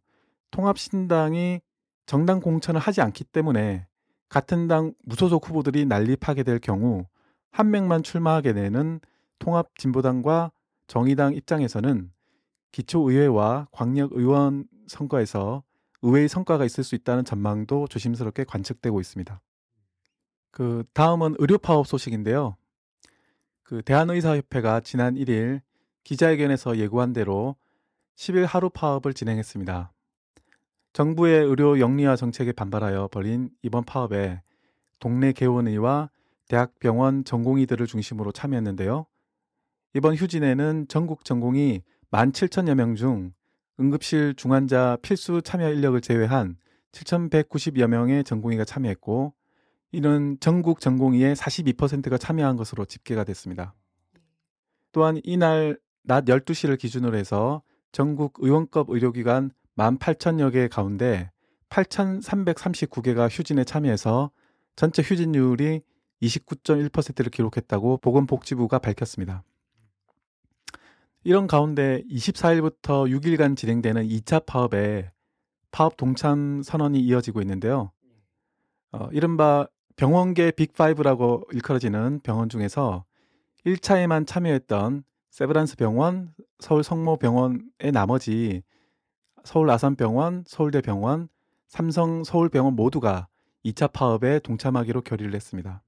[0.51, 1.61] 통합신당이
[2.07, 3.87] 정당 공천을 하지 않기 때문에
[4.29, 7.07] 같은 당 무소속 후보들이 난립하게 될 경우
[7.51, 9.01] 한 명만 출마하게 되는
[9.39, 10.53] 통합진보당과
[10.87, 12.11] 정의당 입장에서는
[12.73, 15.63] 기초의회와 광역의원 선거에서
[16.03, 19.41] 의외의 성과가 있을 수 있다는 전망도 조심스럽게 관측되고 있습니다.
[20.51, 22.57] 그 다음은 의료 파업 소식인데요.
[23.63, 25.61] 그 대한의사협회가 지난 1일
[26.05, 27.57] 기자회견에서 예고한 대로
[28.17, 29.93] 10일 하루 파업을 진행했습니다.
[30.97, 34.41] 정부의 의료 영리화 정책에 반발하여 벌인 이번 파업에
[34.99, 36.09] 동네 개원의와
[36.49, 39.05] 대학병원 전공의들을 중심으로 참여했는데요.
[39.93, 43.35] 이번 휴진에는 전국 전공이 17,000여 명 중
[43.79, 46.57] 응급실 중환자 필수 참여 인력을 제외한
[46.93, 49.35] 7,190여 명의 전공의가 참여했고
[49.93, 53.75] 이는 전국 전공의의 42%가 참여한 것으로 집계가 됐습니다.
[54.93, 57.61] 또한 이날 낮 12시를 기준으로 해서
[57.93, 61.31] 전국 의원급 의료기관 18,000여 개 가운데
[61.69, 64.31] 8,339개가 휴진에 참여해서
[64.77, 65.83] 전체 휴진율이
[66.23, 69.43] 29.1%를 기록했다고 보건복지부가 밝혔습니다.
[71.25, 75.11] 이런 가운데 24일부터 6일간 진행되는 2차 파업에
[75.73, 77.91] 파업 동참 선언이 이어지고 있는데요.
[78.93, 79.67] 어, 이른바
[79.97, 83.05] 병원계 빅5라고 일컬어지는 병원 중에서
[83.67, 88.63] 1차에만 참여했던 세브란스 병원, 서울 성모병원의 나머지
[89.47, 91.29] 서울 아산병원, 서울대병원,
[91.69, 93.29] 삼성 서울병원 모두가
[93.65, 95.85] 2차 파업에 동참하기로 결의를 했습니다.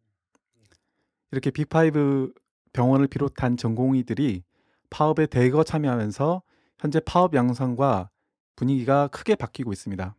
[1.32, 2.32] 이렇게 빅5
[2.72, 4.44] 병원을 비롯한 전공의들이
[4.90, 6.42] 파업에 대거 참여하면서
[6.78, 8.10] 현재 파업 양상과
[8.54, 10.14] 분위기가 크게 바뀌고 있습니다.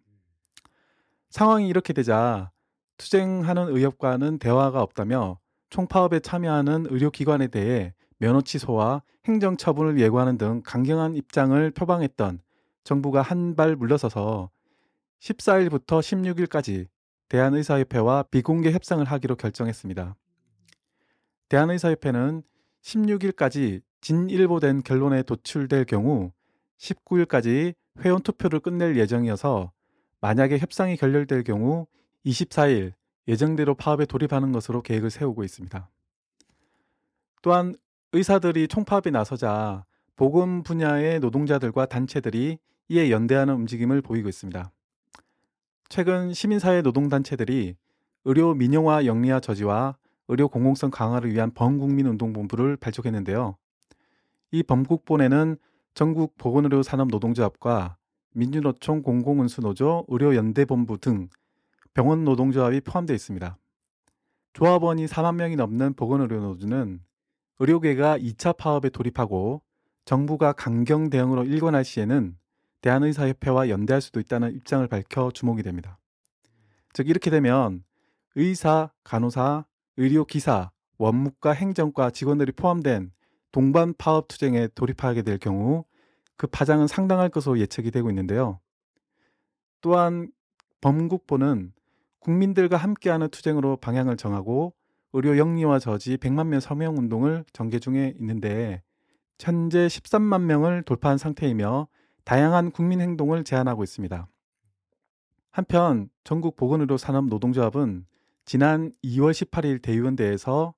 [1.30, 2.52] 상황이 이렇게 되자
[2.98, 5.40] 투쟁하는 의협과는 대화가 없다며
[5.70, 12.42] 총파업에 참여하는 의료기관에 대해 면허 취소와 행정처분을 예고하는 등 강경한 입장을 표방했던
[12.84, 14.50] 정부가 한 발 물러서서
[15.20, 16.88] 14일부터 16일까지
[17.30, 20.16] 대한의사협회와 비공개 협상을 하기로 결정했습니다.
[21.50, 22.44] 대한의사협회는
[22.82, 26.32] 16일까지 진일보된 결론에 도출될 경우
[26.78, 29.72] 19일까지 회원 투표를 끝낼 예정이어서
[30.22, 31.88] 만약에 협상이 결렬될 경우
[32.26, 32.94] 24일
[33.28, 35.90] 예정대로 파업에 돌입하는 것으로 계획을 세우고 있습니다.
[37.42, 37.76] 또한
[38.14, 39.86] 의사들이 총파업에 나서자
[40.20, 42.58] 보건 분야의 노동자들과 단체들이
[42.90, 44.70] 이에 연대하는 움직임을 보이고 있습니다.
[45.88, 47.78] 최근 시민사회 노동단체들이
[48.26, 49.96] 의료 민영화 영리화 저지와
[50.28, 53.56] 의료 공공성 강화를 위한 범국민운동본부를 발족했는데요.
[54.52, 55.56] 이 범국본에는
[55.94, 57.96] 전국 보건의료 산업 노동조합과
[58.34, 61.30] 민주노총 공공운수노조 의료연대본부 등
[61.94, 63.58] 병원 노동조합이 포함되어 있습니다.
[64.52, 67.00] 조합원이 4만 명이 넘는 보건의료노조는
[67.60, 69.62] 의료계가 2차 파업에 돌입하고
[70.10, 72.36] 정부가 강경 대응으로 일관할 시에는
[72.82, 76.00] 대한의사협회와 연대할 수도 있다는 입장을 밝혀 주목이 됩니다.
[76.94, 77.84] 즉 이렇게 되면
[78.34, 79.66] 의사, 간호사,
[79.98, 83.12] 의료기사, 원무과, 행정과 직원들이 포함된
[83.52, 85.86] 동반 파업 투쟁에 돌입하게 될 경우
[86.38, 88.60] 그 파장은 상당할 것으로 예측이 되고 있는데요.
[89.80, 90.32] 또한
[90.82, 91.72] 범국보는
[92.18, 94.74] 국민들과 함께하는 투쟁으로 방향을 정하고
[95.14, 98.82] 의료 영리화 저지 100만 명 서명 운동을 전개 중에 있는데
[99.40, 101.88] 현재 13만 명을 돌파한 상태이며
[102.26, 104.28] 다양한 국민 행동을 제안하고 있습니다.
[105.52, 108.06] 한편 전국 보건의료 산업 노동조합은
[108.46, 110.74] 지난 2월 18일 대의원대에서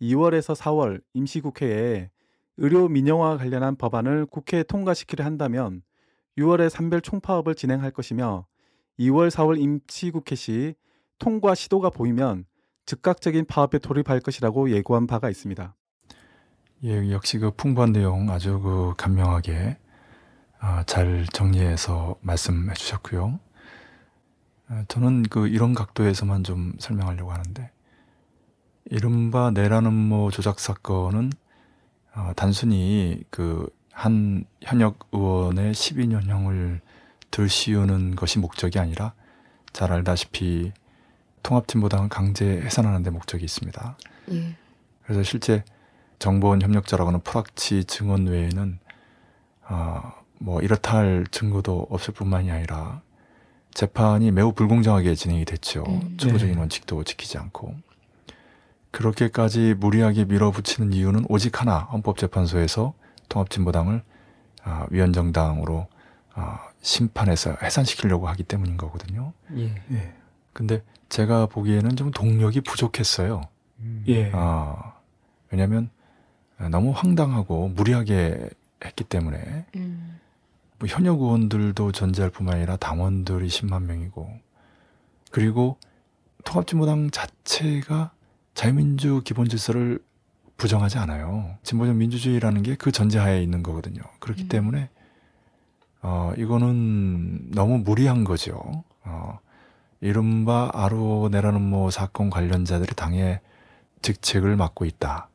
[0.00, 2.10] 2월에서 4월 임시국회에
[2.56, 5.82] 의료 민영화 관련한 법안을 국회에 통과시키려 한다면
[6.38, 8.46] 6월에 산별 총파업을 진행할 것이며
[8.98, 10.74] 2월, 4월 임시국회 시
[11.18, 12.44] 통과 시도가 보이면
[12.86, 15.74] 즉각적인 파업에 돌입할 것이라고 예고한 바가 있습니다.
[16.84, 19.76] 예, 역시 그 풍부한 내용 아주 그 간명하게
[20.60, 23.38] 아, 잘 정리해서 말씀해 주셨고요.
[24.68, 27.70] 아, 저는 그 이런 각도에서만 좀 설명하려고 하는데
[28.86, 31.32] 이른바 내라는 뭐 조작 사건은
[32.14, 36.80] 어, 단순히 그 한 현역 의원의 12년형을
[37.30, 39.14] 들씌우는 것이 목적이 아니라
[39.72, 40.72] 잘 알다시피
[41.44, 43.96] 통합진보당은 강제 해산하는 데 목적이 있습니다.
[44.32, 44.56] 예.
[45.04, 45.64] 그래서 실제
[46.18, 48.78] 정보원 협력자라고는 프락치 증언 외에는
[49.68, 53.02] 어, 뭐 이렇다 할 증거도 없을 뿐만이 아니라
[53.72, 55.84] 재판이 매우 불공정하게 진행이 됐죠.
[55.86, 56.16] 음.
[56.16, 56.60] 초보적인 네.
[56.60, 57.74] 원칙도 지키지 않고.
[58.92, 62.94] 그렇게까지 무리하게 밀어붙이는 이유는 오직 하나 헌법재판소에서
[63.28, 64.02] 통합진보당을
[64.62, 65.88] 아, 위헌정당으로
[66.34, 69.32] 아, 심판해서 해산시키려고 하기 때문인 거거든요.
[69.56, 69.74] 예.
[69.90, 70.14] 예.
[70.52, 73.42] 근데 제가 보기에는 좀 동력이 부족했어요.
[74.06, 74.30] 예.
[74.32, 74.94] 아,
[75.50, 75.90] 왜냐하면
[76.70, 78.48] 너무 황당하고 무리하게
[78.84, 80.20] 했기 때문에 음.
[80.78, 84.28] 뭐 현역 의원들도 존재할 뿐만 아니라 당원들이 10만 명이고
[85.30, 85.76] 그리고
[86.44, 88.12] 통합진보당 자체가
[88.54, 89.98] 자유민주 기본 질서를
[90.56, 91.56] 부정하지 않아요.
[91.64, 94.02] 진보적 민주주의라는 게 그 전제하에 있는 거거든요.
[94.20, 94.48] 그렇기 음.
[94.48, 94.90] 때문에
[96.02, 98.84] 어 이거는 너무 무리한 거죠.
[99.04, 99.38] 어
[100.00, 103.40] 이른바 아로네라는 뭐 사건 관련자들이 당의
[104.02, 105.28] 직책을 맡고 있다.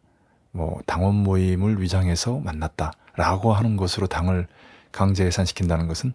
[0.51, 4.47] 뭐 당원 모임을 위장해서 만났다라고 하는 것으로 당을
[4.91, 6.13] 강제 해산시킨다는 것은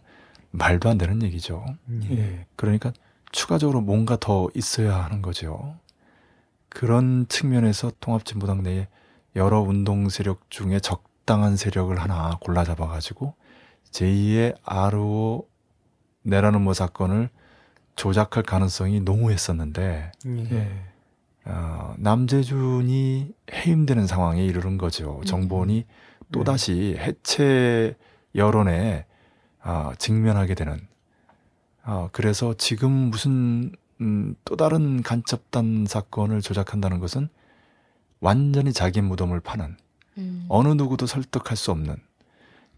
[0.51, 1.65] 말도 안 되는 얘기죠.
[2.11, 2.47] 예.
[2.57, 2.93] 그러니까
[3.33, 5.77] 추가적으로 뭔가 더 있어야 하는 거죠.
[6.69, 8.89] 그런 측면에서 통합진보당 내에
[9.37, 13.35] 여러 운동 세력 중에 적당한 세력을 하나 골라 잡아가지고
[13.91, 15.49] 제2의 아로
[16.23, 17.31] 내라는 뭐 사건을
[17.97, 20.94] 조작할 가능성이 농후했었는데 예.
[21.47, 25.21] 어, 남재준이 해임되는 상황에 이르는 거죠.
[25.27, 25.85] 정보원이
[26.33, 27.97] 또다시 해체
[28.35, 29.07] 여론에
[29.63, 30.87] 아, 직면하게 되는.
[31.83, 37.29] 아, 그래서 지금 무슨 음, 또 다른 간첩단 사건을 조작한다는 것은
[38.21, 39.77] 완전히 자기 무덤을 파는
[40.19, 40.47] 음.
[40.49, 41.97] 어느 누구도 설득할 수 없는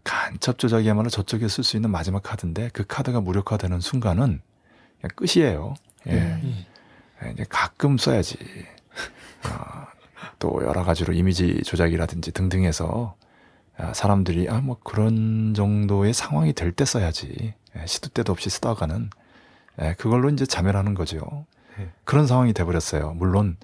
[0.03, 4.41] 간첩 조작이야말로 저쪽에 쓸 수 있는 마지막 카드인데 그 카드가 무력화되는 순간은
[5.01, 5.73] 그냥 끝이에요.
[6.07, 6.11] 예.
[6.13, 6.67] 네.
[7.25, 8.37] 예, 이제 가끔 써야지.
[9.43, 9.87] 아,
[10.39, 13.15] 또 여러 가지로 이미지 조작이라든지 등등해서
[13.77, 17.53] 아, 사람들이 아 뭐 그런 정도의 상황이 될 때 써야지.
[17.77, 19.09] 예, 시도 때도 없이 쓰다가는
[19.81, 21.45] 예, 그걸로 이제 자멸하는 거죠.
[21.77, 21.89] 네.
[22.03, 23.13] 그런 상황이 돼버렸어요.
[23.13, 23.57] 물론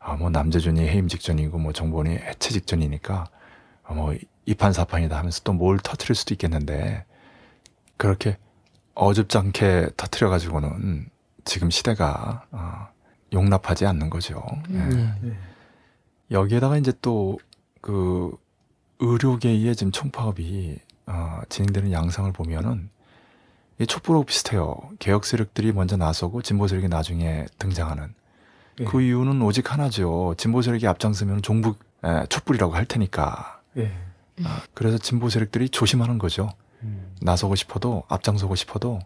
[0.00, 3.26] 아, 뭐 남재준이 해임 직전이고 뭐 정보원이 해체 직전이니까
[3.84, 4.14] 아, 뭐
[4.46, 7.04] 이판사판이다 하면서 또 뭘 터트릴 수도 있겠는데
[7.96, 8.36] 그렇게
[8.94, 11.08] 어줍잖게 터트려 가지고는
[11.44, 12.88] 지금 시대가 아,
[13.32, 14.42] 용납하지 않는 거죠.
[14.70, 14.74] 예.
[14.74, 15.14] 음.
[15.24, 15.36] 예.
[16.30, 17.36] 여기에다가 이제 또
[17.84, 18.34] 그
[18.98, 22.88] 의료계의 지금 총파업이 어, 진행되는 양상을 보면은
[23.78, 24.74] 이 촛불하고 비슷해요.
[24.98, 28.14] 개혁 세력들이 먼저 나서고 진보 세력이 나중에 등장하는.
[28.80, 28.84] 예.
[28.84, 30.34] 그 이유는 오직 하나죠.
[30.38, 33.60] 진보 세력이 앞장서면 종북 에, 촛불이라고 할 테니까.
[33.76, 33.92] 예.
[34.44, 36.48] 아, 그래서 진보 세력들이 조심하는 거죠.
[36.84, 37.14] 음.
[37.20, 38.98] 나서고 싶어도 앞장서고 싶어도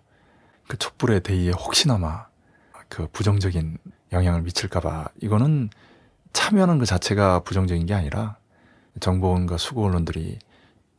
[0.69, 2.28] 그 촛불의 대의에 혹시나마
[2.89, 3.79] 그 부정적인
[4.13, 5.71] 영향을 미칠까봐 이거는
[6.33, 8.37] 참여하는 그 자체가 부정적인 게 아니라
[9.01, 10.39] 정보원과 수고 언론들이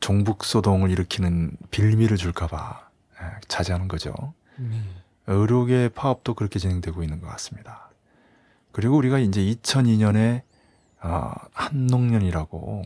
[0.00, 2.88] 종북 소동을 일으키는 빌미를 줄까봐
[3.20, 4.12] 예, 자제하는 거죠.
[5.26, 7.90] 의료계 파업도 그렇게 진행되고 있는 것 같습니다.
[8.72, 10.42] 그리고 우리가 이제 2002년에
[11.00, 12.82] 아, 한농년이라고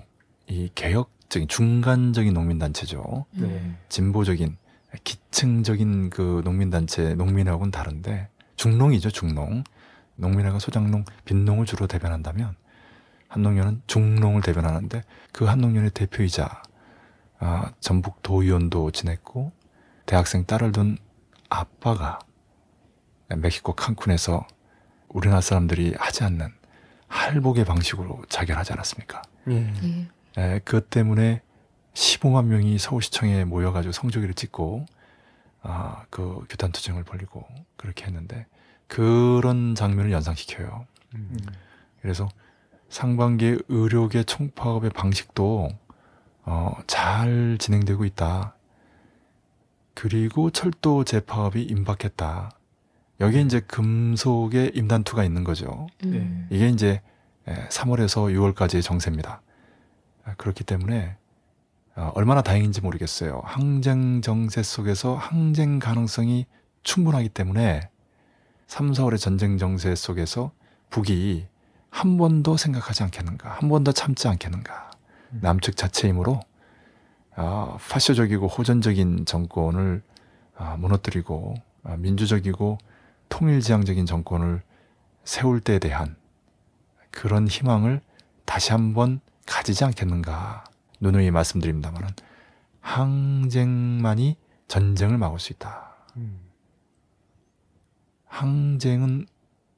[0.48, 3.26] 이 개혁적인 중간적인 농민단체죠.
[3.32, 3.76] 네.
[3.88, 4.56] 진보적인
[5.02, 9.64] 기층적인 그 농민단체 농민하고는 다른데 중농이죠 중농
[10.16, 12.54] 농민회가 소장농 빈농을 주로 대변한다면
[13.28, 15.02] 한농년은 중농을 대변하는데
[15.32, 16.62] 그 한농년의 대표이자
[17.40, 19.52] 아, 전북 도의원도 지냈고
[20.06, 20.96] 대학생 딸을 둔
[21.48, 22.18] 아빠가
[23.28, 24.46] 멕시코 칸쿤에서
[25.08, 26.52] 우리나라 사람들이 하지 않는
[27.08, 29.22] 할복의 방식으로 자결하지 않았습니까?
[29.48, 29.72] 예.
[30.36, 31.42] 에, 그것 때문에
[31.94, 34.86] 15만 명이 서울시청에 모여가지고 성조기를 찍고
[35.66, 37.46] 아, 그 규탄 투쟁을 벌리고
[37.76, 38.46] 그렇게 했는데
[38.86, 40.86] 그런 장면을 연상시켜요.
[41.14, 41.38] 음.
[42.02, 42.28] 그래서
[42.90, 45.70] 상반기 의료계 총파업의 방식도
[46.44, 48.54] 어, 잘 진행되고 있다.
[49.94, 52.50] 그리고 철도 재파업이 임박했다.
[53.20, 55.86] 여기에 이제 금속의 임단투가 있는 거죠.
[56.04, 56.46] 음.
[56.50, 57.00] 이게 이제
[57.46, 59.40] 3월에서 6월까지의 정세입니다.
[60.24, 61.23] 아, 그렇기 때문에 어,
[62.14, 63.40] 얼마나 다행인지 모르겠어요.
[63.44, 66.46] 항쟁 정세 속에서 항쟁 가능성이
[66.82, 67.88] 충분하기 때문에
[68.66, 70.50] 3, 4월의 전쟁 정세 속에서
[70.90, 71.46] 북이
[71.90, 74.90] 한 번도 생각하지 않겠는가, 한 번도 참지 않겠는가.
[75.32, 75.38] 음.
[75.42, 76.40] 남측 자체 힘으로
[77.36, 80.02] 아, 파쇼적이고 호전적인 정권을
[80.56, 82.78] 아, 무너뜨리고 아, 민주적이고
[83.28, 84.62] 통일지향적인 정권을
[85.24, 86.16] 세울 때에 대한
[87.10, 88.00] 그런 희망을
[88.44, 90.64] 다시 한번 가지지 않겠는가.
[91.04, 92.08] 누누이 말씀드립니다만은
[92.80, 94.36] 항쟁만이
[94.68, 95.96] 전쟁을 막을 수 있다.
[96.16, 96.40] 음.
[98.26, 99.26] 항쟁은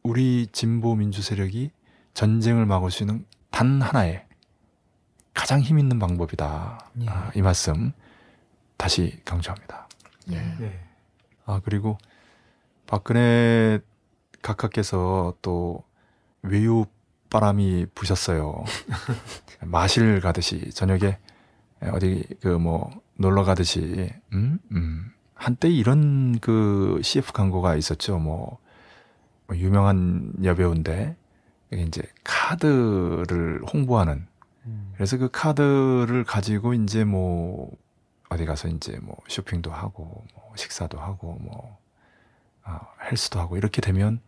[0.05, 1.73] 우리 진보 민주 세력이
[2.15, 4.25] 전쟁을 막을 수 있는 단 하나의
[5.35, 6.91] 가장 힘 있는 방법이다.
[7.03, 7.07] 예.
[7.09, 7.93] 아, 이 말씀
[8.77, 9.89] 다시 강조합니다.
[10.31, 10.37] 예.
[10.59, 10.81] 네.
[11.45, 11.99] 아 그리고
[12.87, 13.81] 박근혜
[14.43, 15.83] 각하께서 또
[16.43, 16.87] 외유
[17.31, 18.65] 바람이 부셨어요.
[19.63, 21.19] 마실 가듯이 저녁에
[21.93, 24.59] 어디 그 뭐 놀러 가듯이 음?
[24.73, 25.13] 음.
[25.35, 28.19] 한때 이런 그 CF 광고가 있었죠.
[28.19, 28.59] 뭐,
[29.47, 31.17] 뭐 유명한 여배우인데
[31.73, 34.27] 이제 카드를 홍보하는
[34.67, 34.93] 음.
[34.95, 37.71] 그래서 그 카드를 가지고 이제 뭐
[38.29, 41.79] 어디 가서 이제 뭐 쇼핑도 하고 뭐 식사도 하고 뭐
[42.65, 42.81] 아,
[43.11, 44.21] 헬스도 하고 이렇게 되면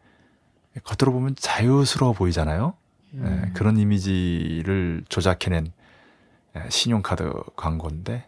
[0.84, 2.74] 겉으로 보면 자유스러워 보이잖아요.
[3.14, 5.72] 예, 그런 이미지를 조작해낸
[6.56, 8.26] 예, 신용카드 광고인데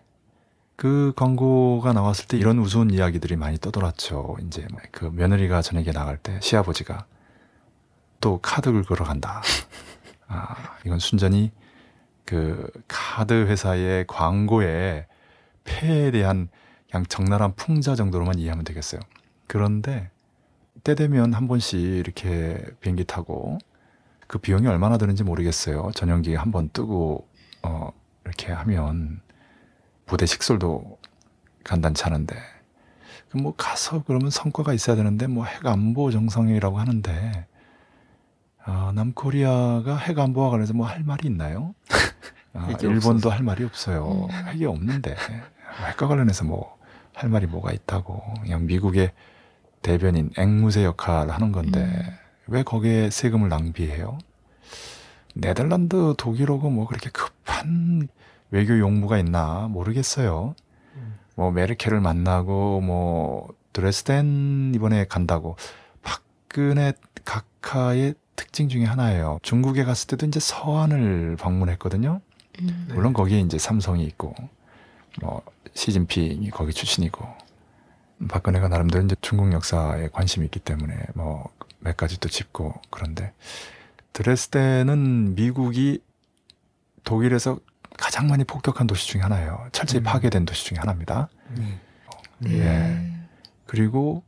[0.76, 4.38] 그 광고가 나왔을 때 이런 우스운 이야기들이 많이 떠돌았죠.
[4.46, 7.04] 이제 뭐그 며느리가 저녁에 나갈 때 시아버지가
[8.20, 9.42] 또 카드 긁으러 간다.
[10.28, 11.52] 아, 이건 순전히
[12.24, 15.06] 그 카드 회사의 광고에
[15.64, 16.48] 폐에 대한
[16.90, 19.00] 그냥 적나라한 풍자 정도로만 이해하면 되겠어요.
[19.46, 20.10] 그런데
[20.82, 23.58] 때 되면 한 번씩 이렇게 비행기 타고
[24.30, 25.90] 그 비용이 얼마나 드는지 모르겠어요.
[25.92, 27.26] 전용기 한 번 뜨고
[27.64, 27.90] 어
[28.24, 29.20] 이렇게 하면
[30.06, 30.98] 부대 식솔도
[31.64, 32.36] 간단치 않은데
[33.30, 37.46] 그뭐 가서 그러면 성과가 있어야 되는데 뭐 핵안보 정상회의라고 하는데
[38.64, 41.74] 아, 남코리아가 핵안보와 관련해서 뭐 할 말이 있나요?
[42.54, 43.30] 아, 일본도 없어서.
[43.30, 44.28] 할 말이 없어요.
[44.30, 44.46] 음.
[44.48, 45.16] 핵이 없는데
[45.88, 46.78] 핵과 관련해서 뭐
[47.14, 49.12] 할 말이 뭐가 있다고 그냥 미국의
[49.82, 52.19] 대변인 앵무새 역할을 하는 건데 음.
[52.50, 54.18] 왜 거기에 세금을 낭비해요?
[55.34, 58.08] 네덜란드, 독일하고 뭐 그렇게 급한
[58.50, 60.56] 외교 용무가 있나 모르겠어요.
[60.96, 61.18] 음.
[61.36, 65.56] 뭐 메르켈을 만나고 뭐 드레스덴 이번에 간다고
[66.02, 66.92] 박근혜
[67.24, 69.38] 각하의 특징 중에 하나예요.
[69.42, 72.20] 중국에 갔을 때도 이제 서안을 방문했거든요.
[72.62, 72.86] 음.
[72.88, 72.94] 네.
[72.94, 74.34] 물론 거기에 이제 삼성이 있고
[75.22, 75.42] 뭐
[75.74, 77.24] 시진핑이 거기 출신이고
[78.28, 81.48] 박근혜가 나름대로 이제 중국 역사에 관심이 있기 때문에 뭐
[81.80, 83.32] 몇 가지 또 짚고 그런데
[84.12, 86.02] 드레스덴은 미국이
[87.04, 87.58] 독일에서
[87.96, 89.68] 가장 많이 폭격한 도시 중에 하나예요.
[89.72, 90.04] 철저히 음.
[90.04, 91.28] 파괴된 도시 중에 하나입니다.
[91.56, 91.80] 네.
[92.46, 92.58] 예.
[92.58, 93.16] 네.
[93.66, 94.24] 그리고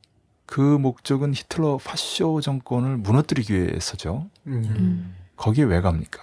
[0.46, 4.28] 그 목적은 히틀러 파쇼 정권을 무너뜨리기 위해서죠.
[4.46, 4.64] 음.
[4.64, 5.16] 음.
[5.36, 6.20] 거기에 왜 갑니까?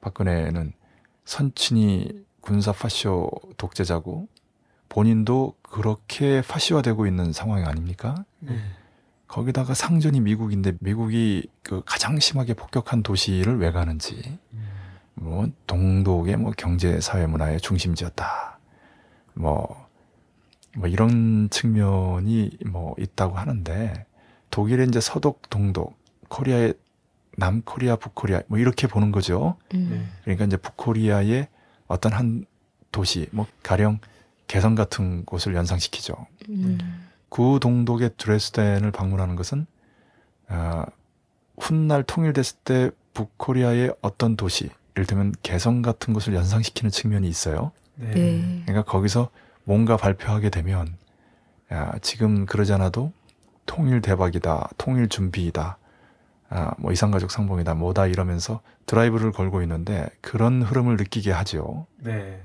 [0.00, 0.72] 박근혜는
[1.24, 4.28] 선친이 군사 파쇼 독재자고
[4.88, 8.24] 본인도 그렇게 파시화되고 있는 상황이 아닙니까?
[9.34, 14.38] 거기다가 상전이 미국인데 미국이 그 가장 심하게 폭격한 도시를 왜 가는지
[15.14, 18.60] 뭐 동독의 뭐 경제 사회 문화의 중심지였다.
[19.34, 19.88] 뭐,
[20.76, 24.06] 뭐 이런 측면이 뭐 있다고 하는데
[24.50, 25.98] 독일의 이제 서독 동독
[26.28, 26.74] 코리아의
[27.36, 29.56] 남코리아 북코리아 뭐 이렇게 보는 거죠.
[29.74, 30.12] 음.
[30.22, 31.48] 그러니까 이제 북코리아의
[31.88, 32.44] 어떤 한
[32.92, 33.98] 도시 뭐 가령
[34.46, 36.14] 개성 같은 곳을 연상시키죠.
[36.50, 36.78] 음.
[37.34, 39.66] 구동독의 드레스덴을 방문하는 것은
[40.46, 40.86] 아,
[41.58, 47.72] 훗날 통일됐을 때 북코리아의 어떤 도시, 이를테면 개성 같은 곳을 연상시키는 측면이 있어요.
[47.96, 48.62] 네.
[48.66, 49.30] 그러니까 거기서
[49.64, 50.96] 뭔가 발표하게 되면
[51.72, 53.12] 야, 지금 그러지 않아도
[53.66, 55.78] 통일 대박이다, 통일 준비이다,
[56.50, 61.86] 아, 뭐 이상가족 상봉이다, 뭐다 이러면서 드라이브를 걸고 있는데 그런 흐름을 느끼게 하죠.
[61.98, 62.40] 네.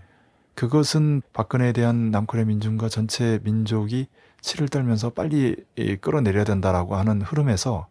[0.55, 4.07] 그것은 박근혜에 대한 남코리아 민중과 전체 민족이
[4.41, 7.87] 치를 떨면서 빨리 이, 끌어내려야 된다라고 하는 흐름에서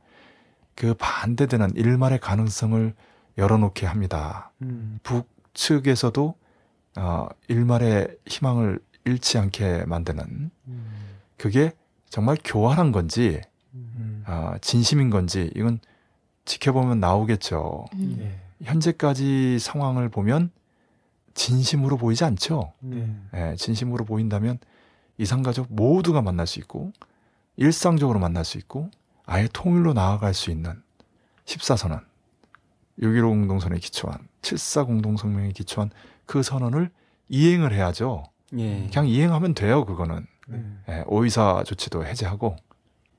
[0.75, 2.95] 그 반대되는 일말의 가능성을
[3.37, 4.53] 열어놓게 합니다.
[4.63, 4.99] 음.
[5.03, 6.35] 북측에서도
[6.97, 10.87] 어, 일말의 희망을 잃지 않게 만드는 음.
[11.37, 11.73] 그게
[12.09, 13.41] 정말 교활한 건지
[13.75, 14.25] 음.
[14.27, 15.79] 어, 진심인 건지 이건
[16.45, 17.87] 지켜보면 나오겠죠.
[17.95, 18.17] 음.
[18.19, 18.41] 네.
[18.63, 20.51] 현재까지 상황을 보면
[21.35, 22.73] 진심으로 보이지 않죠.
[22.81, 23.15] 네.
[23.35, 24.59] 예, 진심으로 보인다면
[25.19, 26.93] 이상가족 모두가 만날 수 있고
[27.57, 28.91] 일상적으로 만날 수 있고
[29.27, 30.83] 아예 통일로 나아갈 수 있는
[31.45, 32.05] 14선언
[33.01, 35.91] 6.15 공동선언에 기초한 7.4 공동성명에 기초한
[36.27, 36.91] 그 선언을
[37.29, 38.25] 이행을 해야죠.
[38.57, 38.89] 예.
[38.91, 40.27] 그냥 이행하면 돼요, 그거는.
[40.49, 40.65] 네.
[40.89, 42.57] 예, 오이사 조치도 해제하고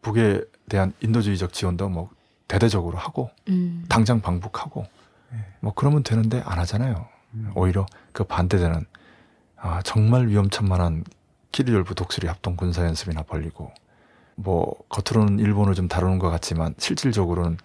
[0.02, 2.10] 북에 대한 인도주의적 지원도 뭐
[2.48, 3.86] 대대적으로 하고 음.
[3.88, 4.86] 당장 방북하고
[5.32, 5.38] 네.
[5.60, 7.08] 뭐 그러면 되는데 안 하잖아요.
[7.36, 7.52] 음.
[7.56, 8.86] 오히려 그 반대되는
[9.58, 11.04] 아, 정말 위험천만한
[11.52, 13.72] 키리열부 독수리 합동 군사 연습이나 벌리고
[14.36, 17.58] 뭐 겉으로는 일본을 좀 다루는 것 같지만 실질적으로는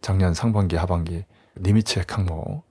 [0.00, 1.24] 작년 상반기 하반기
[1.58, 2.62] 니미츠 핵항모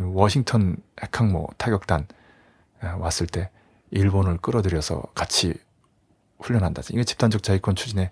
[0.00, 2.06] 워싱턴 핵항모 타격단
[2.80, 3.50] 아, 왔을 때
[3.90, 5.54] 일본을 끌어들여서 같이
[6.40, 6.82] 훈련한다.
[6.90, 8.10] 이게 집단적 자위권 추진의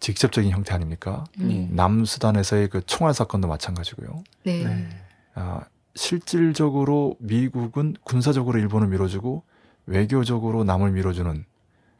[0.00, 1.24] 직접적인 형태 아닙니까?
[1.40, 1.68] 예.
[1.70, 4.24] 남수단에서의 그 총알 사건도 마찬가지고요.
[4.44, 4.64] 네.
[4.64, 4.88] 네.
[5.34, 5.60] 아,
[5.94, 9.44] 실질적으로 미국은 군사적으로 일본을 밀어주고
[9.86, 11.44] 외교적으로 남을 밀어주는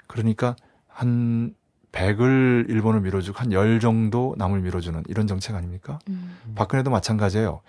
[0.06, 0.56] 그러니까
[0.88, 1.54] 한
[1.92, 5.98] 100을 일본을 밀어주고 한 10 정도 남을 밀어주는 이런 정책 아닙니까?
[6.08, 6.36] 음.
[6.54, 7.60] 박근혜도 마찬가지예요.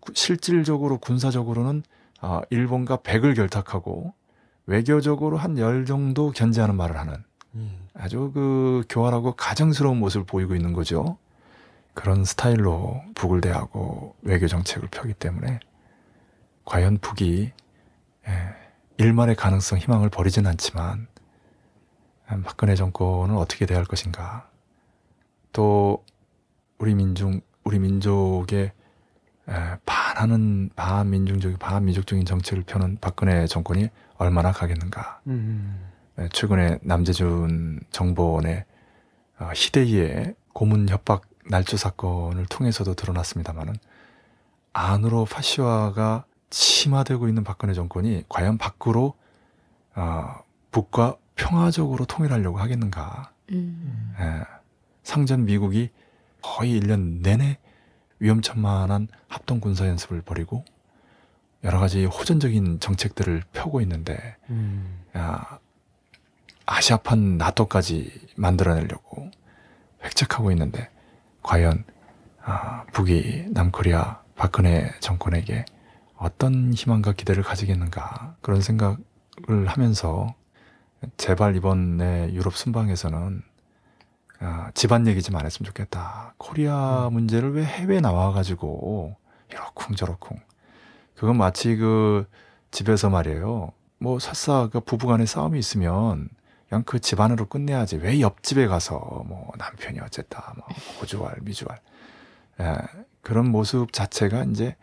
[0.00, 1.82] 구- 실질적으로 군사적으로는
[2.20, 4.14] 아, 일본과 100을 결탁하고
[4.66, 7.16] 외교적으로 한 10 정도 견제하는 말을 하는
[7.94, 11.16] 아주 그 교활하고 가정스러운 모습을 보이고 있는 거죠.
[11.94, 15.60] 그런 스타일로 북을 대하고 외교 정책을 펴기 때문에
[16.66, 17.52] 과연 북이
[18.28, 18.32] 예,
[18.98, 21.06] 일말의 가능성 희망을 버리진 않지만
[22.32, 24.48] 음, 박근혜 정권을 어떻게 대할 것인가
[25.52, 26.04] 또
[26.78, 28.72] 우리 민중 우리 민족의
[29.48, 29.52] 에,
[29.84, 35.92] 반하는 반민중적인 반민족적인 정책을 펴는 박근혜 정권이 얼마나 가겠는가 음.
[36.18, 38.64] 예, 최근에 남재준 정보원의
[39.38, 43.74] 어, 희대희의 고문 협박 날조 사건을 통해서도 드러났습니다마는
[44.72, 49.14] 안으로 파시화가 심화되고 있는 박근혜 정권이 과연 밖으로
[49.94, 50.34] 어,
[50.70, 53.32] 북과 평화적으로 통일하려고 하겠는가?
[53.50, 54.14] 음.
[54.18, 54.44] 예,
[55.02, 55.90] 상전 미국이
[56.42, 57.58] 거의 1년 내내
[58.18, 60.64] 위험천만한 합동 군사 연습을 벌이고
[61.64, 65.04] 여러 가지 호전적인 정책들을 펴고 있는데 음.
[65.16, 65.58] 야,
[66.64, 69.30] 아시아판 나토까지 만들어내려고
[70.04, 70.90] 획책하고 있는데
[71.42, 71.84] 과연
[72.42, 75.64] 아, 북이 남코리아 박근혜 정권에게
[76.16, 80.34] 어떤 희망과 기대를 가지겠는가 그런 생각을 하면서
[81.16, 83.42] 제발 이번에 유럽 순방에서는
[84.40, 86.34] 아, 집안 얘기 좀 안 했으면 좋겠다.
[86.38, 89.16] 코리아 문제를 왜 해외 나와가지고
[89.50, 90.38] 이러쿵저러쿵
[91.14, 92.26] 그건 마치 그
[92.70, 93.72] 집에서 말이에요.
[93.98, 96.28] 뭐 설사 그 부부간에 싸움이 있으면
[96.68, 100.66] 그냥 그 집안으로 끝내야지 왜 옆집에 가서 뭐 남편이 어쨌다 뭐
[101.00, 101.80] 호주알 미주알
[102.60, 102.76] 예,
[103.22, 104.76] 그런 모습 자체가 이제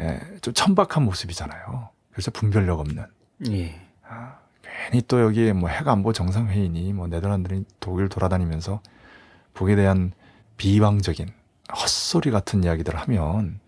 [0.00, 1.88] 예, 좀 천박한 모습이잖아요.
[2.12, 3.04] 그래서 분별력 없는
[3.48, 3.80] 예.
[4.08, 8.80] 아, 괜히 또 여기에 뭐 해관보 정상회의니 뭐 네덜란드니 독일 돌아다니면서
[9.54, 10.12] 북에 대한
[10.56, 11.28] 비방적인
[11.76, 13.60] 헛소리 같은 이야기들을 하면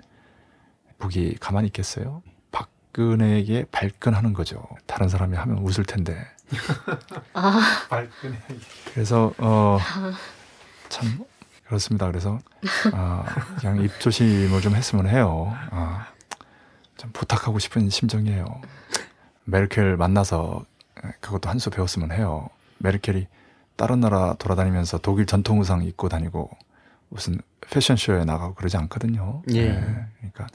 [0.99, 2.23] 북이 가만히 있겠어요?
[2.53, 4.63] 박근혜에게 발끈하는 거죠.
[4.87, 6.27] 다른 사람이 하면 웃을 텐데.
[7.35, 8.39] 아, 발끈해.
[8.93, 9.79] 그래서 어,
[10.89, 11.25] 참
[11.65, 12.07] 그렇습니다.
[12.09, 12.41] 그래서
[12.93, 13.25] 아,
[13.61, 15.57] 그냥 입 조심을 좀 했으면 해요.
[15.71, 16.09] 아,
[17.01, 18.45] 좀 부탁하고 싶은 심정이에요.
[19.45, 20.65] 메르켈 만나서
[21.21, 22.51] 그것도 한 수 배웠으면 해요.
[22.79, 23.27] 메르켈이
[23.77, 26.51] 다른 나라 돌아다니면서 독일 전통 의상 입고 다니고
[27.09, 27.41] 무슨
[27.71, 29.43] 패션쇼에 나가고 그러지 않거든요.
[29.53, 29.71] 예.
[29.73, 30.47] 네, 그러니까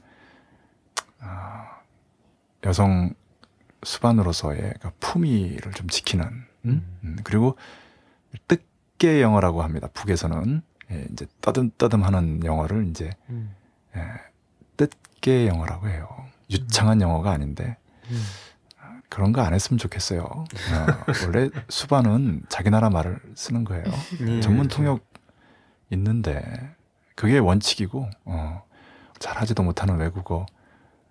[1.20, 1.80] 아,
[2.64, 3.12] 여성
[3.82, 6.24] 수반으로서의 그 품위를 좀 지키는
[6.66, 6.98] 음?
[7.02, 7.56] 음, 그리고
[8.46, 9.88] 뜻계 영어라고 합니다.
[9.92, 10.62] 북에서는
[10.92, 13.52] 예, 이제 떠듬떠듬하는 영어를 이제 음.
[13.96, 14.02] 예,
[14.76, 16.08] 뜻계 영어라고 해요.
[16.50, 17.76] 유창한 영어가 아닌데
[18.10, 18.22] 음.
[19.08, 20.22] 그런 거 안 했으면 좋겠어요.
[20.24, 20.46] 어,
[21.24, 23.84] 원래 수반은 자기 나라 말을 쓰는 거예요.
[24.20, 24.68] 예, 전문.
[24.68, 25.04] 통역
[25.90, 26.74] 있는데
[27.14, 28.62] 그게 원칙이고 어,
[29.18, 30.44] 잘하지도 못하는 외국어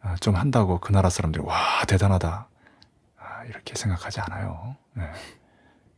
[0.02, 1.56] 아, 좀 한다고 그 나라 사람들이 와
[1.88, 2.48] 대단하다
[3.18, 4.76] 아, 이렇게 생각하지 않아요.
[4.94, 5.10] 네.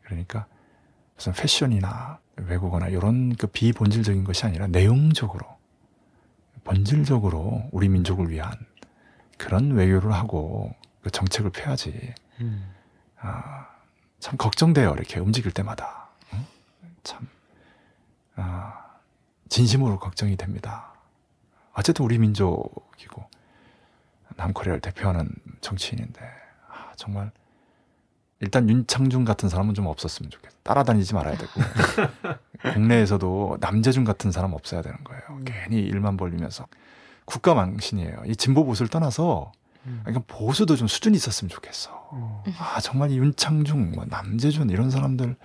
[0.03, 0.45] 그러니까
[1.15, 5.45] 무슨 패션이나 외국어나 이런 그 비본질적인 것이 아니라 내용적으로
[6.64, 8.51] 본질적으로 우리 민족을 위한
[9.38, 12.14] 그런 외교를 하고 그 정책을 펴야지.
[12.41, 12.73] 음.
[13.19, 13.68] 아,
[14.19, 14.93] 참 걱정돼요.
[14.93, 16.09] 이렇게 움직일 때마다.
[16.34, 16.45] 응?
[17.03, 17.27] 참,
[18.35, 18.97] 아,
[19.49, 20.93] 진심으로 걱정이 됩니다.
[21.73, 23.30] 어쨌든 우리 민족이고,
[24.35, 25.30] 남코리아를 대표하는
[25.61, 26.22] 정치인인데,
[26.69, 27.31] 아, 정말,
[28.39, 30.55] 일단 윤창중 같은 사람은 좀 없었으면 좋겠어.
[30.64, 31.51] 따라다니지 말아야 되고,
[32.73, 35.22] 국내에서도 남재준 같은 사람 없어야 되는 거예요.
[35.45, 36.68] 괜히 일만 벌리면서.
[37.28, 38.24] 국가 망신이에요.
[38.26, 39.52] 이 진보 보수를 떠나서,
[40.04, 41.91] 그러니까 보수도 좀 수준이 있었으면 좋겠어.
[42.58, 45.36] 아 정말 이 윤창중, 뭐 남재준 이런 사람들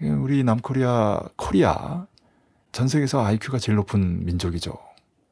[0.00, 2.06] 우리 남코리아 코리아
[2.70, 4.76] 전 세계에서 IQ가 제일 높은 민족이죠.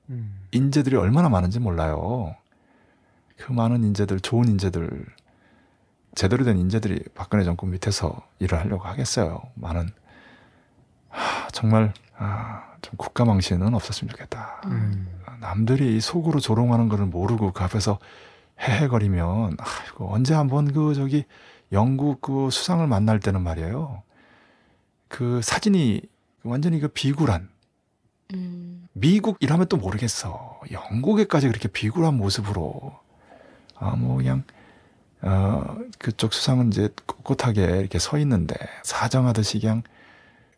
[0.09, 0.47] 음.
[0.53, 2.35] 인재들이 얼마나 많은지 몰라요.
[3.37, 5.05] 그 많은 인재들, 좋은 인재들,
[6.15, 9.43] 제대로 된 인재들이 박근혜 정권 밑에서 일을 하려고 하겠어요.
[9.55, 9.91] 많은
[11.11, 14.63] 하, 정말 아, 좀 국가 망신은 없었으면 좋겠다.
[14.67, 15.16] 음.
[15.47, 18.01] 남들이 속으로 조롱하는 거를 모르고 그 앞에서
[18.61, 21.25] 헤헤거리면 아이고 언제 한번 그 저기
[21.71, 24.03] 영국 그 수상을 만날 때는 말이에요.
[25.07, 26.03] 그 사진이
[26.43, 27.49] 완전히 그 비굴한
[28.35, 28.89] 음.
[28.93, 30.61] 미국 이라면 또 모르겠어.
[30.73, 32.99] 영국에까지 그렇게 비굴한 모습으로
[33.77, 34.43] 아뭐 그냥
[35.23, 39.85] 어 그쪽 수상은 이제 꼿꼿하게 이렇게 서 있는데 사정하듯이 그냥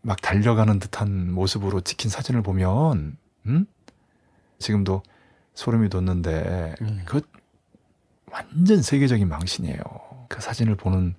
[0.00, 3.66] 막 달려가는 듯한 모습으로 찍힌 사진을 보면 음?
[4.58, 5.02] 지금도
[5.54, 7.02] 소름이 돋는데 음.
[7.04, 7.20] 그
[8.30, 9.82] 완전 세계적인 망신이에요.
[10.28, 11.14] 그 사진을 보는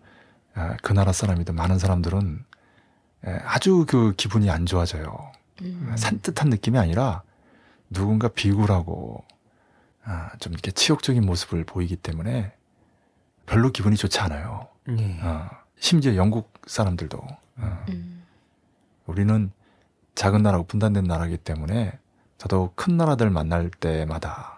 [0.54, 2.46] 아, 그 나라 사람이든 많은 사람들은
[3.28, 5.32] 예, 아주 그 기분이 안 좋아져요.
[5.62, 5.94] 음.
[5.98, 7.24] 산뜻한 느낌이 아니라
[7.90, 9.24] 누군가 비굴하고
[10.04, 12.54] 아, 좀 이렇게 치욕적인 모습을 보이기 때문에
[13.46, 14.68] 별로 기분이 좋지 않아요.
[14.90, 15.20] 예.
[15.22, 15.50] 어,
[15.80, 18.24] 심지어 영국 사람들도 어, 음.
[19.06, 19.52] 우리는
[20.16, 21.98] 작은 나라고 분단된 나라이기 때문에
[22.40, 24.58] 더더욱 큰 나라들 만날 때마다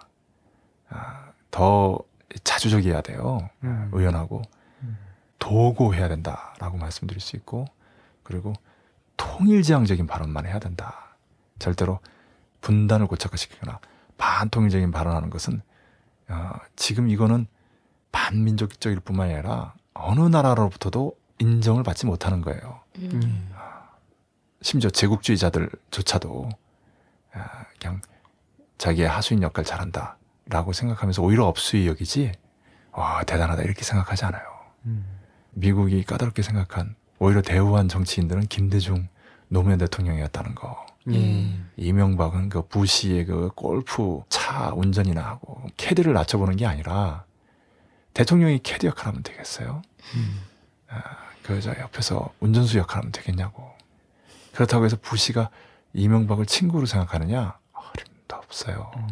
[0.89, 1.99] 아, 더
[2.43, 3.49] 자주적이어야 돼요.
[3.63, 3.89] 음.
[3.91, 4.41] 의연하고
[4.83, 4.97] 음.
[5.39, 7.65] 도고해야 된다라고 말씀드릴 수 있고
[8.23, 8.53] 그리고
[9.17, 11.15] 통일지향적인 발언만 해야 된다.
[11.59, 11.99] 절대로
[12.61, 13.79] 분단을 고착화시키거나
[14.17, 15.61] 반통일적인 발언하는 것은
[16.29, 17.47] 어, 지금 이거는
[18.11, 22.81] 반민족적일 뿐만 아니라 어느 나라로부터도 인정을 받지 못하는 거예요.
[22.99, 23.51] 음.
[24.61, 26.49] 심지어 제국주의자들조차도
[27.33, 28.01] 아, 그냥
[28.77, 32.31] 자기의 하수인 역할 잘한다 라고 생각하면서 오히려 업수이 여기지
[32.91, 34.43] 와 대단하다 이렇게 생각하지 않아요.
[34.85, 35.19] 음.
[35.51, 39.07] 미국이 까다롭게 생각한 오히려 대우한 정치인들은 김대중
[39.47, 40.85] 노무현 대통령이었다는 거.
[41.11, 41.49] 예.
[41.77, 47.25] 이명박은 그 부시의 그 골프 차 운전이나 하고 캐디를 낮춰보는 게 아니라
[48.13, 49.81] 대통령이 캐디 역할 하면 되겠어요?
[50.15, 50.41] 음.
[51.43, 53.67] 그저 옆에서 운전수 역할 하면 되겠냐고.
[54.53, 55.49] 그렇다고 해서 부시가
[55.93, 57.60] 이명박을 친구로 생각하느냐?
[58.31, 58.91] 어림도 없어요.
[58.95, 59.07] 음.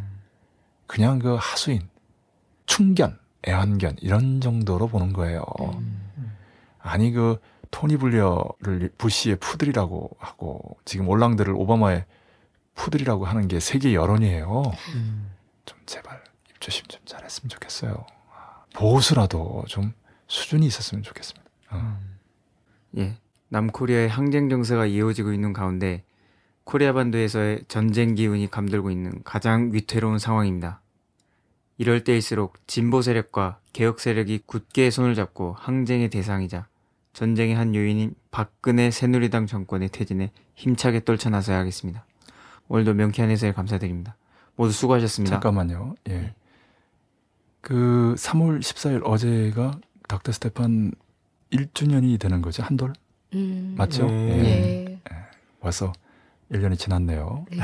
[0.88, 1.88] 그냥 그 하수인,
[2.66, 5.44] 충견, 애완견 이런 정도로 보는 거예요.
[5.60, 6.38] 음.
[6.80, 7.40] 아니 그
[7.72, 12.06] 토니 블리어를 부시의 푸들이라고 하고 지금 올랑드를 오바마의
[12.74, 14.64] 푸들이라고 하는 게 세계 여론이에요.
[14.96, 15.32] 음.
[15.66, 18.06] 좀 제발 입조심 좀 잘했으면 좋겠어요.
[18.74, 19.94] 보수라도 좀
[20.28, 21.50] 수준이 있었으면 좋겠습니다.
[21.72, 22.00] 어.
[22.98, 23.18] 예.
[23.50, 26.04] 남코리아의 항쟁 정세가 이어지고 있는 가운데
[26.70, 30.84] 코리아 반도에서의 전쟁 기운이 감돌고 있는 가장 위태로운 상황입니다.
[31.80, 36.68] 이럴 때일수록 진보 세력과 개혁 세력이 굳게 손을 잡고 항쟁의 대상이자
[37.14, 42.06] 전쟁의 한 요인인 박근혜 새누리당 정권의 퇴진에 힘차게 떨쳐나서야 하겠습니다.
[42.68, 44.16] 오늘도 명쾌한 해설 감사드립니다.
[44.56, 45.38] 모두 수고하셨습니다.
[45.38, 45.96] 잠깐만요.
[46.10, 46.36] 예.
[47.62, 50.92] 그 3월 14일 어제가 닥터 스테판
[51.52, 52.62] 1주년이 되는 거죠.
[52.62, 52.94] 한돌?
[53.34, 53.74] 음.
[53.76, 54.06] 맞죠?
[54.06, 54.44] 네.
[54.46, 55.02] 예.
[55.12, 55.18] 예.
[55.62, 55.94] 벌써
[56.52, 57.46] 1년이 지났네요.
[57.52, 57.58] 네.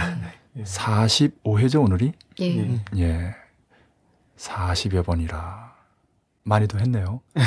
[0.63, 2.13] 45회죠, 오늘이?
[2.41, 2.79] 예.
[2.97, 3.35] 예.
[4.37, 5.75] 40여 번이라
[6.43, 7.19] 많이도 했네요.
[7.35, 7.41] 어,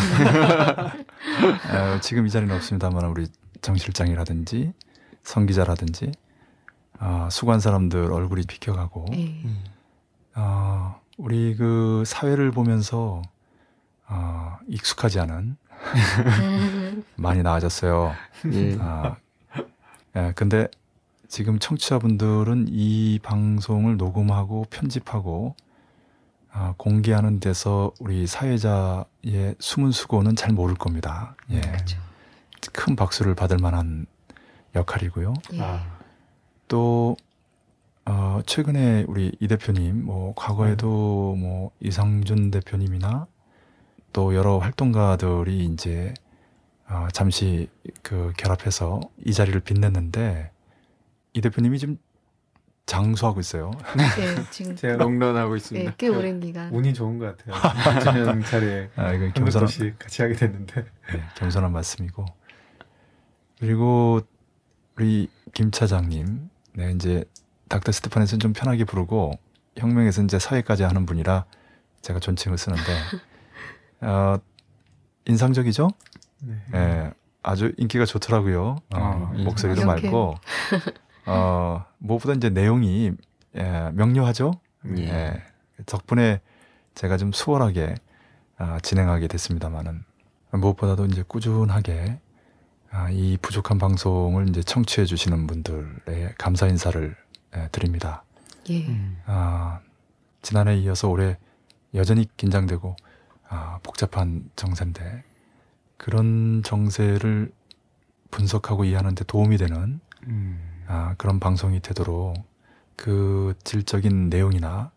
[2.00, 3.28] 지금 이 자리는 없습니다만 우리
[3.62, 4.72] 정 실장이라든지
[5.22, 6.10] 성 기자라든지
[7.00, 9.40] 어, 수고한 사람들 얼굴이 비켜가고 예.
[10.34, 13.22] 어, 우리 그 사회를 보면서
[14.08, 15.56] 어, 익숙하지 않은
[17.16, 18.12] 많이 나아졌어요.
[18.52, 18.76] 예.
[18.80, 19.16] 아,
[20.16, 20.68] 예, 근데
[21.28, 25.54] 지금 청취자분들은 이 방송을 녹음하고 편집하고
[26.50, 31.36] 아, 공개하는 데서 우리 사회자의 숨은 수고는 잘 모를 겁니다.
[31.50, 31.60] 예.
[32.72, 34.06] 큰 박수를 받을 만한
[34.74, 35.34] 역할이고요.
[35.52, 35.60] 예.
[35.60, 35.98] 아,
[36.66, 37.16] 또
[38.06, 43.26] 어, 최근에 우리 이 대표님, 뭐 과거에도 뭐 이상준 대표님이나
[44.14, 46.14] 또 여러 활동가들이 이제
[46.88, 47.68] 어, 잠시
[48.02, 50.50] 그 결합해서 이 자리를 빛냈는데
[51.38, 51.98] 이 대표님이 지금
[52.86, 53.70] 장수하고 있어요.
[53.96, 55.92] 네, 지금 제가 롱런하고 네, 있습니다.
[55.96, 56.72] 꽤 오랜 기간.
[56.74, 58.00] 운이 좋은 것 같아요.
[58.00, 62.24] 주년 차례 아, 이건 한두 겸손한, 같이 하게 됐는데 네, 겸손한 말씀이고
[63.60, 64.20] 그리고
[64.96, 67.24] 우리 김 차장님, 네 이제
[67.68, 69.38] 닥터 스테판에서는 좀 편하게 부르고
[69.76, 71.44] 혁명에서 이제 사회까지 하는 분이라
[72.02, 72.82] 제가 존칭을 쓰는데
[74.00, 74.38] 어,
[75.26, 75.88] 인상적이죠?
[76.40, 76.54] 네.
[76.74, 77.10] 예,
[77.44, 78.76] 아주 인기가 좋더라고요.
[78.94, 79.44] 어, 아, 예.
[79.44, 80.10] 목소리도 이렇게.
[80.10, 80.34] 맑고,
[81.28, 83.12] 어, 무엇보다 이제 내용이
[83.56, 84.52] 예, 명료하죠.
[84.96, 85.02] 예.
[85.02, 85.42] 예,
[85.86, 86.40] 덕분에
[86.94, 87.94] 제가 좀 수월하게
[88.56, 90.04] 아, 진행하게 됐습니다만은
[90.52, 92.20] 무엇보다도 이제 꾸준하게
[92.90, 97.16] 아, 이 부족한 방송을 이제 청취해 주시는 분들의 감사 인사를
[97.56, 98.24] 예, 드립니다.
[98.70, 98.86] 예.
[98.86, 99.20] 음.
[99.26, 99.80] 아,
[100.42, 101.38] 지난해 이어서 올해
[101.94, 102.96] 여전히 긴장되고
[103.48, 105.24] 아, 복잡한 정세인데
[105.96, 107.52] 그런 정세를
[108.30, 110.77] 분석하고 이해하는데 도움이 되는 음.
[110.88, 112.34] 아, 그런 방송이 되도록
[112.96, 114.90] 그 질적인 내용이나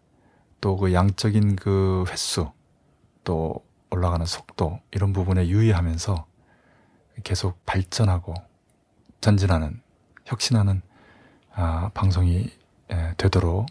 [0.61, 2.51] 또 그 양적인 그 횟수
[3.23, 3.55] 또
[3.89, 6.25] 올라가는 속도 이런 부분에 유의하면서
[7.23, 8.33] 계속 발전하고
[9.19, 9.81] 전진하는
[10.25, 10.81] 혁신하는
[11.53, 12.49] 아, 방송이
[12.91, 13.67] 예, 되도록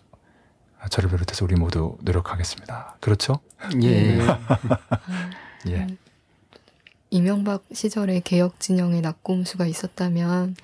[0.79, 2.97] 아, 저를 비롯해서 우리 모두 노력하겠습니다.
[3.01, 3.41] 그렇죠?
[3.83, 4.19] 예.
[5.67, 5.75] 예.
[5.77, 5.99] 음,
[7.11, 10.55] 이명박 시절에 개혁 진영의 낙곰수가 있었다면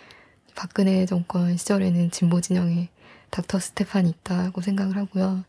[0.57, 2.89] 박근혜 정권 시절에는 진보 진영의
[3.31, 5.45] 닥터 스테판이 있다고 생각을 하고요.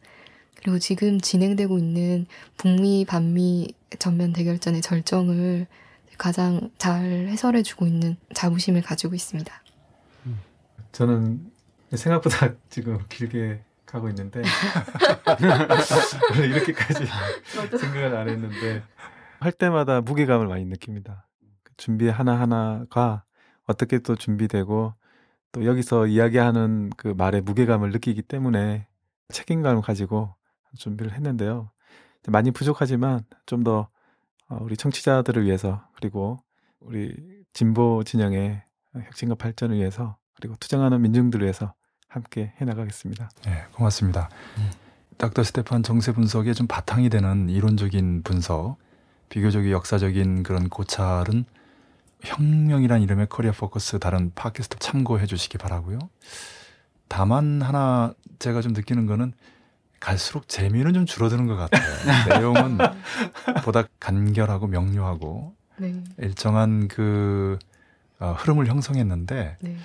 [0.57, 2.27] 그리고 지금 진행되고 있는
[2.57, 5.67] 북미 반미 전면 대결전의 절정을
[6.17, 9.53] 가장 잘 해설해주고 있는 자부심을 가지고 있습니다.
[10.91, 11.51] 저는
[11.95, 14.41] 생각보다 지금 길게 가고 있는데
[16.31, 17.05] 원래 이렇게까지
[17.77, 18.83] 생각을 안 했는데
[19.39, 21.27] 할 때마다 무게감을 많이 느낍니다.
[21.63, 23.23] 그 준비 하나 하나가
[23.67, 24.93] 어떻게 또 준비되고
[25.51, 28.87] 또 여기서 이야기하는 그 말의 무게감을 느끼기 때문에
[29.29, 30.35] 책임감을 가지고
[30.75, 31.69] 준비를 했는데요.
[32.27, 33.89] 많이 부족하지만 좀더
[34.49, 36.39] 어, 우리 청취자들을 위해서 그리고
[36.79, 37.15] 우리
[37.53, 38.63] 진보 진영의
[38.93, 41.73] 혁신과 발전을 위해서 그리고 투쟁하는 민중들을 위해서
[42.07, 43.29] 함께 해나가겠습니다.
[43.45, 44.29] 네, 고맙습니다.
[45.17, 48.77] 닥터 스테판 정세 분석의 좀 바탕이 되는 이론적인 분석,
[49.29, 51.45] 비교적인 역사적인 그런 고찰은
[52.23, 55.99] 혁명이란 이름의 코리아 포커스 다른 팟캐스트 참고해 주시기 바라고요.
[57.07, 59.33] 다만 하나 제가 좀 느끼는 거는
[59.99, 61.83] 갈수록 재미는 좀 줄어드는 것 같아요.
[62.29, 62.77] 내용은
[63.63, 67.57] 보다 간결하고 명료하고 네, 일정한 그
[68.19, 69.77] 어, 흐름을 형성했는데 네,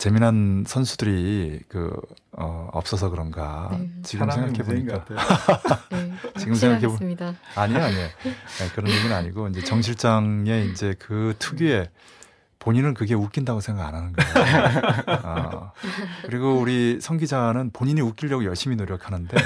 [0.00, 1.94] 재미난 선수들이 그
[2.32, 3.90] 어, 없어서 그런가 네.
[4.02, 5.04] 지금 생각해 보니까.
[5.90, 6.12] 네.
[6.40, 7.34] 지금 생각해 보 확실하겠습니다.
[7.54, 11.90] 아니에요 아니에요 네, 그런 얘기는 아니고 이제 정 실장의 이제 그 특유의
[12.60, 14.80] 본인은 그게 웃긴다고 생각 안 하는 거예요.
[15.22, 15.72] 어,
[16.22, 19.36] 그리고 우리 성 기자는 본인이 웃기려고 열심히 노력하는데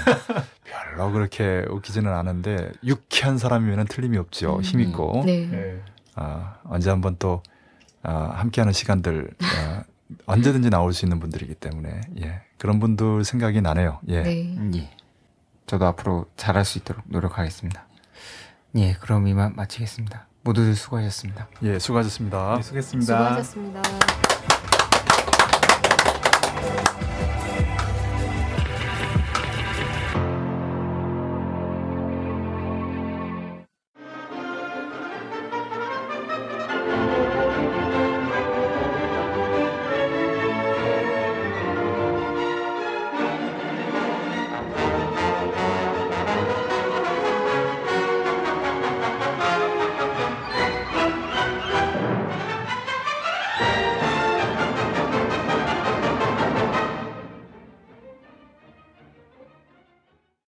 [0.63, 4.61] 별로 그렇게 웃기지는 않은데 유쾌한 사람이면 틀림이 없죠.
[4.63, 5.49] 힘 있고 네.
[5.51, 5.83] 네.
[6.15, 7.43] 아, 언제 한번 또
[8.05, 9.83] 아, 함께하는 시간들 아,
[10.27, 14.01] 언제든지 나올 수 있는 분들이기 때문에 예, 그런 분들 생각이 나네요.
[14.09, 14.23] 예.
[14.23, 14.71] 네.
[14.77, 14.91] 예.
[15.67, 17.87] 저도 앞으로 잘할 수 있도록 노력하겠습니다.
[18.77, 20.27] 예, 그럼 이만 마치겠습니다.
[20.43, 21.49] 모두들 수고하셨습니다.
[21.63, 22.57] 예, 수고하셨습니다.
[22.57, 23.17] 네, 수고했습니다.
[23.17, 24.34] 수고하셨습니다.